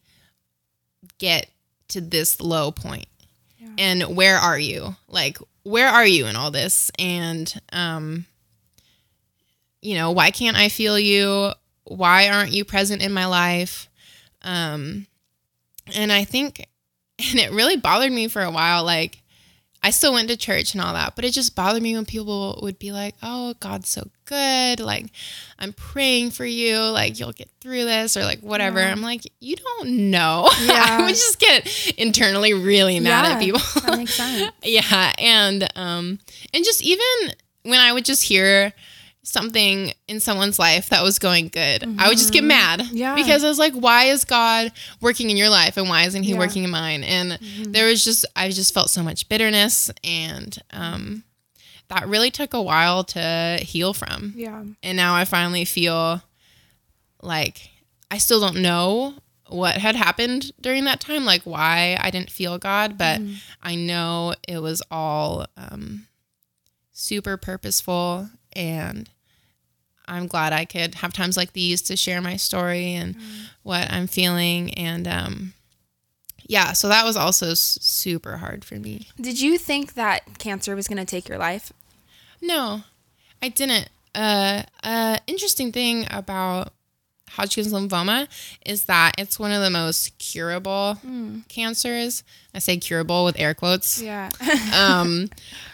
get 1.19 1.49
to 1.89 2.01
this 2.01 2.41
low 2.41 2.71
point? 2.73 3.07
And 3.79 4.17
where 4.17 4.37
are 4.37 4.59
you? 4.59 4.97
Like 5.09 5.39
where 5.63 5.89
are 5.89 6.07
you 6.07 6.27
in 6.27 6.37
all 6.37 6.51
this? 6.51 6.91
And 6.99 7.53
um 7.73 8.27
you 9.81 9.95
know, 9.97 10.13
why 10.13 10.31
can't 10.31 10.57
I 10.57 10.69
feel 10.71 10.99
you? 10.99 11.53
Why 11.85 12.29
aren't 12.29 12.53
you 12.53 12.65
present 12.65 13.03
in 13.03 13.13
my 13.13 13.27
life? 13.27 13.89
Um 14.43 15.07
and 15.95 16.13
I 16.13 16.25
think 16.25 16.67
and 17.31 17.39
it 17.39 17.53
really 17.53 17.77
bothered 17.77 18.13
me 18.13 18.29
for 18.29 18.43
a 18.43 18.51
while 18.51 18.85
like 18.85 19.21
I 19.85 19.91
still 19.91 20.15
went 20.15 20.29
to 20.31 20.37
church 20.39 20.73
and 20.73 20.81
all 20.83 20.95
that, 20.95 21.15
but 21.15 21.27
it 21.27 21.33
just 21.33 21.55
bothered 21.55 21.83
me 21.83 21.95
when 21.95 22.07
people 22.07 22.59
would 22.63 22.79
be 22.79 22.91
like, 22.91 23.15
"Oh, 23.23 23.53
God's 23.61 23.91
so 23.91 24.09
good. 24.25 24.81
Like, 24.81 25.09
I'm 25.59 25.75
praying 25.75 26.31
for 26.31 26.47
you. 26.47 26.79
Like, 26.79 27.21
you'll 27.21 27.33
get 27.33 27.51
through 27.61 27.85
this, 27.85 28.17
or 28.17 28.23
like 28.25 28.41
whatever." 28.41 28.81
Yeah. 28.81 28.91
I'm 28.91 29.03
like, 29.03 29.31
"You 29.41 29.57
don't 29.57 30.11
know." 30.11 30.49
Yeah. 30.65 30.87
I 30.89 31.03
would 31.03 31.11
just 31.15 31.39
get 31.39 31.95
internally 31.99 32.55
really 32.55 32.99
mad 32.99 33.27
at 33.27 33.41
people. 33.41 33.61
that 33.83 33.99
makes 33.99 34.15
sense. 34.15 34.51
yeah, 34.63 35.13
and 35.19 35.69
um, 35.77 36.19
and 36.55 36.65
just 36.65 36.83
even 36.83 37.35
when 37.65 37.79
I 37.81 37.93
would 37.93 38.07
just 38.07 38.23
hear 38.23 38.73
something 39.25 39.93
in 40.07 40.21
someone's 40.21 40.59
life 40.59 40.91
that 40.91 41.03
was 41.03 41.19
going 41.19 41.49
good, 41.49 41.83
I 41.99 42.09
would 42.09 42.19
just 42.19 42.33
get 42.33 42.45
mad. 42.45 42.81
Mm-hmm. 42.81 42.97
Yeah. 42.97 43.15
Because 43.17 43.43
I 43.43 43.49
was 43.49 43.59
like, 43.59 43.73
why 43.75 44.05
is 44.05 44.25
God 44.25 44.71
working 45.01 45.31
in 45.31 45.37
your 45.37 45.49
life 45.49 45.77
and 45.77 45.89
why 45.89 46.05
isn't 46.05 46.23
he 46.23 46.33
Yeah. 46.33 46.39
working 46.39 46.63
in 46.63 46.71
mine? 46.71 47.03
And 47.03 47.39
there 47.69 47.87
was 47.87 48.05
just 48.05 48.25
I 48.37 48.51
just 48.51 48.73
felt 48.75 48.91
so 48.91 49.03
much 49.03 49.29
bitterness 49.29 49.91
and 50.05 50.57
um 50.73 51.25
that 51.89 52.07
really 52.09 52.31
took 52.31 52.55
a 52.55 52.63
while 52.63 53.03
to 53.05 53.59
heal 53.63 53.93
from. 53.95 54.33
Yeah. 54.37 54.63
And 54.83 54.97
now 54.97 55.15
I 55.15 55.25
finally 55.25 55.65
feel 55.65 56.23
like 57.23 57.71
I 58.11 58.19
still 58.19 58.41
don't 58.41 58.63
know 58.63 59.15
what 59.49 59.77
had 59.77 59.95
happened 59.97 60.53
during 60.61 60.85
that 60.85 61.01
time, 61.01 61.25
like 61.25 61.43
why 61.43 61.97
I 62.01 62.11
didn't 62.11 62.31
feel 62.31 62.57
God, 62.59 62.97
but 62.97 63.21
I 63.63 63.75
know 63.75 64.35
it 64.49 64.59
was 64.63 64.83
all 64.91 65.47
um, 65.57 66.07
super 66.93 67.37
purposeful. 67.37 68.31
And 68.55 69.11
I'm 70.07 70.27
glad 70.27 70.53
I 70.53 70.65
could 70.65 70.97
have 70.97 71.13
times 71.13 71.37
like 71.37 71.53
these 71.53 71.83
to 71.83 71.97
share 71.97 72.21
my 72.21 72.37
story 72.37 72.95
and 72.95 73.17
what 73.63 73.91
I'm 73.91 74.07
feeling. 74.07 74.75
And 74.75 75.09
um, 75.09 75.55
yeah, 76.47 76.73
so 76.73 76.89
that 76.89 77.05
was 77.05 77.17
also 77.17 77.55
super 77.55 78.37
hard 78.37 78.65
for 78.65 78.77
me. 78.77 79.09
Did 79.21 79.41
you 79.41 79.59
think 79.59 79.95
that 79.95 80.39
cancer 80.39 80.77
was 80.77 80.89
going 80.89 80.99
to 80.99 81.05
take 81.05 81.29
your 81.29 81.39
life? 81.39 81.73
No, 82.43 82.83
I 83.43 83.49
didn't. 83.49 83.89
Uh, 84.15 84.63
uh, 84.83 85.19
interesting 85.27 85.73
thing 85.73 86.07
about 86.11 86.73
Hodgkin's 87.31 87.73
lymphoma 87.73 88.29
is 88.65 88.85
that 88.85 89.13
it's 89.19 89.39
one 89.39 89.51
of 89.51 89.63
the 89.63 89.71
most 89.71 90.19
curable 90.19 90.99
cancers. 91.49 92.23
I 92.55 92.59
say 92.61 92.77
curable 92.77 93.25
with 93.25 93.41
air 93.41 93.55
quotes. 93.55 94.01
Yeah. 94.01 94.31
Um, 94.75 95.31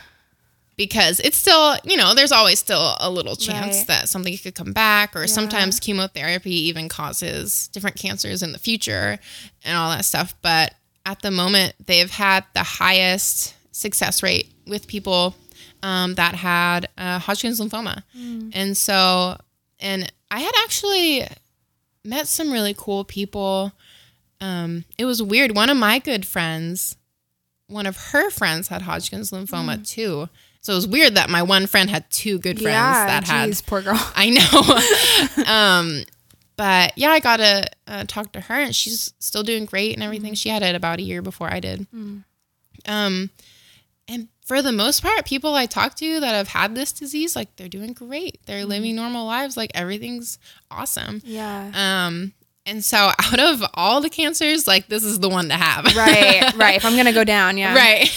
because 0.80 1.20
it's 1.20 1.36
still, 1.36 1.76
you 1.84 1.94
know, 1.94 2.14
there's 2.14 2.32
always 2.32 2.58
still 2.58 2.94
a 3.00 3.10
little 3.10 3.36
chance 3.36 3.76
Right. 3.80 3.86
that 3.88 4.08
something 4.08 4.34
could 4.38 4.54
come 4.54 4.72
back, 4.72 5.14
or 5.14 5.26
sometimes 5.26 5.78
chemotherapy 5.78 6.54
even 6.68 6.88
causes 6.88 7.68
different 7.68 7.96
cancers 7.96 8.42
in 8.42 8.52
the 8.52 8.58
future 8.58 9.18
and 9.62 9.76
all 9.76 9.90
that 9.90 10.06
stuff. 10.06 10.32
But 10.40 10.72
at 11.04 11.20
the 11.20 11.30
moment, 11.30 11.74
they've 11.84 12.10
had 12.10 12.46
the 12.54 12.62
highest 12.62 13.54
success 13.72 14.22
rate 14.22 14.48
with 14.66 14.86
people 14.86 15.34
um, 15.82 16.14
that 16.14 16.34
had 16.34 16.88
uh, 16.96 17.18
Hodgkin's 17.18 17.60
lymphoma. 17.60 18.02
And 18.54 18.74
so, 18.74 19.36
and 19.80 20.10
I 20.30 20.40
had 20.40 20.54
actually 20.64 21.26
met 22.06 22.26
some 22.26 22.50
really 22.50 22.74
cool 22.74 23.04
people. 23.04 23.72
Um, 24.40 24.86
it 24.96 25.04
was 25.04 25.22
weird. 25.22 25.54
One 25.54 25.68
of 25.68 25.76
my 25.76 25.98
good 25.98 26.24
friends, 26.26 26.96
one 27.66 27.84
of 27.84 27.98
her 28.12 28.30
friends 28.30 28.68
had 28.68 28.80
Hodgkin's 28.80 29.30
lymphoma 29.30 29.86
too. 29.86 30.30
So 30.61 30.72
it 30.72 30.76
was 30.76 30.86
weird 30.86 31.14
that 31.14 31.30
my 31.30 31.42
one 31.42 31.66
friend 31.66 31.88
had 31.88 32.11
two 32.11 32.38
good 32.38 32.61
friends 32.61 32.74
yeah. 32.74 33.06
that 33.06 33.24
had 33.24 33.46
geez, 33.46 33.62
poor 33.62 33.80
girl. 33.80 33.94
I 34.14 34.30
know. 34.30 35.44
um, 35.50 36.04
but 36.56 36.92
yeah, 36.96 37.11
I 37.11 37.20
got 37.20 37.38
to 37.38 37.66
uh, 37.86 38.04
talk 38.06 38.32
to 38.32 38.40
her, 38.42 38.54
and 38.54 38.76
she's 38.76 39.14
still 39.18 39.42
doing 39.42 39.64
great 39.64 39.94
and 39.94 40.02
everything. 40.02 40.34
She 40.34 40.50
had 40.50 40.62
it 40.62 40.74
about 40.74 40.98
a 40.98 41.02
year 41.02 41.22
before 41.22 41.50
I 41.50 41.61
did. 41.61 41.86
Um, 42.86 43.30
and 44.06 44.28
for 44.44 44.61
the 44.61 44.72
most 44.72 45.02
part, 45.02 45.24
people 45.24 45.54
I 45.54 45.66
talk 45.66 45.94
to 45.96 46.20
that 46.20 46.34
have 46.34 46.48
had 46.48 46.74
this 46.74 46.92
disease, 46.92 47.36
like 47.36 47.54
they're 47.56 47.68
doing 47.68 47.92
great. 47.92 48.44
They're 48.46 48.66
living 48.66 48.96
normal 48.96 49.24
lives. 49.24 49.56
Like 49.56 49.70
everything's 49.74 50.38
awesome. 50.70 51.22
Yeah. 51.24 51.70
Um, 51.72 52.32
and 52.66 52.84
so 52.84 52.96
out 53.18 53.38
of 53.38 53.62
all 53.74 54.00
the 54.00 54.11
cancers, 54.11 54.66
like 54.66 54.88
this 54.88 55.04
is 55.04 55.20
the 55.20 55.28
one 55.28 55.48
to 55.48 55.54
have. 55.54 55.84
right. 55.96 56.52
Right. 56.56 56.76
If 56.76 56.84
I'm 56.84 56.96
gonna 56.96 57.12
go 57.12 57.24
down, 57.24 57.56
yeah. 57.56 57.74
right. 57.74 58.11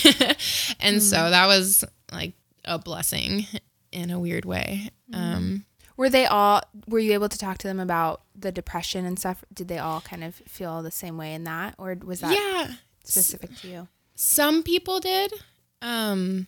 and 0.79 1.01
so 1.01 1.29
that 1.29 1.45
was 1.45 1.85
like 2.13 2.33
a 2.65 2.79
blessing 2.79 3.47
in 3.91 4.09
a 4.09 4.19
weird 4.19 4.45
way. 4.45 4.89
Um, 5.11 5.65
Were 5.97 6.09
they 6.09 6.25
all? 6.25 6.61
Were 6.87 6.99
you 6.99 7.13
able 7.13 7.29
to 7.29 7.37
talk 7.37 7.57
to 7.59 7.67
them 7.67 7.79
about 7.79 8.21
the 8.35 8.51
depression 8.51 9.05
and 9.05 9.19
stuff? 9.19 9.43
Did 9.53 9.67
they 9.67 9.77
all 9.77 10.01
kind 10.01 10.23
of 10.23 10.35
feel 10.35 10.81
the 10.81 10.91
same 10.91 11.17
way 11.17 11.33
in 11.33 11.43
that, 11.43 11.75
or 11.77 11.95
was 12.03 12.21
that 12.21 12.33
yeah. 12.33 12.75
specific 13.03 13.55
to 13.57 13.67
you? 13.67 13.87
some 14.15 14.63
people 14.63 14.99
did 14.99 15.33
um 15.81 16.47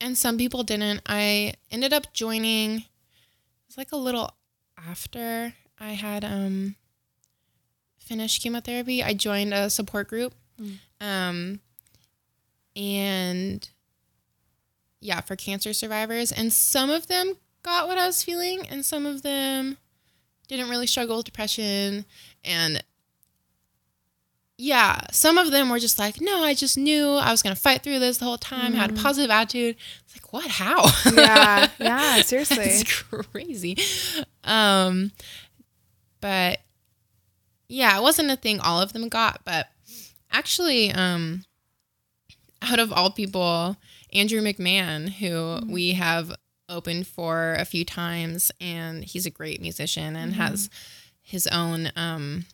and 0.00 0.16
some 0.16 0.38
people 0.38 0.62
didn't 0.62 1.00
i 1.06 1.52
ended 1.70 1.92
up 1.92 2.12
joining 2.12 2.78
it 2.78 2.84
was 3.66 3.76
like 3.76 3.92
a 3.92 3.96
little 3.96 4.30
after 4.88 5.52
i 5.78 5.90
had 5.92 6.24
um 6.24 6.76
finished 7.98 8.42
chemotherapy 8.42 9.02
i 9.02 9.12
joined 9.12 9.52
a 9.52 9.68
support 9.68 10.08
group 10.08 10.32
um 11.00 11.60
and 12.76 13.70
yeah 15.02 15.20
for 15.20 15.36
cancer 15.36 15.72
survivors 15.72 16.32
and 16.32 16.52
some 16.52 16.88
of 16.90 17.08
them 17.08 17.34
got 17.62 17.86
what 17.86 17.98
i 17.98 18.06
was 18.06 18.22
feeling 18.22 18.66
and 18.68 18.84
some 18.84 19.04
of 19.04 19.22
them 19.22 19.76
didn't 20.48 20.70
really 20.70 20.86
struggle 20.86 21.16
with 21.16 21.26
depression 21.26 22.04
and 22.44 22.82
yeah, 24.58 25.00
some 25.10 25.38
of 25.38 25.50
them 25.50 25.70
were 25.70 25.80
just 25.80 25.98
like, 25.98 26.20
no, 26.20 26.44
I 26.44 26.54
just 26.54 26.78
knew 26.78 27.14
I 27.14 27.32
was 27.32 27.42
going 27.42 27.52
to 27.52 27.60
fight 27.60 27.82
through 27.82 27.98
this 27.98 28.18
the 28.18 28.26
whole 28.26 28.38
time, 28.38 28.74
had 28.74 28.90
a 28.90 28.94
positive 28.94 29.28
attitude. 29.28 29.74
It's 30.04 30.14
like, 30.14 30.32
what? 30.32 30.46
How? 30.48 30.84
Yeah. 31.12 31.68
Yeah. 31.80 32.22
Seriously. 32.22 32.58
it's 32.60 33.02
crazy. 33.02 33.76
Um, 34.44 35.10
but 36.20 36.60
yeah, 37.68 37.98
it 37.98 38.02
wasn't 38.02 38.30
a 38.30 38.36
thing 38.36 38.60
all 38.60 38.80
of 38.80 38.92
them 38.92 39.08
got, 39.08 39.40
but 39.44 39.66
actually, 40.30 40.92
um, 40.92 41.44
out 42.62 42.78
of 42.78 42.92
all 42.92 43.10
people, 43.10 43.76
Andrew 44.12 44.40
McMahon, 44.40 45.08
who 45.08 45.60
we 45.66 45.92
have 45.92 46.32
opened 46.68 47.06
for 47.06 47.54
a 47.58 47.64
few 47.64 47.84
times, 47.84 48.50
and 48.60 49.04
he's 49.04 49.26
a 49.26 49.30
great 49.30 49.60
musician 49.60 50.16
and 50.16 50.34
has 50.34 50.70
his 51.20 51.46
own 51.48 51.90
um, 51.96 52.46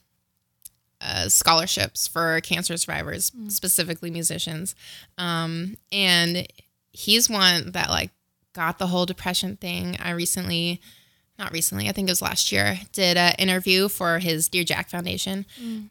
uh, 1.01 1.29
scholarships 1.29 2.09
for 2.09 2.41
cancer 2.41 2.77
survivors, 2.77 3.33
specifically 3.49 4.11
musicians. 4.11 4.75
Um, 5.17 5.77
and 5.93 6.47
he's 6.93 7.31
one 7.31 7.73
that 7.73 7.91
like 7.91 8.11
got 8.53 8.79
the 8.79 8.89
whole 8.89 9.07
depression 9.07 9.57
thing. 9.57 9.97
I 10.01 10.11
recently, 10.11 10.81
not 11.39 11.53
recently, 11.53 11.89
I 11.89 11.93
think 11.93 12.09
it 12.09 12.13
was 12.13 12.23
last 12.23 12.51
year, 12.51 12.81
did 12.93 13.17
an 13.17 13.35
interview 13.39 13.89
for 13.89 14.19
his 14.19 14.49
Dear 14.49 14.65
Jack 14.65 14.91
Foundation, 14.91 15.47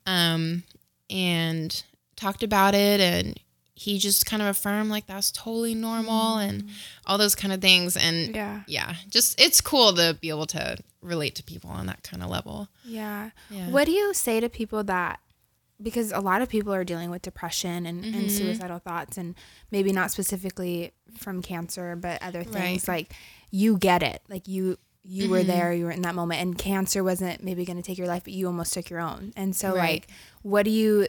um, 0.05 0.63
and 1.09 1.83
talked 2.17 2.43
about 2.43 2.75
it. 2.75 2.99
And 2.99 3.39
he 3.79 3.99
just 3.99 4.25
kind 4.25 4.41
of 4.41 4.47
affirmed 4.47 4.89
like 4.89 5.05
that's 5.05 5.31
totally 5.31 5.75
normal 5.75 6.37
and 6.37 6.67
all 7.05 7.19
those 7.19 7.35
kind 7.35 7.53
of 7.53 7.61
things. 7.61 7.95
And 7.95 8.35
Yeah. 8.35 8.61
yeah, 8.65 8.95
just 9.07 9.39
it's 9.39 9.61
cool 9.61 9.93
to 9.93 10.17
be 10.19 10.29
able 10.29 10.47
to 10.47 10.77
relate 11.03 11.35
to 11.35 11.43
people 11.43 11.69
on 11.69 11.85
that 11.85 12.01
kind 12.01 12.23
of 12.23 12.29
level. 12.29 12.69
Yeah. 12.83 13.29
Yeah. 13.51 13.69
What 13.69 13.85
do 13.85 13.91
you 13.91 14.15
say 14.15 14.39
to 14.39 14.49
people 14.49 14.83
that 14.85 15.19
because 15.79 16.11
a 16.11 16.19
lot 16.21 16.41
of 16.41 16.49
people 16.49 16.73
are 16.73 16.83
dealing 16.83 17.11
with 17.11 17.21
depression 17.21 17.85
and, 17.85 18.03
Mm-hmm. 18.03 18.17
and 18.17 18.31
suicidal 18.31 18.79
thoughts 18.79 19.15
and 19.15 19.35
maybe 19.69 19.91
not 19.91 20.09
specifically 20.09 20.91
from 21.19 21.43
cancer 21.43 21.95
but 21.95 22.19
other 22.23 22.43
things 22.43 22.87
like 22.87 23.13
you 23.51 23.77
get 23.77 24.01
it 24.01 24.23
like 24.27 24.47
you 24.47 24.77
you 25.03 25.29
were 25.29 25.37
Mm-hmm. 25.37 25.47
there 25.47 25.71
you 25.73 25.85
were 25.85 25.91
in 25.91 26.01
that 26.01 26.15
moment 26.15 26.41
and 26.41 26.57
cancer 26.57 27.03
wasn't 27.03 27.43
maybe 27.43 27.63
going 27.63 27.77
to 27.77 27.83
take 27.83 27.99
your 27.99 28.07
life 28.07 28.23
but 28.23 28.33
you 28.33 28.47
almost 28.47 28.73
took 28.73 28.89
your 28.89 28.99
own 28.99 29.31
and 29.37 29.55
so 29.55 29.67
Right. 29.69 29.77
like 29.77 30.07
what 30.43 30.63
do 30.63 30.71
you 30.71 31.07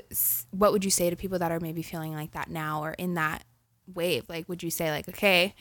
what 0.51 0.73
would 0.73 0.85
you 0.85 0.91
say 0.91 1.11
to 1.11 1.17
people 1.17 1.39
that 1.39 1.53
are 1.53 1.61
maybe 1.61 1.83
feeling 1.83 2.15
like 2.15 2.33
that 2.33 2.51
now 2.51 2.83
or 2.83 2.93
in 2.93 3.15
that 3.15 3.45
wave 3.95 4.25
like 4.29 4.49
would 4.49 4.63
you 4.63 4.71
say 4.71 4.91
like 4.91 5.09
okay 5.09 5.55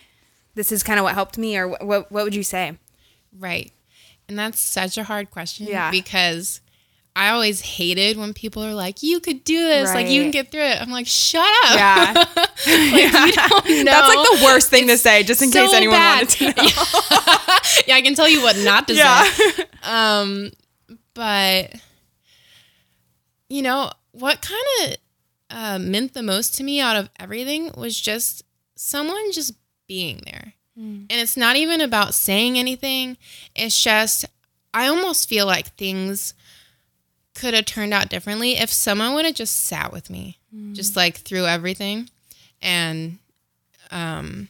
this 0.56 0.72
is 0.72 0.84
kind 0.84 1.00
of 1.00 1.04
what 1.04 1.14
helped 1.14 1.38
me 1.38 1.58
or 1.58 1.68
what 1.68 1.86
what, 1.86 2.12
what 2.12 2.24
would 2.24 2.36
you 2.36 2.44
say 2.44 2.78
Right. 3.38 3.72
And 4.30 4.40
that's 4.40 4.60
such 4.60 4.98
a 4.98 5.04
hard 5.04 5.30
question. 5.30 5.68
Yeah. 5.68 5.92
Because 5.92 6.60
I 7.16 7.30
always 7.30 7.62
hated 7.62 8.18
when 8.18 8.34
people 8.34 8.64
are 8.64 8.74
like, 8.74 9.04
you 9.04 9.20
could 9.20 9.44
do 9.44 9.58
this, 9.68 9.94
like 9.94 10.08
you 10.10 10.22
can 10.24 10.32
get 10.32 10.50
through 10.52 10.64
it. 10.64 10.82
I'm 10.82 10.90
like, 10.90 11.06
shut 11.08 11.46
up. 11.66 11.76
Yeah. 11.76 12.14
like, 12.68 13.36
know. 13.36 13.84
That's 13.84 14.16
like 14.16 14.40
the 14.40 14.42
worst 14.44 14.70
thing 14.70 14.88
to 14.88 14.98
say, 14.98 15.24
just 15.24 15.42
in 15.42 15.52
so 15.52 15.66
case 15.66 15.74
anyone 15.74 15.98
bad. 15.98 16.20
wanted 16.22 16.30
to 16.38 16.46
know. 16.64 16.70
yeah, 17.88 17.96
I 17.96 18.02
can 18.04 18.16
tell 18.16 18.28
you 18.30 18.42
what 18.42 18.58
not 18.58 18.88
to 18.88 18.96
Yeah. 18.96 19.24
say. 19.24 19.64
Um, 19.84 20.52
but 21.14 21.74
you 23.50 23.62
know 23.62 23.90
what 24.12 24.42
kind 24.42 24.64
of 24.92 24.98
uh, 25.50 25.80
meant 25.80 26.14
the 26.14 26.24
most 26.24 26.56
to 26.56 26.64
me 26.64 26.80
out 26.80 26.96
of 26.96 27.10
everything 27.20 27.72
was 27.78 28.00
just 28.00 28.44
someone 28.76 29.32
just 29.32 29.54
being 29.88 30.22
there, 30.26 30.54
and 30.78 31.08
it's 31.10 31.38
not 31.38 31.56
even 31.56 31.82
about 31.82 32.14
saying 32.14 32.58
anything. 32.60 33.18
It's 33.56 33.82
just 33.82 34.26
I 34.74 34.88
almost 34.88 35.28
feel 35.30 35.46
like 35.46 35.76
things 35.76 36.34
could 37.34 37.54
have 37.54 37.66
turned 37.66 37.94
out 37.94 38.10
differently 38.10 38.58
if 38.58 38.70
someone 38.72 39.14
would 39.14 39.26
have 39.26 39.36
just 39.36 39.66
sat 39.66 39.92
with 39.94 40.10
me, 40.10 40.38
just 40.74 40.96
like 40.96 41.18
through 41.18 41.46
everything, 41.46 42.10
and 42.62 43.18
um 43.92 44.50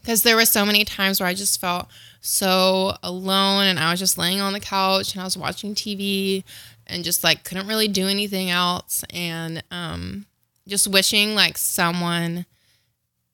because 0.00 0.22
there 0.22 0.34
were 0.36 0.46
so 0.46 0.64
many 0.64 0.82
times 0.84 1.20
where 1.20 1.28
I 1.28 1.34
just 1.34 1.60
felt 1.60 1.86
so 2.22 2.94
alone 3.02 3.66
and 3.66 3.78
I 3.78 3.90
was 3.90 4.00
just 4.00 4.16
laying 4.16 4.40
on 4.40 4.54
the 4.54 4.60
couch 4.60 5.12
and 5.12 5.20
I 5.20 5.24
was 5.24 5.36
watching 5.36 5.74
TV 5.74 6.42
and 6.90 7.04
just 7.04 7.22
like 7.24 7.44
couldn't 7.44 7.66
really 7.66 7.88
do 7.88 8.06
anything 8.08 8.50
else 8.50 9.04
and 9.10 9.62
um 9.70 10.26
just 10.68 10.86
wishing 10.88 11.34
like 11.34 11.56
someone 11.58 12.44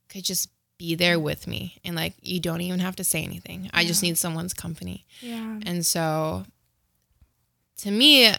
could 0.08 0.24
just 0.24 0.48
be 0.78 0.94
there 0.94 1.18
with 1.18 1.46
me 1.46 1.78
and 1.84 1.96
like 1.96 2.14
you 2.20 2.38
don't 2.38 2.60
even 2.60 2.80
have 2.80 2.96
to 2.96 3.04
say 3.04 3.22
anything. 3.24 3.70
I 3.72 3.84
just 3.84 4.02
need 4.02 4.18
someone's 4.18 4.52
company. 4.54 5.06
Yeah. 5.20 5.58
And 5.64 5.84
so 5.86 6.44
to 7.78 7.90
me 7.90 8.32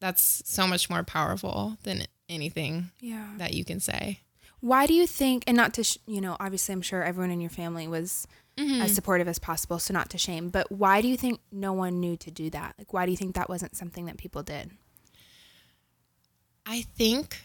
that's 0.00 0.42
so 0.44 0.66
much 0.66 0.90
more 0.90 1.02
powerful 1.04 1.76
than 1.84 2.02
anything 2.28 2.90
Yeah. 3.00 3.28
that 3.38 3.54
you 3.54 3.64
can 3.64 3.78
say. 3.78 4.20
Why 4.60 4.86
do 4.86 4.94
you 4.94 5.06
think, 5.06 5.44
and 5.46 5.56
not 5.56 5.74
to, 5.74 5.84
sh- 5.84 5.98
you 6.06 6.20
know, 6.20 6.36
obviously 6.40 6.72
I'm 6.72 6.82
sure 6.82 7.02
everyone 7.02 7.30
in 7.30 7.40
your 7.40 7.50
family 7.50 7.86
was 7.88 8.26
as 8.58 8.94
supportive 8.94 9.28
as 9.28 9.38
possible, 9.38 9.78
so 9.78 9.94
not 9.94 10.10
to 10.10 10.18
shame, 10.18 10.48
but 10.50 10.70
why 10.70 11.00
do 11.00 11.08
you 11.08 11.16
think 11.16 11.40
no 11.50 11.72
one 11.72 12.00
knew 12.00 12.16
to 12.18 12.30
do 12.30 12.50
that? 12.50 12.74
Like, 12.78 12.92
why 12.92 13.06
do 13.06 13.10
you 13.10 13.16
think 13.16 13.34
that 13.34 13.48
wasn't 13.48 13.76
something 13.76 14.04
that 14.06 14.18
people 14.18 14.42
did? 14.42 14.72
I 16.66 16.82
think 16.82 17.42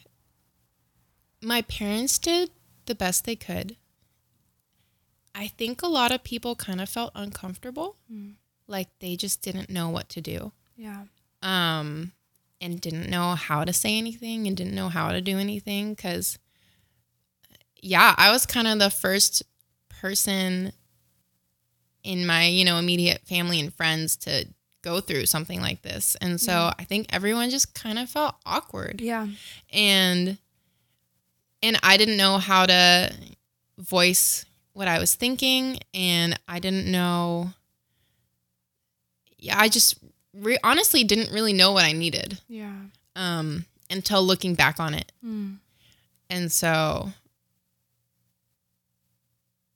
my 1.41 1.61
parents 1.63 2.19
did 2.19 2.51
the 2.85 2.95
best 2.95 3.25
they 3.25 3.35
could. 3.35 3.77
I 5.33 5.47
think 5.47 5.81
a 5.81 5.87
lot 5.87 6.11
of 6.11 6.23
people 6.23 6.55
kind 6.55 6.81
of 6.81 6.89
felt 6.89 7.11
uncomfortable, 7.15 7.95
like 8.67 8.89
they 8.99 9.15
just 9.15 9.41
didn't 9.41 9.69
know 9.69 9.89
what 9.89 10.09
to 10.09 10.21
do. 10.21 10.51
Yeah. 10.75 11.03
Um 11.41 12.11
and 12.59 12.81
didn't 12.81 13.09
know 13.09 13.35
how 13.35 13.63
to 13.63 13.71
say 13.71 13.97
anything 13.97 14.47
and 14.47 14.57
didn't 14.57 14.73
know 14.73 14.89
how 14.89 15.11
to 15.11 15.21
do 15.21 15.37
anything 15.37 15.95
cuz 15.95 16.39
yeah, 17.81 18.15
I 18.17 18.31
was 18.31 18.47
kind 18.47 18.67
of 18.67 18.79
the 18.79 18.89
first 18.89 19.43
person 19.89 20.73
in 22.07 22.25
my, 22.25 22.45
you 22.45 22.63
know, 22.65 22.77
immediate 22.77 23.21
family 23.27 23.59
and 23.59 23.73
friends 23.73 24.15
to 24.17 24.47
go 24.81 25.01
through 25.01 25.25
something 25.25 25.59
like 25.61 25.81
this. 25.81 26.15
And 26.21 26.39
so 26.39 26.71
I 26.79 26.83
think 26.85 27.07
everyone 27.11 27.49
just 27.49 27.73
kind 27.73 27.99
of 27.99 28.09
felt 28.09 28.35
awkward 28.45 29.01
Yeah. 29.01 29.27
and 29.73 30.37
and 31.63 31.79
I 31.83 31.97
didn't 31.97 32.17
know 32.17 32.37
how 32.37 32.65
to 32.67 33.13
voice 33.77 34.45
what 34.73 34.87
I 34.87 34.99
was 34.99 35.15
thinking 35.15 35.79
and 35.93 36.39
I 36.47 36.59
didn't 36.59 36.89
know 36.91 37.51
yeah 39.39 39.59
I 39.59 39.67
just 39.69 39.95
re- 40.33 40.59
honestly 40.63 41.03
didn't 41.03 41.33
really 41.33 41.53
know 41.53 41.71
what 41.73 41.83
I 41.83 41.91
needed 41.93 42.39
Yeah. 42.47 42.73
um 43.15 43.65
until 43.89 44.23
looking 44.23 44.55
back 44.55 44.79
on 44.79 44.93
it 44.93 45.11
Mm. 45.25 45.57
and 46.29 46.51
so 46.51 47.11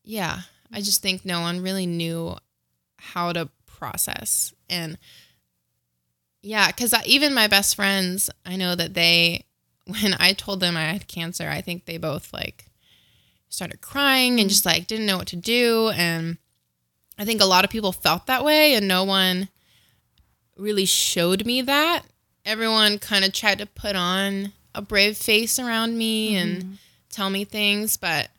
yeah 0.03 0.41
I 0.71 0.81
just 0.81 1.01
think 1.01 1.25
no 1.25 1.41
one 1.41 1.61
really 1.61 1.85
knew 1.85 2.35
how 2.97 3.33
to 3.33 3.49
process. 3.65 4.53
And 4.69 4.97
yeah 6.43 6.67
because 6.67 6.93
even 7.05 7.33
my 7.33 7.47
best 7.47 7.75
friends 7.75 8.29
I 8.45 8.55
know 8.55 8.73
that 8.73 8.95
they 8.95 9.45
when 9.85 10.15
I 10.19 10.33
told 10.33 10.59
them 10.59 10.75
I 10.75 10.85
had 10.85 11.07
cancer 11.07 11.47
I 11.47 11.61
think 11.61 11.85
they 11.85 11.97
both 11.97 12.33
like 12.33 12.65
started 13.51 13.81
crying 13.81 14.39
and 14.39 14.49
just 14.49 14.65
like 14.65 14.87
didn't 14.87 15.05
know 15.05 15.17
what 15.17 15.27
to 15.27 15.35
do. 15.35 15.89
And 15.89 16.37
I 17.17 17.25
think 17.25 17.41
a 17.41 17.45
lot 17.45 17.65
of 17.65 17.69
people 17.69 17.91
felt 17.91 18.25
that 18.27 18.43
way 18.43 18.73
and 18.73 18.87
no 18.87 19.03
one 19.03 19.49
really 20.57 20.85
showed 20.85 21.45
me 21.45 21.61
that. 21.61 22.03
Everyone 22.45 22.97
kind 22.97 23.23
of 23.23 23.33
tried 23.33 23.59
to 23.59 23.65
put 23.65 23.95
on 23.95 24.53
a 24.73 24.81
brave 24.81 25.17
face 25.17 25.59
around 25.59 25.97
me 25.97 26.35
and 26.35 26.57
mm-hmm. 26.57 26.73
tell 27.09 27.29
me 27.29 27.43
things, 27.43 27.97
but 27.97 28.29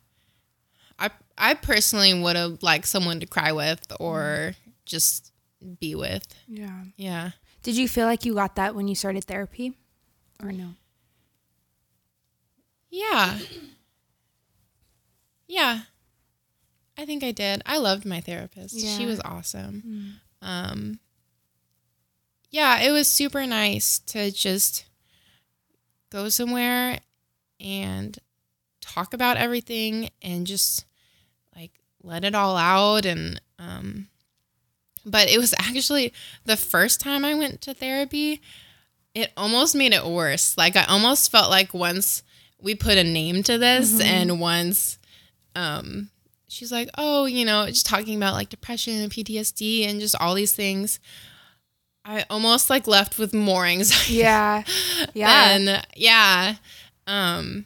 I 1.43 1.51
I 1.51 1.53
personally 1.55 2.13
would 2.13 2.35
have 2.35 2.63
liked 2.63 2.87
someone 2.87 3.19
to 3.19 3.25
cry 3.25 3.51
with 3.51 3.91
or 3.99 4.53
just 4.85 5.31
be 5.79 5.93
with. 5.95 6.25
Yeah. 6.47 6.83
Yeah. 6.95 7.31
Did 7.63 7.75
you 7.77 7.87
feel 7.87 8.05
like 8.07 8.25
you 8.25 8.33
got 8.33 8.55
that 8.55 8.75
when 8.75 8.87
you 8.87 8.95
started 8.95 9.23
therapy, 9.25 9.73
or 10.41 10.51
no? 10.51 10.75
Yeah. 12.89 13.39
Yeah. 15.47 15.81
I 16.97 17.05
think 17.05 17.23
I 17.23 17.31
did. 17.31 17.61
I 17.65 17.77
loved 17.77 18.05
my 18.05 18.21
therapist. 18.21 18.79
She 18.79 19.05
was 19.05 19.19
awesome. 19.25 20.19
Um 20.41 20.99
Yeah, 22.49 22.81
it 22.81 22.91
was 22.91 23.07
super 23.07 23.45
nice 23.45 23.99
to 23.99 24.31
just 24.31 24.85
go 26.09 26.29
somewhere 26.29 26.99
and 27.59 28.17
talk 28.81 29.13
about 29.13 29.37
everything 29.37 30.09
and 30.21 30.45
just 30.45 30.79
like 30.81 30.92
let 32.03 32.23
it 32.25 32.35
all 32.35 32.57
out 32.57 33.05
and 33.05 33.39
um 33.59 34.07
but 35.05 35.29
it 35.29 35.37
was 35.37 35.53
actually 35.59 36.13
the 36.45 36.57
first 36.57 37.01
time 37.01 37.25
I 37.25 37.35
went 37.35 37.61
to 37.61 37.73
therapy, 37.73 38.41
it 39.13 39.33
almost 39.35 39.75
made 39.75 39.91
it 39.93 40.05
worse. 40.05 40.57
Like 40.57 40.75
I 40.77 40.85
almost 40.85 41.29
felt 41.31 41.49
like 41.49 41.73
once 41.73 42.23
we 42.61 42.73
put 42.75 42.97
a 42.97 43.03
name 43.03 43.43
to 43.43 43.57
this 43.57 43.99
and 43.99 44.39
once 44.39 44.97
um 45.55 46.09
she's 46.47 46.71
like, 46.71 46.89
"Oh, 46.97 47.25
you 47.25 47.45
know, 47.45 47.65
just 47.67 47.85
talking 47.85 48.15
about 48.15 48.33
like 48.33 48.49
depression 48.49 48.93
and 48.93 49.11
PTSD 49.11 49.87
and 49.87 49.99
just 49.99 50.15
all 50.19 50.33
these 50.35 50.53
things." 50.53 50.99
I 52.05 52.25
almost 52.29 52.69
like 52.69 52.85
left 52.87 53.17
with 53.17 53.33
more 53.33 53.65
anxiety. 53.75 54.13
Yeah. 54.13 54.63
Yeah. 55.13 55.51
And 55.55 55.85
yeah. 55.95 56.55
Um 57.07 57.65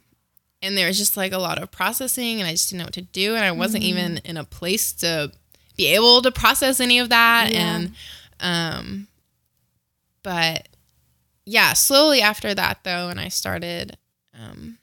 and 0.62 0.76
there 0.76 0.86
was 0.88 0.98
just 0.98 1.16
like 1.16 1.32
a 1.32 1.38
lot 1.38 1.58
of 1.62 1.70
processing 1.70 2.40
and 2.40 2.48
I 2.48 2.52
just 2.52 2.68
didn't 2.70 2.78
know 2.80 2.86
what 2.86 2.94
to 2.94 3.02
do 3.02 3.34
and 3.34 3.44
I 3.44 3.52
wasn't 3.52 3.84
Mm-hmm. 3.84 3.98
even 3.98 4.16
in 4.24 4.36
a 4.36 4.44
place 4.44 4.92
to 4.94 5.32
be 5.76 5.86
able 5.94 6.20
to 6.22 6.30
process 6.32 6.80
any 6.80 6.98
of 6.98 7.08
that 7.10 7.52
Yeah. 7.52 7.76
and 7.76 7.92
um 8.40 9.06
but 10.22 10.68
yeah, 11.46 11.72
slowly 11.72 12.20
after 12.20 12.54
that 12.54 12.80
though 12.84 13.08
and 13.08 13.18
I 13.20 13.28
started 13.28 13.96
um 14.34 14.78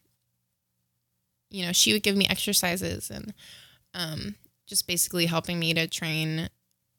you 1.52 1.66
know, 1.66 1.72
she 1.72 1.94
would 1.94 2.04
give 2.04 2.16
me 2.18 2.28
exercises 2.28 3.10
and 3.10 3.34
um 3.94 4.36
just 4.68 4.88
basically 4.88 5.26
helping 5.28 5.60
me 5.60 5.74
to 5.74 5.88
train 5.88 6.50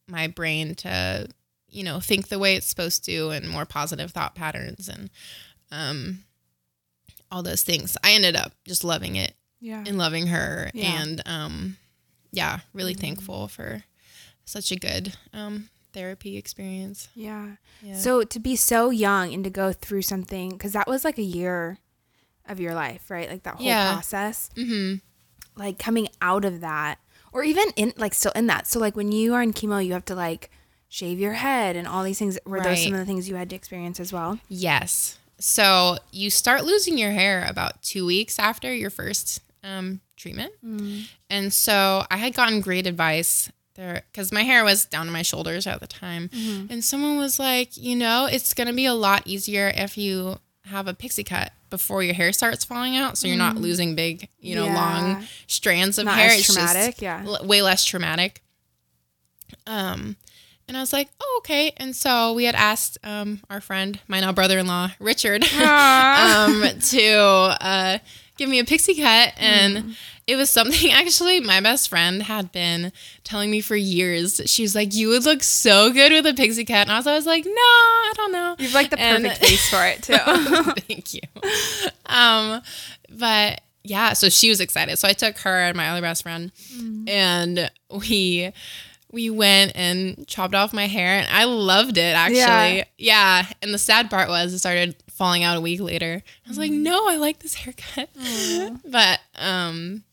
my 0.09 0.27
brain 0.29 0.75
to 0.77 1.29
you 1.69 1.83
know 1.83 1.99
think 2.01 2.29
the 2.29 2.39
way 2.39 2.55
it's 2.55 2.67
supposed 2.67 3.05
to 3.07 3.31
and 3.31 3.49
more 3.49 3.67
positive 3.67 4.13
thought 4.13 4.35
patterns 4.37 4.89
and 4.89 5.11
um 5.73 6.23
all 7.31 7.43
those 7.43 7.63
things 7.63 7.97
i 8.05 8.13
ended 8.13 8.37
up 8.37 8.53
just 8.65 8.85
loving 8.85 9.17
it 9.17 9.35
yeah. 9.61 9.83
and 9.87 9.99
loving 9.99 10.27
her 10.29 10.71
Yeah. 10.75 10.93
Mm-hmm. 10.93 11.03
and 11.03 11.23
um 11.27 11.77
yeah 12.33 12.61
really 12.73 12.95
thankful 12.95 13.49
for 13.49 13.85
such 14.45 14.71
a 14.73 14.77
good 14.77 15.15
um 15.33 15.69
therapy 15.93 16.37
experience 16.37 17.09
Yeah. 17.15 17.57
yeah 17.83 17.97
So 17.97 18.23
to 18.23 18.39
be 18.39 18.55
so 18.57 18.91
young 18.91 19.33
and 19.33 19.43
to 19.45 19.51
go 19.51 19.73
through 19.73 20.03
something, 20.03 20.51
because 20.51 20.73
that 20.75 20.87
was 20.87 21.05
like 21.07 21.17
a 21.19 21.23
year 21.23 21.79
of 22.47 22.61
your 22.61 22.75
life, 22.75 23.11
right? 23.11 23.31
Like 23.31 23.45
that 23.45 23.55
whole 23.55 23.67
Yeah. 23.67 23.95
process, 23.95 24.51
mm-hmm 24.55 24.97
like 25.57 25.79
coming 25.79 26.07
out 26.21 26.45
of 26.45 26.61
that, 26.61 26.99
or 27.33 27.43
even 27.43 27.65
in 27.77 27.95
like 27.97 28.13
still 28.13 28.33
in 28.37 28.47
that. 28.49 28.67
So 28.67 28.79
like 28.79 28.95
when 28.95 29.11
you 29.11 29.33
are 29.33 29.43
in 29.43 29.55
chemo, 29.55 29.83
you 29.85 29.95
have 29.95 30.05
to 30.05 30.15
like 30.15 30.51
shave 30.89 31.19
your 31.19 31.33
head 31.33 31.77
and 31.77 31.89
all 31.89 32.05
these 32.05 32.19
things. 32.19 32.39
Were 32.45 32.61
those 32.61 32.83
some 32.85 32.93
of 32.93 32.99
the 32.99 33.07
things 33.07 33.27
you 33.27 33.37
had 33.37 33.49
to 33.49 33.57
experience 33.57 33.99
as 33.99 34.13
well? 34.13 34.39
Yes. 34.51 35.19
So 35.39 35.99
you 36.13 36.31
start 36.31 36.65
losing 36.65 36.97
your 36.99 37.11
hair 37.11 37.47
about 37.49 37.83
two 37.83 38.07
weeks 38.07 38.39
after 38.39 38.73
your 38.75 38.91
first 38.91 39.41
um, 39.63 40.01
treatment. 40.17 40.53
And 41.29 41.53
so 41.53 42.05
I 42.11 42.17
had 42.17 42.35
gotten 42.35 42.61
great 42.61 42.87
advice 42.87 43.51
there 43.75 44.03
because 44.11 44.33
my 44.33 44.43
hair 44.45 44.65
was 44.65 44.87
down 44.87 45.05
to 45.07 45.13
my 45.13 45.23
shoulders 45.23 45.67
at 45.67 45.81
the 45.81 45.87
time. 45.87 46.31
And 46.33 46.83
someone 46.83 47.19
was 47.19 47.39
like, 47.39 47.77
you 47.77 47.95
know, 47.97 48.27
it's 48.31 48.55
going 48.55 48.69
to 48.69 48.73
be 48.73 48.87
a 48.87 48.95
lot 48.95 49.23
easier 49.27 49.71
if 49.75 49.99
you 49.99 50.39
have 50.65 50.89
a 50.89 50.95
pixie 50.95 51.23
cut 51.25 51.53
before 51.69 52.03
your 52.03 52.15
hair 52.15 52.33
starts 52.33 52.65
falling 52.65 52.97
out. 52.97 53.19
So 53.19 53.29
you're 53.29 53.37
not 53.37 53.57
losing 53.57 53.95
big, 53.95 54.29
you 54.41 54.55
know, 54.55 54.65
Yeah. 54.67 54.75
long 54.75 55.25
strands 55.47 55.99
of 55.99 56.07
Not 56.07 56.15
hair. 56.17 56.29
It's 56.33 56.47
just 56.47 56.55
traumatic, 56.57 57.03
yeah. 57.03 57.23
l- 57.27 57.45
way 57.47 57.61
less 57.61 57.85
traumatic. 57.85 58.41
Um, 59.67 60.17
and 60.69 60.77
I 60.77 60.81
was 60.81 60.93
like, 60.93 61.09
oh, 61.21 61.41
okay. 61.43 61.73
And 61.77 61.95
so 61.95 62.33
we 62.33 62.45
had 62.45 62.55
asked 62.55 62.99
um, 63.05 63.41
our 63.51 63.61
friend, 63.61 63.99
my 64.09 64.21
now 64.21 64.33
brother 64.33 64.59
in 64.59 64.67
law, 64.67 64.91
Richard, 64.99 65.43
um, 65.55 66.63
to 66.91 67.13
uh, 67.61 67.99
give 68.37 68.49
me 68.49 68.59
a 68.59 68.65
pixie 68.65 68.95
cut. 68.97 69.33
And 69.39 69.97
it 70.27 70.35
was 70.37 70.51
something 70.51 70.91
actually 70.93 71.39
my 71.41 71.61
best 71.61 71.89
friend 71.89 72.23
had 72.25 72.51
been 72.53 72.93
telling 73.23 73.51
me 73.51 73.61
for 73.61 73.77
years. 73.77 74.41
She 74.47 74.63
was 74.63 74.75
like, 74.75 74.93
you 74.95 75.09
would 75.09 75.25
look 75.25 75.43
so 75.45 75.93
good 75.93 76.11
with 76.13 76.27
a 76.27 76.35
pixie 76.35 76.65
cut. 76.65 76.89
And 76.89 76.93
I 76.93 76.97
was, 76.99 77.07
I 77.07 77.15
was 77.15 77.27
like, 77.27 77.45
no, 77.45 77.53
I 77.53 78.13
don't 78.17 78.33
know. 78.33 78.57
You've 78.59 78.75
like 78.75 78.91
the 78.91 78.99
And- 78.99 79.25
perfect 79.25 79.45
face 79.47 79.71
for 79.71 79.85
it 79.87 80.03
too. 80.03 80.73
Thank 80.89 81.15
you. 81.15 81.21
Um, 82.07 82.61
but 83.11 83.61
yeah, 83.85 84.15
so 84.15 84.29
she 84.29 84.49
was 84.49 84.61
excited. 84.61 84.99
So 84.99 85.07
I 85.07 85.13
took 85.13 85.39
her 85.39 85.61
and 85.61 85.77
my 85.77 85.91
other 85.91 86.01
best 86.01 86.25
friend, 86.25 86.51
and 87.07 87.71
we 87.89 88.51
we 89.17 89.31
went 89.31 89.73
and 89.75 90.29
chopped 90.29 90.55
off 90.55 90.75
my 90.75 90.87
hair, 90.87 91.19
and 91.19 91.27
I 91.31 91.45
loved 91.45 91.97
it 91.97 92.15
actually. 92.15 92.37
Yeah. 92.39 92.85
Yeah. 92.99 93.47
And 93.63 93.73
the 93.73 93.79
sad 93.79 94.11
part 94.11 94.29
was 94.29 94.53
it 94.53 94.59
started 94.59 94.95
falling 95.11 95.43
out 95.43 95.57
a 95.57 95.61
week 95.63 95.81
later. 95.81 96.23
I 96.45 96.49
was 96.49 96.59
like, 96.59 96.71
no, 96.71 97.09
I 97.09 97.17
like 97.17 97.39
this 97.39 97.55
haircut. 97.55 98.11
But 98.85 99.21
um, 99.37 100.05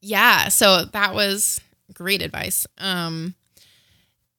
yeah. 0.00 0.48
So 0.48 0.86
that 0.86 1.14
was 1.14 1.60
great 1.94 2.20
advice. 2.20 2.66
Um, 2.78 3.36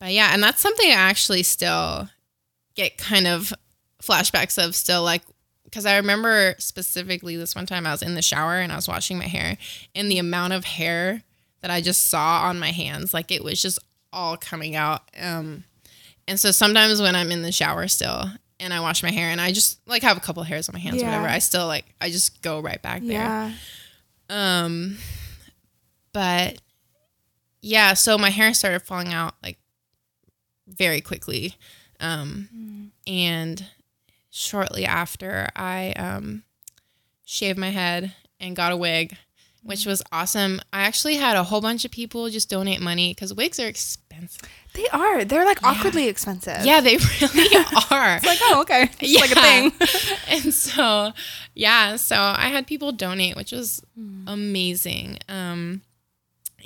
but 0.02 0.12
yeah, 0.12 0.32
and 0.34 0.44
that's 0.44 0.60
something 0.60 0.90
I 0.90 0.96
actually 0.96 1.44
still 1.44 2.10
get 2.76 2.98
kind 2.98 3.26
of 3.26 3.54
flashbacks 4.04 4.62
of 4.62 4.76
still 4.76 5.04
like 5.04 5.24
because 5.64 5.86
I 5.86 5.96
remember 5.96 6.56
specifically 6.58 7.38
this 7.38 7.56
one 7.56 7.66
time 7.66 7.88
I 7.88 7.92
was 7.92 8.02
in 8.02 8.16
the 8.16 8.22
shower 8.22 8.56
and 8.56 8.72
I 8.74 8.76
was 8.76 8.88
washing 8.88 9.18
my 9.18 9.28
hair 9.28 9.58
and 9.96 10.12
the 10.12 10.18
amount 10.18 10.52
of 10.52 10.66
hair 10.66 11.24
that 11.62 11.72
I 11.72 11.82
just 11.82 12.08
saw 12.08 12.42
on 12.44 12.60
my 12.60 12.72
hands 12.72 13.14
like 13.14 13.32
it 13.32 13.44
was 13.44 13.62
just 13.62 13.80
all 14.14 14.38
coming 14.38 14.76
out 14.76 15.02
um 15.20 15.64
and 16.28 16.40
so 16.40 16.52
sometimes 16.52 17.02
when 17.02 17.16
I'm 17.16 17.32
in 17.32 17.42
the 17.42 17.52
shower 17.52 17.88
still 17.88 18.26
and 18.60 18.74
I 18.74 18.80
wash 18.80 19.04
my 19.04 19.12
hair 19.12 19.30
and 19.30 19.40
I 19.40 19.52
just 19.52 19.80
like 19.88 20.02
have 20.04 20.18
a 20.18 20.20
couple 20.22 20.44
hairs 20.44 20.68
on 20.70 20.74
my 20.74 20.80
hands 20.80 20.98
Yeah. 21.02 21.08
whatever 21.08 21.28
I 21.28 21.40
still 21.40 21.68
like 21.68 21.86
I 22.02 22.10
just 22.10 22.42
go 22.42 22.60
right 22.60 22.82
back 22.82 23.02
there 23.02 23.12
yeah. 23.12 23.52
um, 24.30 24.98
but 26.14 26.60
yeah, 27.62 27.94
so 27.94 28.18
my 28.18 28.30
hair 28.30 28.54
started 28.54 28.82
falling 28.82 29.14
out 29.14 29.36
like 29.44 29.58
very 30.68 31.02
quickly. 31.02 31.56
Um, 32.00 32.92
and 33.06 33.66
shortly 34.30 34.86
after, 34.86 35.50
I 35.56 35.92
um, 35.94 36.44
shaved 37.26 37.60
my 37.60 37.70
head 37.70 38.14
and 38.40 38.56
got 38.56 38.72
a 38.72 38.78
wig, 38.78 39.18
which 39.64 39.86
was 39.86 40.02
awesome. 40.12 40.62
I 40.74 40.82
actually 40.82 41.16
had 41.16 41.36
a 41.38 41.44
whole 41.44 41.62
bunch 41.62 41.86
of 41.86 41.92
people 41.92 42.30
just 42.30 42.50
donate 42.50 42.82
money 42.82 43.14
because 43.14 43.34
wigs 43.34 43.60
are 43.60 43.68
expensive. 43.68 44.42
They 44.74 44.88
are. 44.90 45.26
They're 45.26 45.46
like 45.46 45.64
awkwardly 45.64 46.08
expensive. 46.08 46.64
Yeah, 46.64 46.80
they 46.82 46.98
really 47.22 47.56
are. 47.92 48.16
It's 48.18 48.26
like, 48.26 48.40
oh, 48.44 48.62
okay. 48.62 48.90
It's 49.00 49.20
like 49.20 49.32
a 49.32 49.36
Yeah. 49.36 49.70
thing. 49.70 49.72
and 50.44 50.54
so 50.54 51.12
yeah 51.56 51.96
so 51.96 52.16
i 52.16 52.48
had 52.50 52.68
people 52.68 52.92
donate 52.92 53.36
which 53.36 53.52
was 53.52 53.82
amazing 54.28 55.18
um 55.28 55.82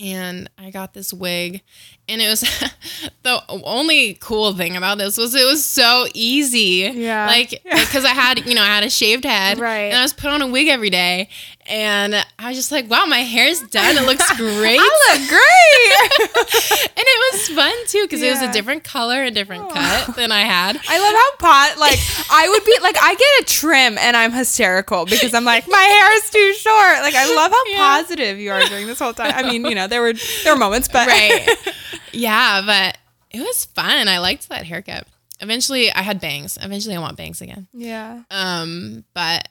and 0.02 0.50
i 0.58 0.70
got 0.70 0.94
this 0.94 1.14
wig 1.14 1.62
and 2.10 2.22
it 2.22 2.28
was 2.28 2.42
the 3.24 3.42
only 3.50 4.16
cool 4.16 4.54
thing 4.54 4.76
about 4.76 4.98
this 4.98 5.18
was 5.18 5.34
it 5.36 5.46
was 5.46 5.66
so 5.66 6.06
easy 6.14 6.90
Yeah. 6.94 7.28
like 7.28 7.50
because 7.64 8.06
i 8.06 8.10
had 8.10 8.46
you 8.46 8.56
know 8.56 8.62
i 8.62 8.68
had 8.68 8.84
a 8.84 8.90
shaved 8.90 9.24
head 9.26 9.60
Right. 9.60 9.86
and 9.86 9.96
i 9.98 10.02
was 10.02 10.14
put 10.14 10.30
on 10.32 10.42
a 10.42 10.48
wig 10.48 10.68
every 10.68 10.90
day 10.90 11.30
and 11.68 12.14
i 12.40 12.48
was 12.50 12.58
just 12.58 12.72
like 12.72 12.90
wow 12.90 13.06
my 13.06 13.20
hair's 13.20 13.62
done 13.62 13.96
it 13.98 14.06
looks 14.06 14.30
great 14.38 14.80
I 14.82 15.14
look 15.18 15.30
great. 15.30 16.90
and 16.90 17.06
it 17.08 17.34
was 17.34 17.48
fun 17.50 17.74
too 17.88 18.04
because 18.04 18.22
it 18.22 18.32
was 18.32 18.42
a 18.42 18.52
different 18.52 18.84
color 18.84 19.24
a 19.24 19.32
different 19.32 19.64
oh. 19.66 19.74
cut 19.74 20.16
than 20.16 20.32
i 20.32 20.42
had 20.42 20.80
I 20.88 21.00
love 21.00 21.14
how 21.14 21.36
pot 21.38 21.80
like 21.80 22.00
I 22.30 22.48
would 22.50 22.64
be 22.66 22.76
like 22.82 22.96
I 23.02 23.16
get 23.16 23.42
a 23.42 23.46
trim 23.54 23.98
and 23.98 24.16
I'm 24.18 24.32
hysterical 24.32 25.06
because 25.06 25.34
I'm 25.34 25.46
like 25.46 25.68
my 25.68 25.78
hair 25.82 26.18
is 26.18 26.30
too 26.30 26.54
short. 26.54 27.00
Like 27.02 27.16
I 27.16 27.34
love 27.36 27.52
how 27.52 27.64
Yeah. 27.68 27.78
positive 27.78 28.40
you 28.40 28.52
are 28.52 28.62
during 28.66 28.88
this 28.88 29.00
whole 29.00 29.14
time. 29.14 29.34
I 29.36 29.44
mean, 29.44 29.66
you 29.66 29.76
know, 29.76 29.83
there 29.88 30.02
were 30.02 30.14
there 30.44 30.54
were 30.54 30.60
moments, 30.60 30.88
but 30.88 31.08
right. 31.08 31.48
Yeah, 32.14 32.62
but 32.66 32.98
it 33.32 33.40
was 33.42 33.66
fun. 33.66 34.08
I 34.08 34.20
liked 34.20 34.50
that 34.50 34.66
haircut. 34.66 35.08
Eventually, 35.40 35.92
I 35.92 36.02
had 36.04 36.22
bangs. 36.22 36.58
Eventually, 36.62 36.96
I 36.96 37.00
want 37.00 37.18
bangs 37.18 37.42
again. 37.42 37.68
yeah. 37.74 38.22
Um, 38.30 39.04
but 39.16 39.48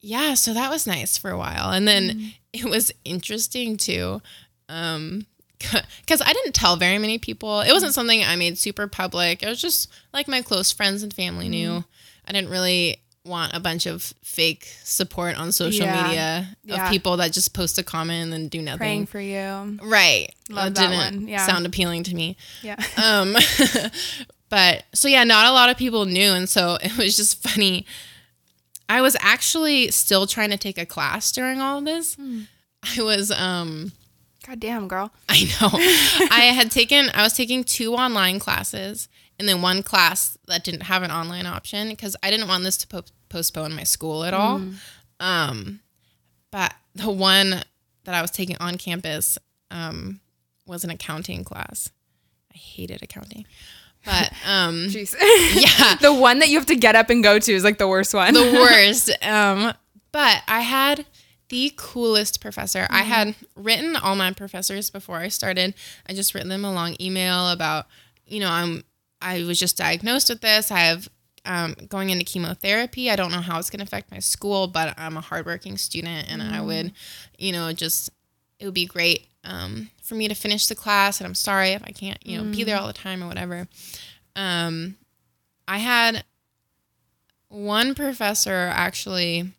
yeah, 0.00 0.34
so 0.34 0.54
that 0.54 0.70
was 0.70 0.86
nice 0.86 1.18
for 1.18 1.30
a 1.30 1.36
while, 1.38 1.70
and 1.70 1.86
then 1.86 2.08
Mm-hmm. 2.10 2.28
it 2.52 2.64
was 2.70 2.90
interesting 3.04 3.76
too, 3.76 4.22
um, 4.70 5.26
because 6.00 6.22
I 6.22 6.32
didn't 6.32 6.54
tell 6.54 6.76
very 6.76 6.96
many 6.98 7.18
people. 7.18 7.60
It 7.60 7.72
wasn't 7.72 7.92
something 7.92 8.24
I 8.24 8.36
made 8.36 8.56
super 8.58 8.86
public. 8.88 9.42
It 9.42 9.46
was 9.48 9.60
just 9.60 9.90
like 10.14 10.26
my 10.26 10.40
close 10.40 10.72
friends 10.72 11.02
and 11.02 11.12
family 11.12 11.48
knew. 11.50 11.84
I 12.26 12.32
didn't 12.32 12.48
really 12.50 13.02
want 13.24 13.52
a 13.54 13.60
bunch 13.60 13.84
of 13.86 14.14
fake 14.24 14.66
support 14.82 15.36
on 15.36 15.52
social 15.52 15.84
Yeah. 15.86 16.02
media 16.06 16.56
Yeah. 16.64 16.84
of 16.86 16.90
people 16.90 17.18
that 17.18 17.32
just 17.32 17.52
post 17.52 17.78
a 17.78 17.82
comment 17.82 18.24
and 18.24 18.32
then 18.32 18.48
do 18.48 18.62
nothing. 18.62 18.78
Praying 18.78 19.06
for 19.06 19.20
you. 19.20 19.78
Right. 19.82 20.34
Love 20.48 20.74
that 20.74 20.74
that 20.76 20.88
didn't 20.90 21.20
one. 21.22 21.28
Yeah. 21.28 21.46
sound 21.46 21.66
appealing 21.66 22.02
to 22.04 22.14
me. 22.14 22.36
Yeah. 22.62 22.76
Um, 23.02 23.36
but 24.48 24.84
so 24.94 25.08
yeah, 25.08 25.24
not 25.24 25.46
a 25.46 25.52
lot 25.52 25.68
of 25.70 25.76
people 25.76 26.06
knew, 26.06 26.32
and 26.32 26.48
so 26.48 26.74
it 26.82 26.96
was 26.96 27.16
just 27.16 27.42
funny. 27.46 27.86
I 28.88 29.00
was 29.02 29.16
actually 29.20 29.90
still 29.90 30.26
trying 30.26 30.50
to 30.50 30.56
take 30.56 30.78
a 30.78 30.86
class 30.86 31.30
during 31.30 31.60
all 31.60 31.78
of 31.78 31.84
this. 31.84 32.14
Hmm. 32.14 32.42
I 32.96 33.02
was 33.02 33.30
um 33.30 33.92
God 34.46 34.58
damn, 34.60 34.88
girl. 34.88 35.12
I 35.28 35.42
know. 35.60 35.68
I 36.30 36.50
had 36.54 36.70
taken 36.70 37.10
I 37.14 37.22
was 37.22 37.34
taking 37.34 37.62
two 37.64 37.94
online 37.94 38.38
classes 38.40 39.08
and 39.40 39.48
then 39.48 39.62
one 39.62 39.82
class 39.82 40.36
that 40.48 40.62
didn't 40.62 40.82
have 40.82 41.02
an 41.02 41.10
online 41.10 41.46
option 41.46 41.88
because 41.88 42.14
I 42.22 42.30
didn't 42.30 42.46
want 42.46 42.62
this 42.62 42.76
to 42.76 42.86
po- 42.86 43.04
postpone 43.30 43.74
my 43.74 43.84
school 43.84 44.22
at 44.22 44.34
all. 44.34 44.60
Um 45.18 45.80
but 46.50 46.74
the 46.94 47.10
one 47.10 47.62
that 48.04 48.14
I 48.14 48.20
was 48.20 48.30
taking 48.30 48.58
on 48.60 48.76
campus 48.76 49.38
um 49.70 50.20
was 50.66 50.84
an 50.84 50.90
accounting 50.90 51.42
class. 51.42 51.90
I 52.54 52.58
hated 52.58 53.02
accounting. 53.02 53.46
But 54.04 54.30
um 54.46 54.88
Jeez. 54.88 55.14
yeah, 55.54 55.94
the 56.02 56.12
one 56.12 56.40
that 56.40 56.50
you 56.50 56.58
have 56.58 56.66
to 56.66 56.76
get 56.76 56.94
up 56.94 57.08
and 57.08 57.24
go 57.24 57.38
to 57.38 57.52
is 57.52 57.64
like 57.64 57.78
the 57.78 57.88
worst 57.88 58.12
one. 58.12 58.34
the 58.34 58.52
worst. 58.52 59.10
Um, 59.24 59.72
but 60.12 60.42
I 60.48 60.60
had 60.60 61.06
the 61.48 61.72
coolest 61.76 62.42
professor. 62.42 62.86
I 62.90 63.02
had 63.04 63.34
written 63.56 63.96
all 63.96 64.16
my 64.16 64.32
professors 64.32 64.90
before 64.90 65.16
I 65.16 65.28
started. 65.28 65.74
I 66.06 66.12
just 66.12 66.34
written 66.34 66.50
them 66.50 66.64
a 66.64 66.72
long 66.72 66.94
email 67.00 67.48
about, 67.48 67.86
you 68.26 68.38
know, 68.38 68.50
I'm 68.50 68.84
I 69.20 69.42
was 69.44 69.58
just 69.58 69.76
diagnosed 69.76 70.28
with 70.28 70.40
this. 70.40 70.70
I 70.70 70.80
have 70.80 71.08
um, 71.44 71.74
going 71.88 72.10
into 72.10 72.24
chemotherapy. 72.24 73.10
I 73.10 73.16
don't 73.16 73.32
know 73.32 73.40
how 73.40 73.58
it's 73.58 73.70
going 73.70 73.80
to 73.80 73.84
affect 73.84 74.10
my 74.10 74.18
school, 74.18 74.66
but 74.66 74.94
I'm 74.98 75.16
a 75.16 75.20
hardworking 75.20 75.76
student, 75.78 76.30
and 76.30 76.42
I 76.42 76.60
would, 76.60 76.92
you 77.38 77.52
know, 77.52 77.72
just 77.72 78.10
it 78.58 78.64
would 78.66 78.74
be 78.74 78.86
great 78.86 79.26
um, 79.44 79.90
for 80.02 80.14
me 80.14 80.28
to 80.28 80.34
finish 80.34 80.66
the 80.66 80.74
class. 80.74 81.18
And 81.18 81.26
I'm 81.26 81.34
sorry 81.34 81.70
if 81.70 81.82
I 81.82 81.92
can't, 81.92 82.18
you 82.26 82.38
know, 82.38 82.44
be 82.50 82.64
there 82.64 82.78
all 82.78 82.86
the 82.86 82.92
time 82.92 83.22
or 83.22 83.26
whatever. 83.26 83.68
Um, 84.36 84.96
I 85.66 85.78
had 85.78 86.24
one 87.48 87.94
professor 87.94 88.70
actually 88.72 89.52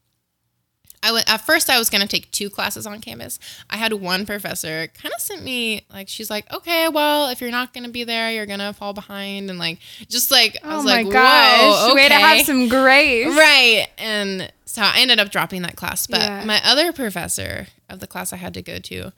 I 1.04 1.08
w- 1.08 1.24
at 1.28 1.38
first 1.42 1.70
I 1.70 1.80
was 1.80 1.90
going 1.90 2.02
to 2.02 2.08
take 2.08 2.30
two 2.32 2.50
classes 2.50 2.86
on 2.86 3.00
campus. 3.02 3.40
I 3.70 3.78
had 3.78 3.94
one 3.94 4.26
professor 4.26 4.88
kind 5.02 5.14
of 5.16 5.22
sent 5.22 5.44
me 5.44 5.86
like 5.92 6.08
she's 6.08 6.30
like, 6.30 6.52
"Okay, 6.54 6.90
well, 6.90 7.30
if 7.30 7.42
you're 7.42 7.52
not 7.52 7.74
going 7.74 7.86
to 7.86 7.90
be 7.90 8.04
there, 8.04 8.32
you're 8.32 8.46
going 8.46 8.60
to 8.60 8.74
fall 8.74 8.94
behind." 8.94 9.50
And 9.50 9.58
like 9.58 9.80
just 10.10 10.30
like 10.32 10.58
I 10.64 10.74
oh 10.74 10.78
was 10.78 10.86
my 10.86 11.02
like, 11.04 11.12
gosh. 11.12 11.60
"Whoa, 11.62 11.96
Way 11.96 12.08
to 12.10 12.14
have 12.14 12.46
some 12.46 12.68
grace. 12.68 13.28
Right. 13.36 13.88
And 13.98 14.52
so 14.66 14.82
I 14.84 15.00
ended 15.00 15.20
up 15.20 15.32
dropping 15.32 15.64
that 15.64 15.76
class. 15.76 16.06
But 16.08 16.22
Yeah. 16.22 16.46
my 16.46 16.62
other 16.64 16.94
professor 16.94 17.68
of 17.90 18.00
the 18.00 18.08
class 18.08 18.32
I 18.32 18.38
had 18.38 18.54
to 18.54 18.62
go 18.62 18.78
to 18.80 19.12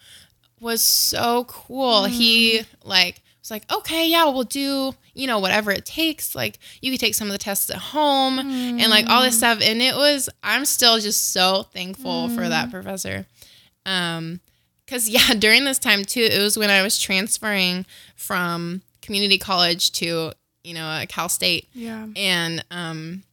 was 0.59 0.81
so 0.81 1.43
cool. 1.45 2.05
He 2.05 2.59
mm. 2.59 2.65
like 2.85 3.21
was 3.43 3.51
like, 3.51 3.71
okay, 3.71 4.07
yeah, 4.09 4.23
we'll 4.25 4.43
do, 4.43 4.93
you 5.13 5.27
know, 5.27 5.37
whatever 5.39 5.69
it 5.71 5.85
takes. 5.85 6.33
Like 6.33 6.57
you 6.81 6.89
could 6.91 6.99
take 6.99 7.13
some 7.13 7.27
of 7.27 7.33
the 7.33 7.37
tests 7.37 7.69
at 7.69 7.77
home 7.77 8.39
and 8.39 8.89
like 8.89 9.09
all 9.09 9.21
this 9.21 9.37
stuff. 9.37 9.59
And 9.61 9.81
it 9.81 9.95
was 9.95 10.29
I'm 10.41 10.65
still 10.65 10.97
just 10.99 11.31
so 11.33 11.63
thankful 11.73 12.29
for 12.29 12.47
that 12.49 12.71
professor. 12.71 13.25
Um 13.85 14.39
because 14.85 15.07
yeah, 15.09 15.33
during 15.37 15.65
this 15.65 15.79
time 15.79 16.03
too, 16.05 16.21
it 16.31 16.39
was 16.39 16.57
when 16.57 16.69
I 16.69 16.81
was 16.81 16.99
transferring 16.99 17.85
from 18.15 18.81
community 19.01 19.37
college 19.37 19.91
to, 19.93 20.31
you 20.63 20.73
know, 20.73 20.87
a 21.01 21.05
Cal 21.05 21.27
State 21.29 21.67
Yeah. 21.73 22.07
and 22.15 22.63
um 22.71 23.23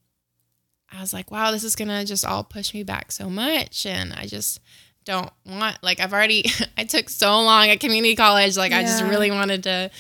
i 0.93 1.01
was 1.01 1.13
like 1.13 1.31
wow 1.31 1.53
this 1.53 1.63
is 1.63 1.77
gonna 1.77 2.05
just 2.05 2.25
all 2.25 2.43
push 2.43 2.75
me 2.75 2.83
back 2.83 3.13
so 3.13 3.31
much 3.31 3.87
and 3.87 4.13
i 4.15 4.27
just 4.27 4.59
don't 5.05 5.31
want 5.47 5.77
like 5.83 5.99
i've 6.01 6.13
already 6.13 6.45
i 6.79 6.85
took 6.85 7.09
so 7.09 7.41
long 7.43 7.69
at 7.69 7.81
community 7.81 8.15
college 8.17 8.57
like 8.57 8.73
i 8.73 8.83
just 8.83 9.03
really 9.03 9.31
wanted 9.31 9.63
to 9.63 9.91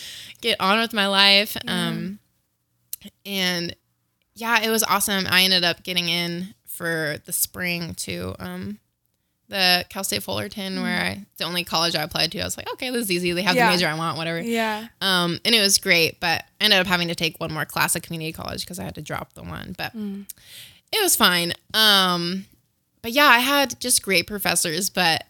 get 0.40 0.60
on 0.60 0.78
with 0.80 0.92
my 0.92 1.06
life 1.06 1.56
um 1.66 2.18
and 3.24 3.74
yeah 4.34 4.60
it 4.62 4.70
was 4.70 4.82
awesome 4.84 5.24
i 5.28 5.42
ended 5.42 5.64
up 5.64 5.82
getting 5.82 6.08
in 6.08 6.54
for 6.66 7.16
the 7.26 7.32
spring 7.32 7.94
to 7.94 8.34
um 8.38 8.78
the 9.48 9.84
Cal 9.88 10.04
State 10.04 10.22
Fullerton, 10.22 10.80
where 10.80 11.00
I, 11.02 11.08
it's 11.22 11.38
the 11.38 11.44
only 11.44 11.64
college 11.64 11.96
I 11.96 12.04
applied 12.04 12.30
to. 12.30 12.40
I 12.40 12.44
was 12.44 12.56
like, 12.56 12.70
okay, 12.74 12.90
this 12.90 13.06
is 13.06 13.10
easy. 13.10 13.32
They 13.32 13.42
have 13.42 13.56
Yeah. 13.56 13.66
the 13.66 13.72
major 13.72 13.88
I 13.88 13.94
want, 13.94 14.16
whatever. 14.16 14.40
Yeah. 14.40 14.86
Um, 15.00 15.40
and 15.44 15.56
it 15.56 15.60
was 15.60 15.76
great, 15.78 16.20
but 16.20 16.44
I 16.60 16.64
ended 16.66 16.78
up 16.78 16.86
having 16.86 17.08
to 17.08 17.16
take 17.16 17.40
one 17.40 17.52
more 17.52 17.64
class 17.64 17.96
at 17.96 18.04
community 18.04 18.32
college 18.32 18.60
because 18.60 18.78
I 18.78 18.84
had 18.84 18.94
to 18.94 19.02
drop 19.02 19.32
the 19.32 19.42
one. 19.42 19.74
But 19.76 19.92
it 19.96 21.02
was 21.02 21.16
fine. 21.16 21.52
Um, 21.74 22.46
but 23.02 23.12
yeah, 23.12 23.26
I 23.26 23.38
had 23.38 23.78
just 23.80 24.02
great 24.02 24.26
professors, 24.26 24.90
but 24.90 25.24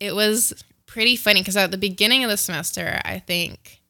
it 0.00 0.14
was 0.14 0.52
pretty 0.86 1.16
funny 1.16 1.40
because 1.40 1.56
at 1.56 1.70
the 1.70 1.78
beginning 1.78 2.24
of 2.24 2.30
the 2.30 2.36
semester, 2.36 3.00
I 3.04 3.18
think 3.18 3.80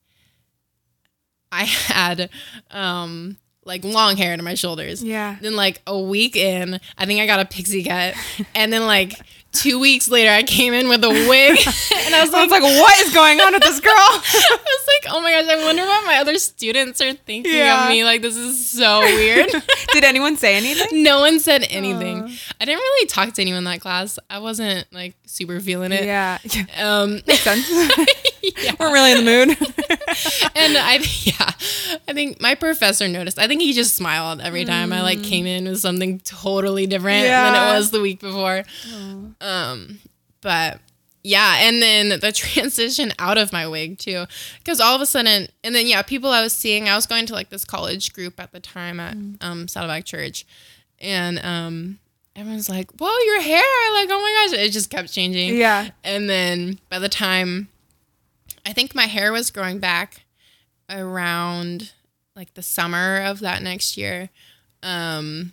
I 1.53 1.64
had 1.64 2.30
um 2.70 3.37
like 3.64 3.84
long 3.84 4.16
hair 4.16 4.37
to 4.37 4.43
my 4.43 4.55
shoulders. 4.55 5.03
Yeah. 5.03 5.37
Then 5.41 5.57
like 5.57 5.82
a 5.87 5.99
week 5.99 6.37
in, 6.37 6.80
I 6.97 7.07
think 7.07 7.20
I 7.20 7.26
got 7.26 7.41
a 7.41 7.45
pixie 7.45 7.84
cut, 7.84 8.14
and 8.55 8.72
then 8.72 8.87
like 8.87 9.14
two 9.57 9.79
weeks 9.79 10.09
later, 10.09 10.31
I 10.31 10.43
came 10.43 10.73
in 10.75 10.89
with 10.89 11.03
a 11.05 11.09
wig, 11.09 11.59
and 12.07 12.15
I 12.15 12.21
was 12.23 12.33
I 12.33 12.41
like, 12.43 12.51
was 12.51 12.61
like, 12.61 12.63
what 12.63 12.99
is 13.07 13.13
going 13.15 13.41
on 13.41 13.53
with 13.53 13.63
this 13.63 13.81
girl? 13.81 13.93
I 13.97 14.59
was 14.65 14.89
like, 15.05 15.15
oh 15.15 15.21
my 15.21 15.31
gosh, 15.33 15.49
I 15.49 15.65
wonder 15.65 15.83
what 15.83 16.05
my 16.07 16.19
other 16.19 16.37
students 16.37 17.01
are 17.01 17.13
thinking 17.15 17.53
Yeah. 17.55 17.85
of 17.85 17.91
me. 17.91 18.05
Like, 18.05 18.23
this 18.23 18.37
is 18.37 18.69
so 18.69 19.01
weird. 19.01 19.49
Did 19.93 20.05
anyone 20.05 20.37
say 20.37 20.57
anything? 20.57 21.03
no 21.03 21.21
one 21.21 21.41
said 21.41 21.67
anything. 21.71 22.31
I 22.61 22.65
didn't 22.65 22.79
really 22.81 23.07
talk 23.07 23.33
to 23.35 23.43
anyone 23.43 23.59
in 23.59 23.65
that 23.65 23.81
class. 23.81 24.19
I 24.31 24.39
wasn't 24.39 24.87
like 24.93 25.15
super 25.27 25.61
feeling 25.61 25.93
it. 25.93 26.05
Yeah. 26.05 26.39
Um, 26.79 27.23
Makes 27.27 27.41
sense. 27.41 27.69
We're 28.79 28.93
really 28.93 29.13
in 29.13 29.25
the 29.25 29.47
mood. 29.57 29.95
And 30.55 30.77
I, 30.77 30.99
yeah, 31.23 31.51
I 32.09 32.13
think 32.13 32.41
my 32.41 32.55
professor 32.55 33.09
noticed. 33.09 33.39
I 33.39 33.47
think 33.49 33.61
he 33.63 33.73
just 33.73 33.95
smiled 33.97 34.41
every 34.41 34.65
time 34.65 34.93
I 34.93 35.03
like 35.03 35.23
came 35.23 35.47
in 35.47 35.65
with 35.65 35.79
something 35.81 36.21
totally 36.21 36.87
different 36.87 37.25
than 37.53 37.55
it 37.55 37.77
was 37.77 37.91
the 37.91 38.01
week 38.01 38.21
before. 38.21 38.63
Um, 39.41 39.99
but 40.41 40.81
yeah, 41.23 41.57
and 41.61 41.83
then 41.83 42.21
the 42.21 42.33
transition 42.35 43.13
out 43.19 43.37
of 43.39 43.53
my 43.53 43.67
wig 43.67 43.99
too, 43.99 44.27
because 44.59 44.81
all 44.81 44.95
of 44.95 45.01
a 45.01 45.07
sudden, 45.07 45.49
and 45.65 45.75
then 45.75 45.87
yeah, 45.87 46.03
people 46.03 46.31
I 46.31 46.43
was 46.43 46.53
seeing, 46.53 46.89
I 46.89 46.95
was 46.95 47.07
going 47.07 47.27
to 47.27 47.33
like 47.35 47.51
this 47.51 47.65
college 47.65 48.13
group 48.13 48.39
at 48.39 48.53
the 48.53 48.61
time 48.61 49.01
at 49.01 49.17
um, 49.41 49.67
Saddleback 49.69 50.05
Church, 50.05 50.47
and 51.01 51.39
um, 51.45 51.99
everyone's 52.37 52.69
like, 52.69 52.93
"Whoa, 52.93 53.19
your 53.25 53.41
hair!" 53.41 53.63
Like, 53.95 54.09
oh 54.11 54.21
my 54.21 54.47
gosh, 54.51 54.59
it 54.59 54.71
just 54.71 54.89
kept 54.89 55.13
changing. 55.13 55.57
yeah. 55.57 55.91
And 56.05 56.31
then 56.31 56.79
by 56.91 57.01
the 57.01 57.09
time 57.09 57.69
I 58.67 58.73
think 58.73 58.95
my 58.95 59.05
hair 59.07 59.33
was 59.33 59.51
growing 59.51 59.79
back 59.79 60.27
around 60.91 61.93
like 62.35 62.55
the 62.55 62.62
summer 62.62 63.23
of 63.23 63.41
that 63.41 63.62
next 63.62 63.97
year. 63.97 64.29
Um 64.83 65.53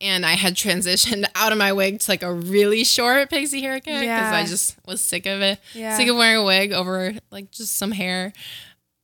and 0.00 0.24
I 0.24 0.32
had 0.32 0.54
transitioned 0.64 1.24
out 1.34 1.50
of 1.52 1.58
my 1.58 1.72
wig 1.72 2.00
to 2.00 2.10
like 2.10 2.22
a 2.22 2.32
really 2.32 2.84
short 2.84 3.30
pixie 3.30 3.60
haircut 3.62 3.84
because 3.86 4.02
Yeah. 4.04 4.30
I 4.32 4.44
just 4.44 4.76
was 4.86 5.00
sick 5.02 5.26
of 5.26 5.40
it. 5.40 5.58
Yeah. 5.74 5.96
Sick 5.96 6.08
of 6.08 6.16
wearing 6.16 6.36
a 6.38 6.44
wig 6.44 6.72
over 6.72 7.14
like 7.30 7.50
just 7.50 7.76
some 7.76 7.92
hair. 7.92 8.32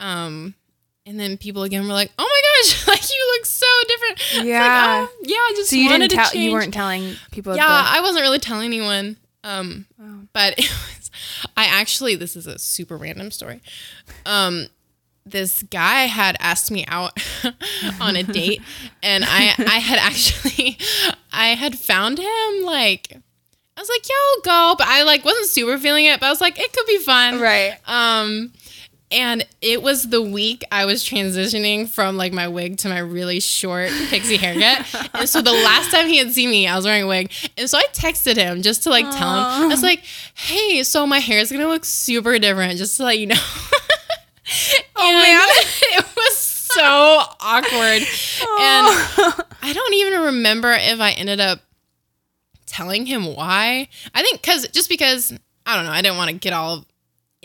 Um 0.00 0.54
and 1.06 1.20
then 1.20 1.36
people 1.36 1.64
again 1.64 1.86
were 1.86 1.92
like, 1.92 2.10
"Oh 2.18 2.22
my 2.26 2.42
gosh, 2.62 2.88
like 2.88 3.10
you 3.10 3.34
look 3.36 3.44
so 3.44 3.66
different." 3.88 4.12
It's 4.20 4.36
like, 4.38 4.46
Yeah. 4.46 5.06
"Oh, 5.06 5.14
yeah, 5.22 5.36
I 5.36 5.52
just 5.54 5.68
So 5.68 5.76
you 5.76 5.90
wanted 5.90 6.08
didn't 6.08 6.24
tell 6.24 6.34
you 6.40 6.50
weren't 6.52 6.72
telling 6.72 7.16
people 7.30 7.54
yeah 7.54 7.66
the- 7.66 7.90
i 7.90 8.00
wasn't 8.00 8.22
really 8.22 8.38
telling 8.38 8.64
anyone 8.64 9.18
um 9.42 9.84
but 10.32 10.54
it 10.58 10.70
was 10.70 11.03
i 11.56 11.64
actually 11.64 12.14
this 12.14 12.36
is 12.36 12.46
a 12.46 12.58
super 12.58 12.96
random 12.96 13.30
story 13.30 13.60
um 14.26 14.66
this 15.26 15.62
guy 15.64 16.02
had 16.02 16.36
asked 16.40 16.70
me 16.70 16.84
out 16.86 17.18
on 18.00 18.16
a 18.16 18.22
date 18.38 18.60
and 19.02 19.24
i 19.26 19.54
i 19.58 19.78
had 19.78 19.98
actually 19.98 20.76
i 21.32 21.48
had 21.48 21.78
found 21.78 22.18
him 22.18 22.62
like 22.64 23.16
i 23.76 23.80
was 23.80 23.88
like 23.88 24.06
yeah 24.08 24.14
i'll 24.28 24.72
go 24.72 24.76
but 24.78 24.86
i 24.86 25.02
like 25.02 25.24
wasn't 25.24 25.46
super 25.46 25.78
feeling 25.78 26.04
it 26.04 26.20
but 26.20 26.26
i 26.26 26.30
was 26.30 26.40
like 26.40 26.58
it 26.58 26.72
could 26.72 26.86
be 26.86 26.98
fun 26.98 27.40
Right. 27.40 27.76
um, 27.86 28.52
and 29.14 29.46
it 29.60 29.80
was 29.80 30.08
the 30.08 30.20
week 30.20 30.64
I 30.72 30.84
was 30.84 31.04
transitioning 31.04 31.88
from 31.88 32.16
like 32.16 32.32
my 32.32 32.48
wig 32.48 32.78
to 32.78 32.88
my 32.88 32.98
really 32.98 33.38
short 33.38 33.90
pixie 34.08 34.36
haircut. 34.36 35.10
and 35.14 35.28
so 35.28 35.40
the 35.40 35.52
last 35.52 35.92
time 35.92 36.08
he 36.08 36.18
had 36.18 36.32
seen 36.32 36.50
me, 36.50 36.66
I 36.66 36.74
was 36.74 36.84
wearing 36.84 37.04
a 37.04 37.06
wig. 37.06 37.32
And 37.56 37.70
so 37.70 37.78
I 37.78 37.84
texted 37.92 38.36
him 38.36 38.60
just 38.60 38.82
to 38.82 38.90
like 38.90 39.08
tell 39.10 39.30
him. 39.30 39.64
I 39.64 39.66
was 39.68 39.82
like, 39.82 40.00
hey, 40.34 40.82
so 40.82 41.06
my 41.06 41.20
hair 41.20 41.38
is 41.38 41.52
gonna 41.52 41.68
look 41.68 41.84
super 41.84 42.38
different, 42.40 42.76
just 42.76 42.96
to 42.96 43.04
let 43.04 43.18
you 43.18 43.28
know. 43.28 43.36
oh 44.96 45.12
man. 45.12 45.48
it 45.98 46.04
was 46.16 46.36
so 46.36 47.22
awkward. 47.40 48.02
And 48.02 49.46
I 49.62 49.72
don't 49.72 49.94
even 49.94 50.20
remember 50.22 50.72
if 50.72 51.00
I 51.00 51.12
ended 51.12 51.38
up 51.38 51.60
telling 52.66 53.06
him 53.06 53.36
why. 53.36 53.88
I 54.12 54.22
think 54.22 54.42
because 54.42 54.66
just 54.68 54.88
because 54.88 55.32
I 55.64 55.76
don't 55.76 55.84
know, 55.84 55.92
I 55.92 56.02
didn't 56.02 56.16
want 56.16 56.30
to 56.30 56.36
get 56.36 56.52
all 56.52 56.84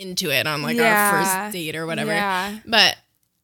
into 0.00 0.30
it 0.30 0.46
on 0.46 0.62
like 0.62 0.76
Yeah. 0.76 1.10
our 1.12 1.24
first 1.24 1.52
date 1.52 1.76
or 1.76 1.86
whatever. 1.86 2.10
Yeah. 2.12 2.58
But 2.66 2.96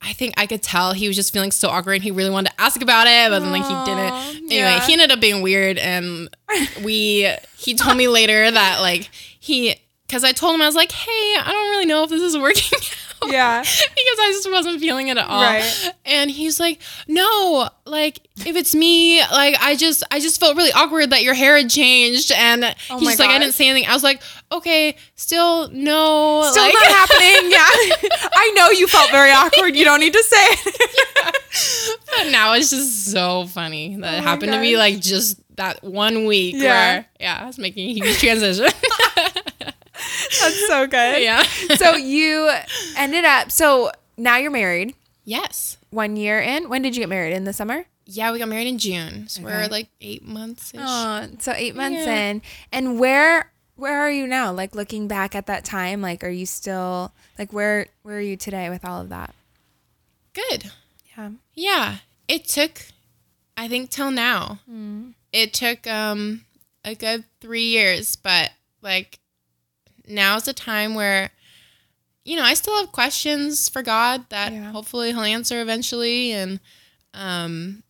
I 0.03 0.13
think 0.13 0.35
I 0.37 0.47
could 0.47 0.63
tell 0.63 0.93
he 0.93 1.07
was 1.09 1.17
just 1.17 1.33
feeling 1.33 1.51
so 1.51 1.69
awkward 1.69 1.95
and 1.95 2.03
he 2.05 2.11
really 2.11 2.31
wanted 2.31 2.51
to 2.51 2.61
ask 2.61 2.81
about 2.83 3.07
it, 3.07 3.31
but 3.31 3.41
then 3.41 3.51
like 3.53 3.65
he 3.65 3.85
didn't. 3.85 4.45
Anyway, 4.51 4.71
yeah. 4.71 4.87
he 4.87 4.93
ended 4.93 5.11
up 5.11 5.21
being 5.21 5.43
weird 5.43 5.79
and 5.79 6.29
we 6.85 7.31
he 7.57 7.75
told 7.75 7.97
me 7.97 8.09
later 8.09 8.51
that 8.51 8.81
like 8.81 9.11
he 9.41 9.77
because 10.07 10.23
I 10.23 10.33
told 10.33 10.55
him 10.55 10.63
I 10.63 10.67
was 10.67 10.77
like, 10.77 10.93
hey, 10.93 11.11
I 11.39 11.51
don't 11.51 11.71
really 11.71 11.87
know 11.87 12.05
if 12.05 12.11
this 12.11 12.23
is 12.23 12.39
working. 12.39 12.79
Yeah. 13.27 13.61
because 13.63 14.19
I 14.21 14.31
just 14.33 14.51
wasn't 14.51 14.81
feeling 14.81 15.09
it 15.09 15.17
at 15.17 15.27
all. 15.27 15.43
Right. 15.43 15.91
And 16.05 16.31
he's 16.31 16.61
like, 16.61 16.81
"No, 17.09 17.69
like 17.85 18.21
if 18.47 18.55
it's 18.57 18.75
me, 18.75 19.21
like 19.21 19.57
I 19.61 19.75
just 19.75 20.05
I 20.11 20.21
just 20.21 20.39
felt 20.39 20.57
really 20.57 20.71
awkward 20.73 21.11
that 21.11 21.23
your 21.23 21.35
hair 21.35 21.57
had 21.57 21.69
changed." 21.71 22.31
And 22.33 22.65
Oh 22.91 22.99
he's 22.99 23.09
just 23.09 23.19
like, 23.19 23.31
"I 23.31 23.39
didn't 23.39 23.55
say 23.55 23.69
anything." 23.69 23.89
I 23.91 23.95
was 23.95 24.03
like, 24.05 24.23
"Okay, 24.53 24.97
still 25.17 25.69
no." 25.71 26.49
Still 26.51 26.63
like, 26.63 26.75
not 26.75 26.87
happening. 26.87 27.51
Yeah. 27.51 28.19
I 28.37 28.53
know 28.55 28.71
you 28.71 28.87
felt 28.87 29.11
very 29.11 29.31
awkward. 29.33 29.75
You 29.75 29.85
don't 29.85 30.01
need 30.01 30.13
to 30.13 30.23
say 30.23 30.37
it. 30.51 31.37
But 32.17 32.31
now 32.31 32.53
it's 32.55 32.71
just 32.71 33.11
so 33.11 33.47
funny 33.47 33.97
that 33.97 34.15
oh 34.15 34.17
it 34.19 34.21
Oh 34.21 34.23
happened 34.23 34.53
to 34.53 34.61
me 34.61 34.77
like 34.77 35.01
just 35.01 35.41
that 35.57 35.83
one 35.83 36.27
week 36.27 36.55
Yeah. 36.57 36.63
where 36.95 37.07
yeah, 37.19 37.39
I 37.43 37.47
was 37.47 37.59
making 37.59 37.91
a 37.91 37.95
huge 37.95 38.19
transition. 38.21 38.67
That's 40.41 40.67
so 40.69 40.87
good. 40.87 41.23
yeah. 41.23 41.43
So 41.77 41.95
you 41.97 42.51
ended 42.97 43.25
up, 43.25 43.51
so 43.51 43.91
now 44.17 44.37
you're 44.37 44.51
married 44.51 44.95
yes. 45.25 45.77
one 45.91 46.17
year 46.17 46.41
in. 46.41 46.69
When 46.69 46.83
did 46.83 46.97
you 46.97 47.03
get 47.03 47.09
married? 47.09 47.33
In 47.35 47.45
the 47.45 47.53
summer? 47.53 47.87
Yeah, 48.07 48.31
we 48.33 48.39
got 48.39 48.49
married 48.49 48.69
in 48.69 48.79
June. 48.79 49.29
So 49.29 49.43
Okay. 49.43 49.51
we're 49.53 49.67
like 49.69 49.89
eight 50.01 50.25
months. 50.25 50.73
Oh, 50.77 51.27
so 51.41 51.53
eight 51.57 51.75
months 51.75 52.07
Yeah. 52.07 52.31
in. 52.31 52.43
And 52.73 52.99
where 53.01 53.53
where 53.75 54.01
are 54.01 54.11
you 54.11 54.27
now? 54.27 54.53
Like 54.53 54.75
looking 54.75 55.07
back 55.09 55.35
at 55.35 55.47
that 55.47 55.65
time, 55.65 56.01
like 56.01 56.23
are 56.25 56.31
you 56.31 56.47
still 56.47 57.13
like 57.39 57.53
where 57.53 57.89
where 58.03 58.17
are 58.17 58.21
you 58.21 58.37
today 58.37 58.71
with 58.71 58.85
all 58.85 59.01
of 59.01 59.09
that? 59.11 59.35
Good. 60.33 60.71
Yeah. 61.17 61.31
Yeah, 61.55 61.97
it 62.29 62.45
took, 62.47 62.83
I 63.57 63.69
think, 63.69 63.91
till 63.91 64.11
now. 64.11 64.61
Mm. 64.71 65.15
It 65.33 65.53
took 65.55 65.87
um 65.87 66.45
a 66.85 66.95
good 66.95 67.25
three 67.41 67.65
years, 67.65 68.17
but 68.17 68.51
like 68.83 69.19
now's 70.07 70.45
the 70.45 70.53
time 70.53 70.95
where, 70.95 71.31
you 72.25 72.37
know, 72.37 72.43
I 72.45 72.55
still 72.55 72.77
have 72.79 72.93
questions 72.93 73.69
for 73.69 73.83
God 73.83 74.29
that 74.31 74.53
Yeah. 74.53 74.71
hopefully 74.73 75.13
He'll 75.13 75.21
answer 75.21 75.61
eventually, 75.61 76.33
and 76.33 76.61
um, 77.15 77.83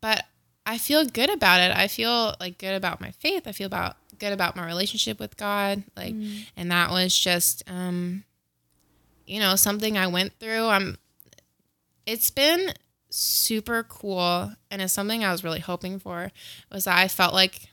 but 0.00 0.24
I 0.64 0.78
feel 0.78 1.04
good 1.04 1.30
about 1.30 1.60
it. 1.60 1.76
I 1.76 1.88
feel 1.88 2.34
like 2.40 2.58
good 2.58 2.74
about 2.74 3.00
my 3.00 3.10
faith. 3.12 3.46
I 3.46 3.52
feel 3.52 3.66
about 3.66 3.96
good 4.18 4.32
about 4.32 4.56
my 4.56 4.64
relationship 4.66 5.20
with 5.20 5.36
God, 5.36 5.84
like, 5.96 6.14
and 6.56 6.70
that 6.70 6.90
was 6.90 7.16
just 7.16 7.62
um, 7.70 8.24
you 9.26 9.40
know, 9.40 9.56
something 9.56 9.96
I 9.98 10.06
went 10.06 10.32
through. 10.38 10.66
I'm 10.66 10.98
it's 12.06 12.30
been 12.30 12.72
super 13.10 13.82
cool 13.82 14.52
and 14.70 14.82
it's 14.82 14.92
something 14.92 15.24
I 15.24 15.32
was 15.32 15.42
really 15.42 15.60
hoping 15.60 15.98
for 15.98 16.30
was 16.70 16.84
that 16.84 16.98
I 16.98 17.08
felt 17.08 17.34
like 17.34 17.68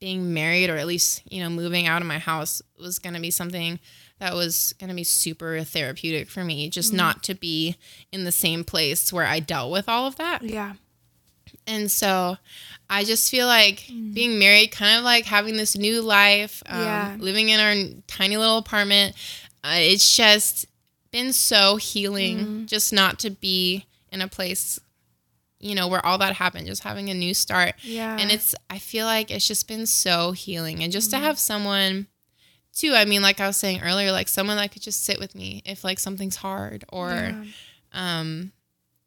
being 0.00 0.32
married 0.32 0.70
or 0.70 0.76
at 0.76 0.86
least, 0.86 1.22
you 1.30 1.42
know, 1.42 1.50
moving 1.50 1.86
out 1.86 2.00
of 2.02 2.08
my 2.08 2.18
house 2.18 2.62
was 2.78 2.98
going 2.98 3.14
to 3.14 3.20
be 3.20 3.30
something 3.30 3.78
that 4.18 4.34
was 4.34 4.74
going 4.78 4.88
to 4.88 4.94
be 4.96 5.04
super 5.04 5.62
therapeutic 5.62 6.28
for 6.28 6.42
me, 6.44 6.68
just 6.68 6.92
not 6.92 7.22
to 7.24 7.34
be 7.34 7.76
in 8.12 8.24
the 8.24 8.32
same 8.32 8.64
place 8.64 9.12
where 9.12 9.26
I 9.26 9.40
dealt 9.40 9.70
with 9.70 9.88
all 9.88 10.06
of 10.06 10.16
that. 10.16 10.42
Yeah. 10.42 10.74
And 11.66 11.90
so 11.90 12.36
I 12.88 13.04
just 13.04 13.30
feel 13.30 13.46
like 13.46 13.86
being 14.12 14.38
married, 14.38 14.72
kind 14.72 14.98
of 14.98 15.04
like 15.04 15.24
having 15.26 15.56
this 15.56 15.76
new 15.76 16.00
life, 16.02 16.62
um, 16.66 16.80
Yeah. 16.80 17.16
living 17.18 17.48
in 17.50 17.60
our 17.60 17.98
tiny 18.06 18.36
little 18.36 18.58
apartment. 18.58 19.14
Uh, 19.62 19.74
it's 19.76 20.16
just 20.16 20.66
been 21.10 21.32
so 21.32 21.76
healing 21.76 22.66
just 22.66 22.92
not 22.92 23.18
to 23.20 23.30
be 23.30 23.86
in 24.12 24.20
a 24.20 24.28
place, 24.28 24.78
you 25.60 25.74
know, 25.74 25.86
where 25.88 26.04
all 26.04 26.18
that 26.18 26.34
happened, 26.36 26.66
just 26.66 26.82
having 26.82 27.08
a 27.10 27.14
new 27.14 27.34
start. 27.34 27.74
Yeah. 27.82 28.16
And 28.18 28.30
it's, 28.30 28.54
I 28.70 28.78
feel 28.78 29.06
like 29.06 29.30
it's 29.30 29.46
just 29.46 29.68
been 29.68 29.86
so 29.86 30.32
healing. 30.32 30.82
And 30.82 30.90
just 30.92 31.10
to 31.10 31.18
have 31.18 31.38
someone, 31.38 32.06
too, 32.74 32.94
I 32.94 33.04
mean, 33.04 33.20
like 33.22 33.40
I 33.40 33.46
was 33.46 33.56
saying 33.58 33.82
earlier, 33.82 34.10
like 34.10 34.28
someone 34.28 34.56
that 34.56 34.72
could 34.72 34.82
just 34.82 35.04
sit 35.04 35.18
with 35.20 35.34
me 35.34 35.62
if 35.66 35.84
like 35.84 35.98
something's 35.98 36.36
hard 36.36 36.84
or, 36.90 37.10
Yeah. 37.10 37.44
um, 37.92 38.52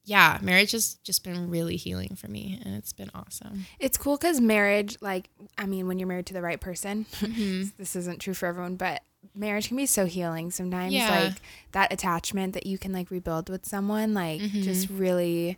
yeah, 0.06 0.38
marriage 0.42 0.74
has 0.74 0.96
just 1.06 1.24
been 1.24 1.50
really 1.50 1.78
healing 1.78 2.16
for 2.16 2.28
me 2.28 2.60
and 2.64 2.76
it's 2.76 2.92
been 2.92 3.10
awesome. 3.16 3.66
It's 3.80 3.98
cool 3.98 4.18
because 4.18 4.42
marriage, 4.42 4.98
like, 5.02 5.30
I 5.58 5.66
mean, 5.66 5.88
when 5.88 5.98
you're 5.98 6.10
married 6.10 6.26
to 6.28 6.34
the 6.34 6.42
right 6.42 6.60
person, 6.60 7.06
Mm-hmm. 7.14 7.70
this 7.78 7.96
isn't 7.96 8.20
true 8.20 8.34
for 8.34 8.48
everyone, 8.48 8.76
but 8.76 9.02
marriage 9.34 9.70
can 9.70 9.78
be 9.78 9.86
so 9.86 10.06
healing 10.06 10.52
sometimes. 10.52 10.94
Yeah. 10.94 11.10
Like, 11.28 11.34
that 11.72 11.94
attachment 11.94 12.54
that 12.54 12.66
you 12.66 12.78
can, 12.78 12.92
like, 12.92 13.10
rebuild 13.10 13.48
with 13.50 13.66
someone, 13.66 14.14
like, 14.14 14.42
Mm-hmm. 14.42 14.62
just 14.64 14.90
really, 14.90 15.58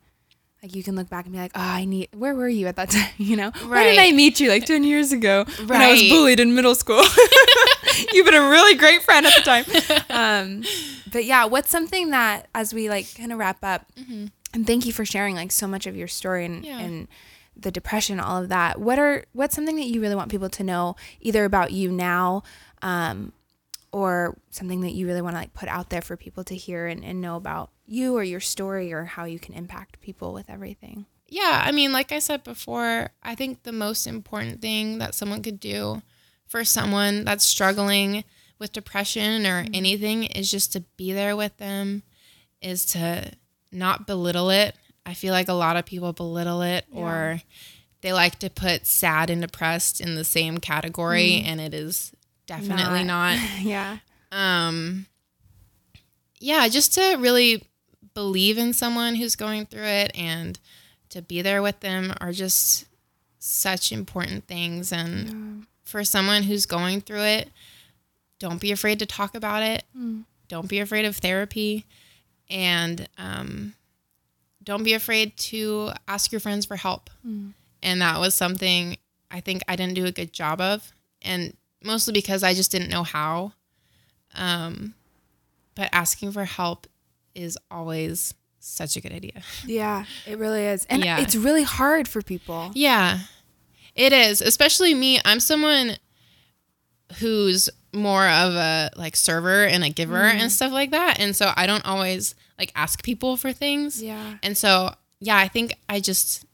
like, 0.64 0.76
you 0.76 0.84
can 0.84 0.96
look 0.96 1.10
back 1.10 1.26
and 1.26 1.34
be 1.34 1.40
like, 1.40 1.52
oh, 1.56 1.62
I 1.62 1.86
need, 1.86 2.10
where 2.14 2.34
were 2.34 2.48
you 2.50 2.68
at 2.68 2.76
that 2.78 2.90
time? 2.92 3.10
You 3.18 3.36
know? 3.36 3.52
Where 3.52 3.70
Right. 3.70 3.84
did 3.96 4.00
I 4.00 4.12
meet 4.12 4.40
you? 4.40 4.50
Like, 4.50 4.66
10 4.66 4.84
years 4.84 5.12
ago 5.12 5.46
when 5.68 5.82
I 5.82 5.92
was 5.92 6.02
bullied 6.10 6.40
in 6.40 6.56
middle 6.56 6.76
school. 6.76 7.04
You've 8.14 8.26
been 8.26 8.36
a 8.36 8.50
really 8.50 8.76
great 8.76 9.04
friend 9.04 9.26
at 9.26 9.34
the 9.36 9.42
time. 9.42 9.66
Um, 10.10 10.64
but 11.12 11.26
yeah, 11.26 11.46
what's 11.46 11.70
something 11.70 12.10
that, 12.12 12.48
as 12.56 12.74
we, 12.74 12.90
like, 12.90 13.14
kind 13.16 13.32
of 13.32 13.38
wrap 13.38 13.64
up, 13.64 13.86
and 14.54 14.66
thank 14.68 14.86
you 14.86 14.94
for 14.94 15.06
sharing, 15.06 15.36
like, 15.36 15.52
so 15.52 15.68
much 15.68 15.86
of 15.88 15.96
your 15.96 16.08
story 16.08 16.46
and, 16.46 16.66
Yeah. 16.66 16.80
and, 16.80 17.08
the 17.58 17.72
depression, 17.72 18.20
all 18.20 18.44
of 18.44 18.50
that. 18.50 18.82
What 18.82 19.00
are 19.00 19.24
what's 19.32 19.56
something 19.56 19.78
that 19.78 19.86
you 19.86 20.02
really 20.02 20.14
want 20.16 20.30
people 20.30 20.50
to 20.50 20.62
know, 20.62 20.98
either 21.22 21.46
about 21.46 21.72
you 21.72 21.90
now, 21.90 22.44
um, 22.82 23.32
or 23.96 24.38
something 24.50 24.82
that 24.82 24.92
you 24.92 25.08
really 25.08 25.22
want 25.22 25.38
to 25.38 25.40
like 25.40 25.54
put 25.54 25.70
out 25.70 25.90
there 25.90 26.02
for 26.02 26.18
people 26.18 26.44
to 26.44 26.54
hear 26.54 26.86
and, 26.86 27.02
and 27.06 27.22
know 27.22 27.38
about 27.38 27.70
you 27.86 28.14
or 28.14 28.26
your 28.26 28.42
story 28.42 28.92
or 28.92 29.06
how 29.06 29.24
you 29.24 29.40
can 29.40 29.54
impact 29.54 30.02
people 30.02 30.34
with 30.34 30.50
everything. 30.50 31.06
Yeah, 31.30 31.64
I 31.66 31.72
mean, 31.72 31.94
like 31.94 32.12
I 32.12 32.20
said 32.20 32.44
before, 32.44 33.12
I 33.24 33.36
think 33.36 33.64
the 33.64 33.72
most 33.72 34.06
important 34.06 34.62
thing 34.62 34.98
that 34.98 35.16
someone 35.16 35.42
could 35.42 35.62
do 35.62 36.02
for 36.46 36.66
someone 36.66 37.24
that's 37.24 37.46
struggling 37.46 38.26
with 38.60 38.74
depression 38.74 39.46
or 39.46 39.64
mm-hmm. 39.64 39.74
anything 39.74 40.24
is 40.26 40.52
just 40.52 40.74
to 40.74 40.82
be 40.98 41.14
there 41.14 41.38
with 41.38 41.56
them, 41.56 42.04
is 42.62 42.86
to 42.88 43.32
not 43.72 44.06
belittle 44.06 44.50
it. 44.50 44.76
I 45.06 45.14
feel 45.14 45.32
like 45.32 45.48
a 45.48 45.54
lot 45.54 45.78
of 45.78 45.86
people 45.86 46.12
belittle 46.12 46.64
it 46.64 46.84
or 46.92 47.40
they 48.02 48.12
like 48.12 48.40
to 48.40 48.50
put 48.50 48.86
sad 48.86 49.30
and 49.30 49.42
depressed 49.42 50.02
in 50.02 50.16
the 50.16 50.26
same 50.26 50.58
category, 50.58 51.40
mm-hmm. 51.40 51.48
and 51.48 51.62
it 51.62 51.74
is 51.74 52.12
definitely 52.46 53.04
not. 53.04 53.38
yeah. 53.62 53.98
um 54.32 55.06
yeah 56.40 56.68
just 56.68 56.94
to 56.94 57.16
really 57.18 57.64
believe 58.14 58.58
in 58.58 58.74
someone 58.74 59.16
who's 59.16 59.36
going 59.36 59.66
through 59.66 59.84
it 59.86 60.12
and 60.18 60.60
to 61.10 61.22
be 61.22 61.42
there 61.42 61.62
with 61.62 61.80
them 61.82 62.14
are 62.20 62.32
just 62.32 62.86
such 63.40 63.92
important 63.92 64.46
things. 64.48 64.92
And 64.92 65.66
for 65.84 66.04
someone 66.04 66.44
who's 66.44 66.66
going 66.66 67.02
through 67.02 67.22
it 67.24 67.50
don't 68.40 68.60
be 68.60 68.72
afraid 68.72 69.00
to 69.00 69.06
talk 69.06 69.34
about 69.36 69.64
it. 69.64 69.84
Don't 70.48 70.68
be 70.68 70.80
afraid 70.80 71.06
of 71.06 71.16
therapy. 71.18 71.86
And 72.50 73.08
um, 73.18 73.74
don't 74.64 74.84
be 74.84 74.94
afraid 74.94 75.38
to 75.38 75.92
ask 76.08 76.32
your 76.32 76.42
friends 76.42 76.66
for 76.66 76.76
help. 76.76 77.10
And 77.82 78.02
that 78.02 78.20
was 78.20 78.34
something 78.36 78.98
i 79.32 79.40
think 79.40 79.62
i 79.68 79.76
didn't 79.76 79.96
do 79.96 80.06
a 80.06 80.12
good 80.12 80.32
job 80.34 80.60
of. 80.62 80.92
And 81.22 81.56
mostly 81.86 82.12
because 82.14 82.44
i 82.44 82.54
just 82.54 82.72
didn't 82.72 82.90
know 82.90 83.04
how 83.04 83.54
um, 84.38 84.94
but 85.76 85.90
asking 85.94 86.32
for 86.34 86.44
help 86.44 86.88
is 87.34 87.58
always 87.72 88.34
such 88.60 88.98
a 88.98 89.02
good 89.02 89.14
idea. 89.14 89.42
Yeah, 89.66 90.04
it 90.26 90.38
really 90.38 90.66
is. 90.66 90.84
And 90.90 91.06
Yeah. 91.06 91.20
it's 91.20 91.36
really 91.36 91.64
hard 91.64 92.08
for 92.08 92.22
people. 92.22 92.72
Yeah, 92.74 93.20
it 93.96 94.12
is. 94.12 94.42
Especially 94.42 94.94
me. 94.94 95.20
I'm 95.24 95.40
someone 95.40 95.98
who's 97.20 97.70
more 97.94 98.28
of 98.28 98.56
a 98.56 98.90
like 98.98 99.16
server 99.16 99.64
and 99.66 99.84
a 99.84 99.90
giver 99.90 100.22
and 100.22 100.52
stuff 100.52 100.72
like 100.74 100.92
that. 100.92 101.20
And 101.20 101.34
so 101.36 101.54
I 101.56 101.66
don't 101.68 101.86
always 101.86 102.36
like 102.60 102.72
ask 102.76 103.04
people 103.04 103.38
for 103.38 103.54
things. 103.54 104.02
Yeah. 104.04 104.36
And 104.44 104.58
so, 104.58 104.94
yeah, 105.22 105.38
I 105.38 105.48
think 105.48 105.76
I 105.88 106.00
just, 106.02 106.46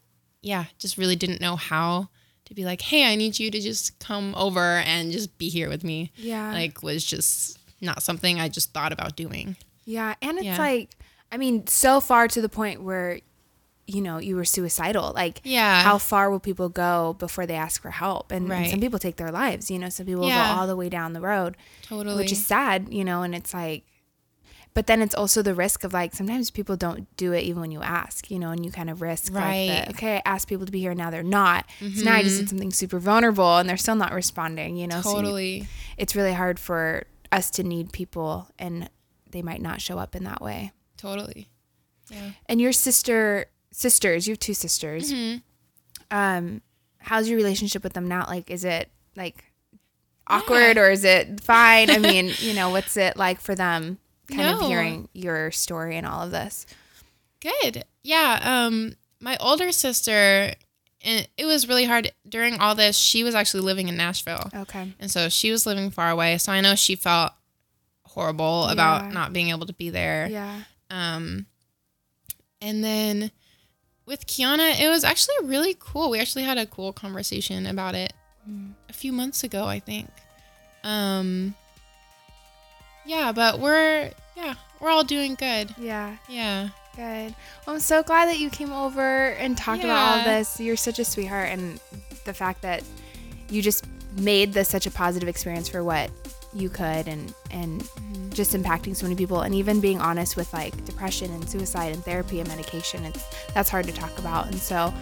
yeah, 0.43 0.65
just 0.77 0.97
really 0.97 1.15
didn't 1.15 1.41
know 1.41 1.55
how 1.55 2.09
to 2.51 2.55
be 2.55 2.65
like, 2.65 2.81
hey, 2.81 3.05
I 3.09 3.15
need 3.15 3.39
you 3.39 3.49
to 3.49 3.59
just 3.61 3.97
come 3.99 4.35
over 4.35 4.59
and 4.59 5.09
just 5.11 5.37
be 5.37 5.47
here 5.47 5.69
with 5.69 5.85
me. 5.85 6.11
Yeah. 6.17 6.51
Like, 6.51 6.83
was 6.83 7.03
just 7.05 7.57
not 7.79 8.03
something 8.03 8.39
I 8.41 8.49
just 8.49 8.73
thought 8.73 8.91
about 8.91 9.15
doing. 9.15 9.55
Yeah, 9.85 10.15
and 10.21 10.37
it's 10.37 10.45
Yeah. 10.45 10.57
like, 10.57 10.89
I 11.31 11.37
mean, 11.37 11.65
so 11.67 12.01
far 12.01 12.27
to 12.27 12.41
the 12.41 12.49
point 12.49 12.83
where, 12.83 13.21
you 13.87 14.01
know, 14.01 14.17
you 14.17 14.35
were 14.35 14.43
suicidal. 14.43 15.13
Like, 15.15 15.39
Yeah. 15.45 15.81
how 15.81 15.97
far 15.97 16.29
will 16.29 16.41
people 16.41 16.67
go 16.67 17.15
before 17.19 17.45
they 17.45 17.55
ask 17.55 17.81
for 17.81 17.89
help? 17.91 18.31
And, 18.33 18.51
and 18.51 18.69
some 18.69 18.81
people 18.81 18.99
take 18.99 19.15
their 19.15 19.31
lives. 19.31 19.71
You 19.71 19.79
know, 19.79 19.87
some 19.89 20.05
people 20.05 20.27
Yeah. 20.27 20.53
go 20.53 20.59
all 20.61 20.67
the 20.67 20.75
way 20.75 20.89
down 20.89 21.13
the 21.13 21.21
road, 21.21 21.55
Totally. 21.83 22.15
which 22.17 22.33
is 22.33 22.45
sad. 22.45 22.87
You 22.91 23.05
know, 23.05 23.23
and 23.23 23.33
it's 23.33 23.53
like, 23.53 23.85
but 24.73 24.87
then 24.87 25.01
it's 25.01 25.13
also 25.15 25.41
the 25.41 25.53
risk 25.53 25.83
of 25.83 25.91
like 25.93 26.13
sometimes 26.15 26.49
people 26.49 26.77
don't 26.77 27.07
do 27.17 27.33
it 27.33 27.41
even 27.43 27.61
when 27.61 27.71
you 27.71 27.81
ask. 27.81 28.31
You 28.31 28.39
know, 28.39 28.51
and 28.51 28.65
you 28.65 28.71
kind 28.71 28.89
of 28.89 29.01
risk 29.01 29.31
like, 29.33 29.43
Right. 29.43 29.83
the, 29.85 29.89
okay, 29.91 30.15
I 30.17 30.21
asked 30.25 30.47
people 30.47 30.65
to 30.65 30.71
be 30.71 30.79
here, 30.79 30.93
now 30.95 31.09
they're 31.09 31.23
not. 31.23 31.65
So 31.79 32.03
now 32.03 32.15
I 32.15 32.23
just 32.23 32.39
did 32.39 32.49
something 32.49 32.71
super 32.71 32.99
vulnerable, 32.99 33.57
and 33.57 33.67
they're 33.69 33.77
still 33.77 33.95
not 33.95 34.13
responding. 34.13 34.77
You 34.77 34.87
know, 34.87 35.01
so 35.01 35.09
you- 35.09 35.15
totally. 35.15 35.67
it's 35.97 36.15
really 36.15 36.33
hard 36.33 36.59
for 36.59 37.03
us 37.31 37.49
to 37.51 37.63
need 37.63 37.91
people 37.93 38.49
and 38.59 38.89
they 39.29 39.41
might 39.41 39.61
not 39.61 39.79
show 39.79 39.97
up 39.97 40.15
in 40.15 40.25
that 40.25 40.41
way. 40.41 40.71
Totally. 40.97 41.47
Yeah. 42.09 42.31
And 42.47 42.59
your 42.59 42.73
sister 42.73 43.45
sisters, 43.71 44.27
you 44.27 44.33
have 44.33 44.39
two 44.39 44.53
sisters. 44.53 45.13
Mm-hmm. 45.13 45.37
Um, 46.11 46.61
how's 46.97 47.29
your 47.29 47.37
relationship 47.37 47.83
with 47.83 47.93
them 47.93 48.07
now? 48.09 48.25
Like, 48.27 48.51
is 48.51 48.65
it 48.65 48.89
like 49.15 49.45
awkward 50.27 50.77
or 50.77 50.89
is 50.91 51.03
it 51.05 51.39
fine? 51.41 51.89
I 51.89 51.97
mean, 51.99 52.31
you 52.39 52.53
know, 52.53 52.69
what's 52.69 52.97
it 52.97 53.15
like 53.15 53.39
for 53.39 53.55
them? 53.55 53.97
Kind 54.31 54.49
of 54.49 54.61
hearing 54.61 55.09
your 55.13 55.51
story 55.51 55.97
and 55.97 56.05
all 56.07 56.21
of 56.23 56.31
this. 56.31 56.65
Good. 57.39 57.83
Yeah. 58.03 58.39
Um, 58.41 58.93
my 59.19 59.37
older 59.39 59.71
sister, 59.71 60.53
and 61.03 61.27
it 61.37 61.45
was 61.45 61.67
really 61.67 61.85
hard 61.85 62.11
during 62.27 62.59
all 62.59 62.75
this. 62.75 62.97
She 62.97 63.23
was 63.23 63.35
actually 63.35 63.61
living 63.61 63.87
in 63.87 63.97
Nashville, 63.97 64.49
Okay. 64.53 64.93
and 64.99 65.09
so 65.11 65.29
she 65.29 65.51
was 65.51 65.65
living 65.65 65.89
far 65.91 66.09
away. 66.09 66.37
So 66.37 66.51
I 66.51 66.61
know 66.61 66.75
she 66.75 66.95
felt 66.95 67.31
horrible 68.05 68.63
Yeah. 68.67 68.73
about 68.73 69.11
not 69.13 69.33
being 69.33 69.49
able 69.49 69.65
to 69.67 69.73
be 69.73 69.89
there. 69.89 70.27
Yeah. 70.29 70.61
Um, 70.89 71.45
and 72.61 72.83
then 72.83 73.31
with 74.05 74.27
Kiana, 74.27 74.79
it 74.79 74.89
was 74.89 75.03
actually 75.03 75.35
really 75.43 75.75
cool. 75.79 76.09
We 76.09 76.19
actually 76.19 76.43
had 76.43 76.57
a 76.57 76.65
cool 76.65 76.93
conversation 76.93 77.65
about 77.65 77.95
it 77.95 78.13
a 78.89 78.93
few 78.93 79.11
months 79.13 79.43
ago, 79.43 79.65
I 79.65 79.79
think. 79.79 80.09
Um, 80.83 81.55
yeah, 83.05 83.31
but 83.31 83.59
we're 83.59 84.11
yeah, 84.35 84.55
we're 84.79 84.89
all 84.89 85.03
doing 85.03 85.35
good. 85.35 85.73
Yeah. 85.77 86.17
Yeah. 86.27 86.69
Good. 86.95 87.33
Well, 87.65 87.75
I'm 87.75 87.79
so 87.79 88.03
glad 88.03 88.27
that 88.27 88.39
you 88.39 88.49
came 88.49 88.73
over 88.73 89.29
and 89.29 89.57
talked 89.57 89.83
about 89.83 89.97
all 89.97 90.19
of 90.19 90.25
this. 90.25 90.59
You're 90.59 90.75
such 90.75 90.99
a 90.99 91.05
sweetheart, 91.05 91.49
and 91.49 91.79
the 92.25 92.33
fact 92.33 92.61
that 92.63 92.83
you 93.49 93.61
just 93.61 93.85
made 94.17 94.53
this 94.53 94.67
such 94.67 94.85
a 94.85 94.91
positive 94.91 95.29
experience 95.29 95.69
for 95.69 95.83
what 95.85 96.11
you 96.53 96.69
could, 96.69 97.07
and 97.07 97.33
and 97.49 97.81
mm-hmm. 97.81 98.29
just 98.31 98.53
impacting 98.53 98.93
so 98.93 99.05
many 99.05 99.15
people, 99.15 99.41
and 99.41 99.55
even 99.55 99.79
being 99.79 100.01
honest 100.01 100.35
with 100.35 100.51
like 100.53 100.83
depression 100.83 101.31
and 101.31 101.49
suicide 101.49 101.93
and 101.93 102.03
therapy 102.03 102.41
and 102.41 102.49
medication. 102.49 103.05
It's 103.05 103.23
that's 103.53 103.69
hard 103.69 103.85
to 103.85 103.93
talk 103.93 104.17
about, 104.19 104.47
and 104.47 104.57
so 104.57 104.93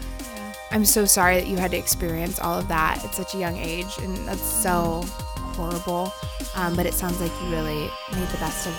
I'm 0.72 0.86
so 0.86 1.06
sorry 1.06 1.40
that 1.40 1.48
you 1.48 1.58
had 1.58 1.72
to 1.72 1.78
experience 1.78 2.40
all 2.40 2.60
of 2.60 2.68
that 2.68 3.04
at 3.04 3.16
such 3.16 3.34
a 3.34 3.38
young 3.40 3.58
age, 3.58 3.98
and 4.02 4.16
that's 4.28 4.44
so 4.44 5.04
horrible. 5.60 6.14
Um, 6.56 6.76
but 6.76 6.86
it 6.86 6.94
sounds 6.94 7.20
like 7.20 7.32
you 7.42 7.50
really 7.50 7.90
made 8.14 8.28
the 8.30 8.38
best 8.38 8.66
of, 8.68 8.74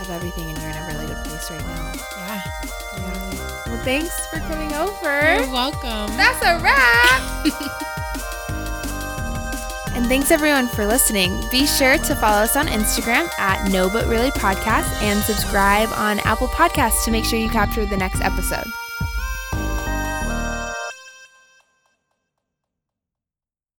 of 0.00 0.10
everything, 0.10 0.46
and 0.48 0.56
you're 0.58 0.70
in 0.70 0.76
a 0.76 0.86
really 0.86 1.06
good 1.06 1.24
place 1.24 1.50
right 1.50 1.66
now. 1.66 1.92
Yeah. 2.16 2.42
Well, 3.66 3.84
thanks 3.84 4.26
for 4.28 4.38
coming 4.40 4.72
over. 4.74 5.34
You're 5.34 5.52
welcome. 5.52 6.14
That's 6.16 6.42
a 6.42 6.58
wrap. 6.62 7.46
and 9.96 10.06
thanks 10.06 10.30
everyone 10.30 10.68
for 10.68 10.86
listening. 10.86 11.32
Be 11.50 11.66
sure 11.66 11.98
to 11.98 12.14
follow 12.16 12.42
us 12.42 12.56
on 12.56 12.68
Instagram 12.68 13.28
at 13.38 13.70
No 13.70 13.90
But 13.90 14.06
Really 14.06 14.30
Podcast 14.30 14.90
and 15.02 15.20
subscribe 15.22 15.88
on 15.92 16.20
Apple 16.20 16.48
Podcasts 16.48 17.04
to 17.04 17.10
make 17.10 17.24
sure 17.24 17.38
you 17.38 17.50
capture 17.50 17.84
the 17.86 17.96
next 17.96 18.20
episode. 18.20 18.66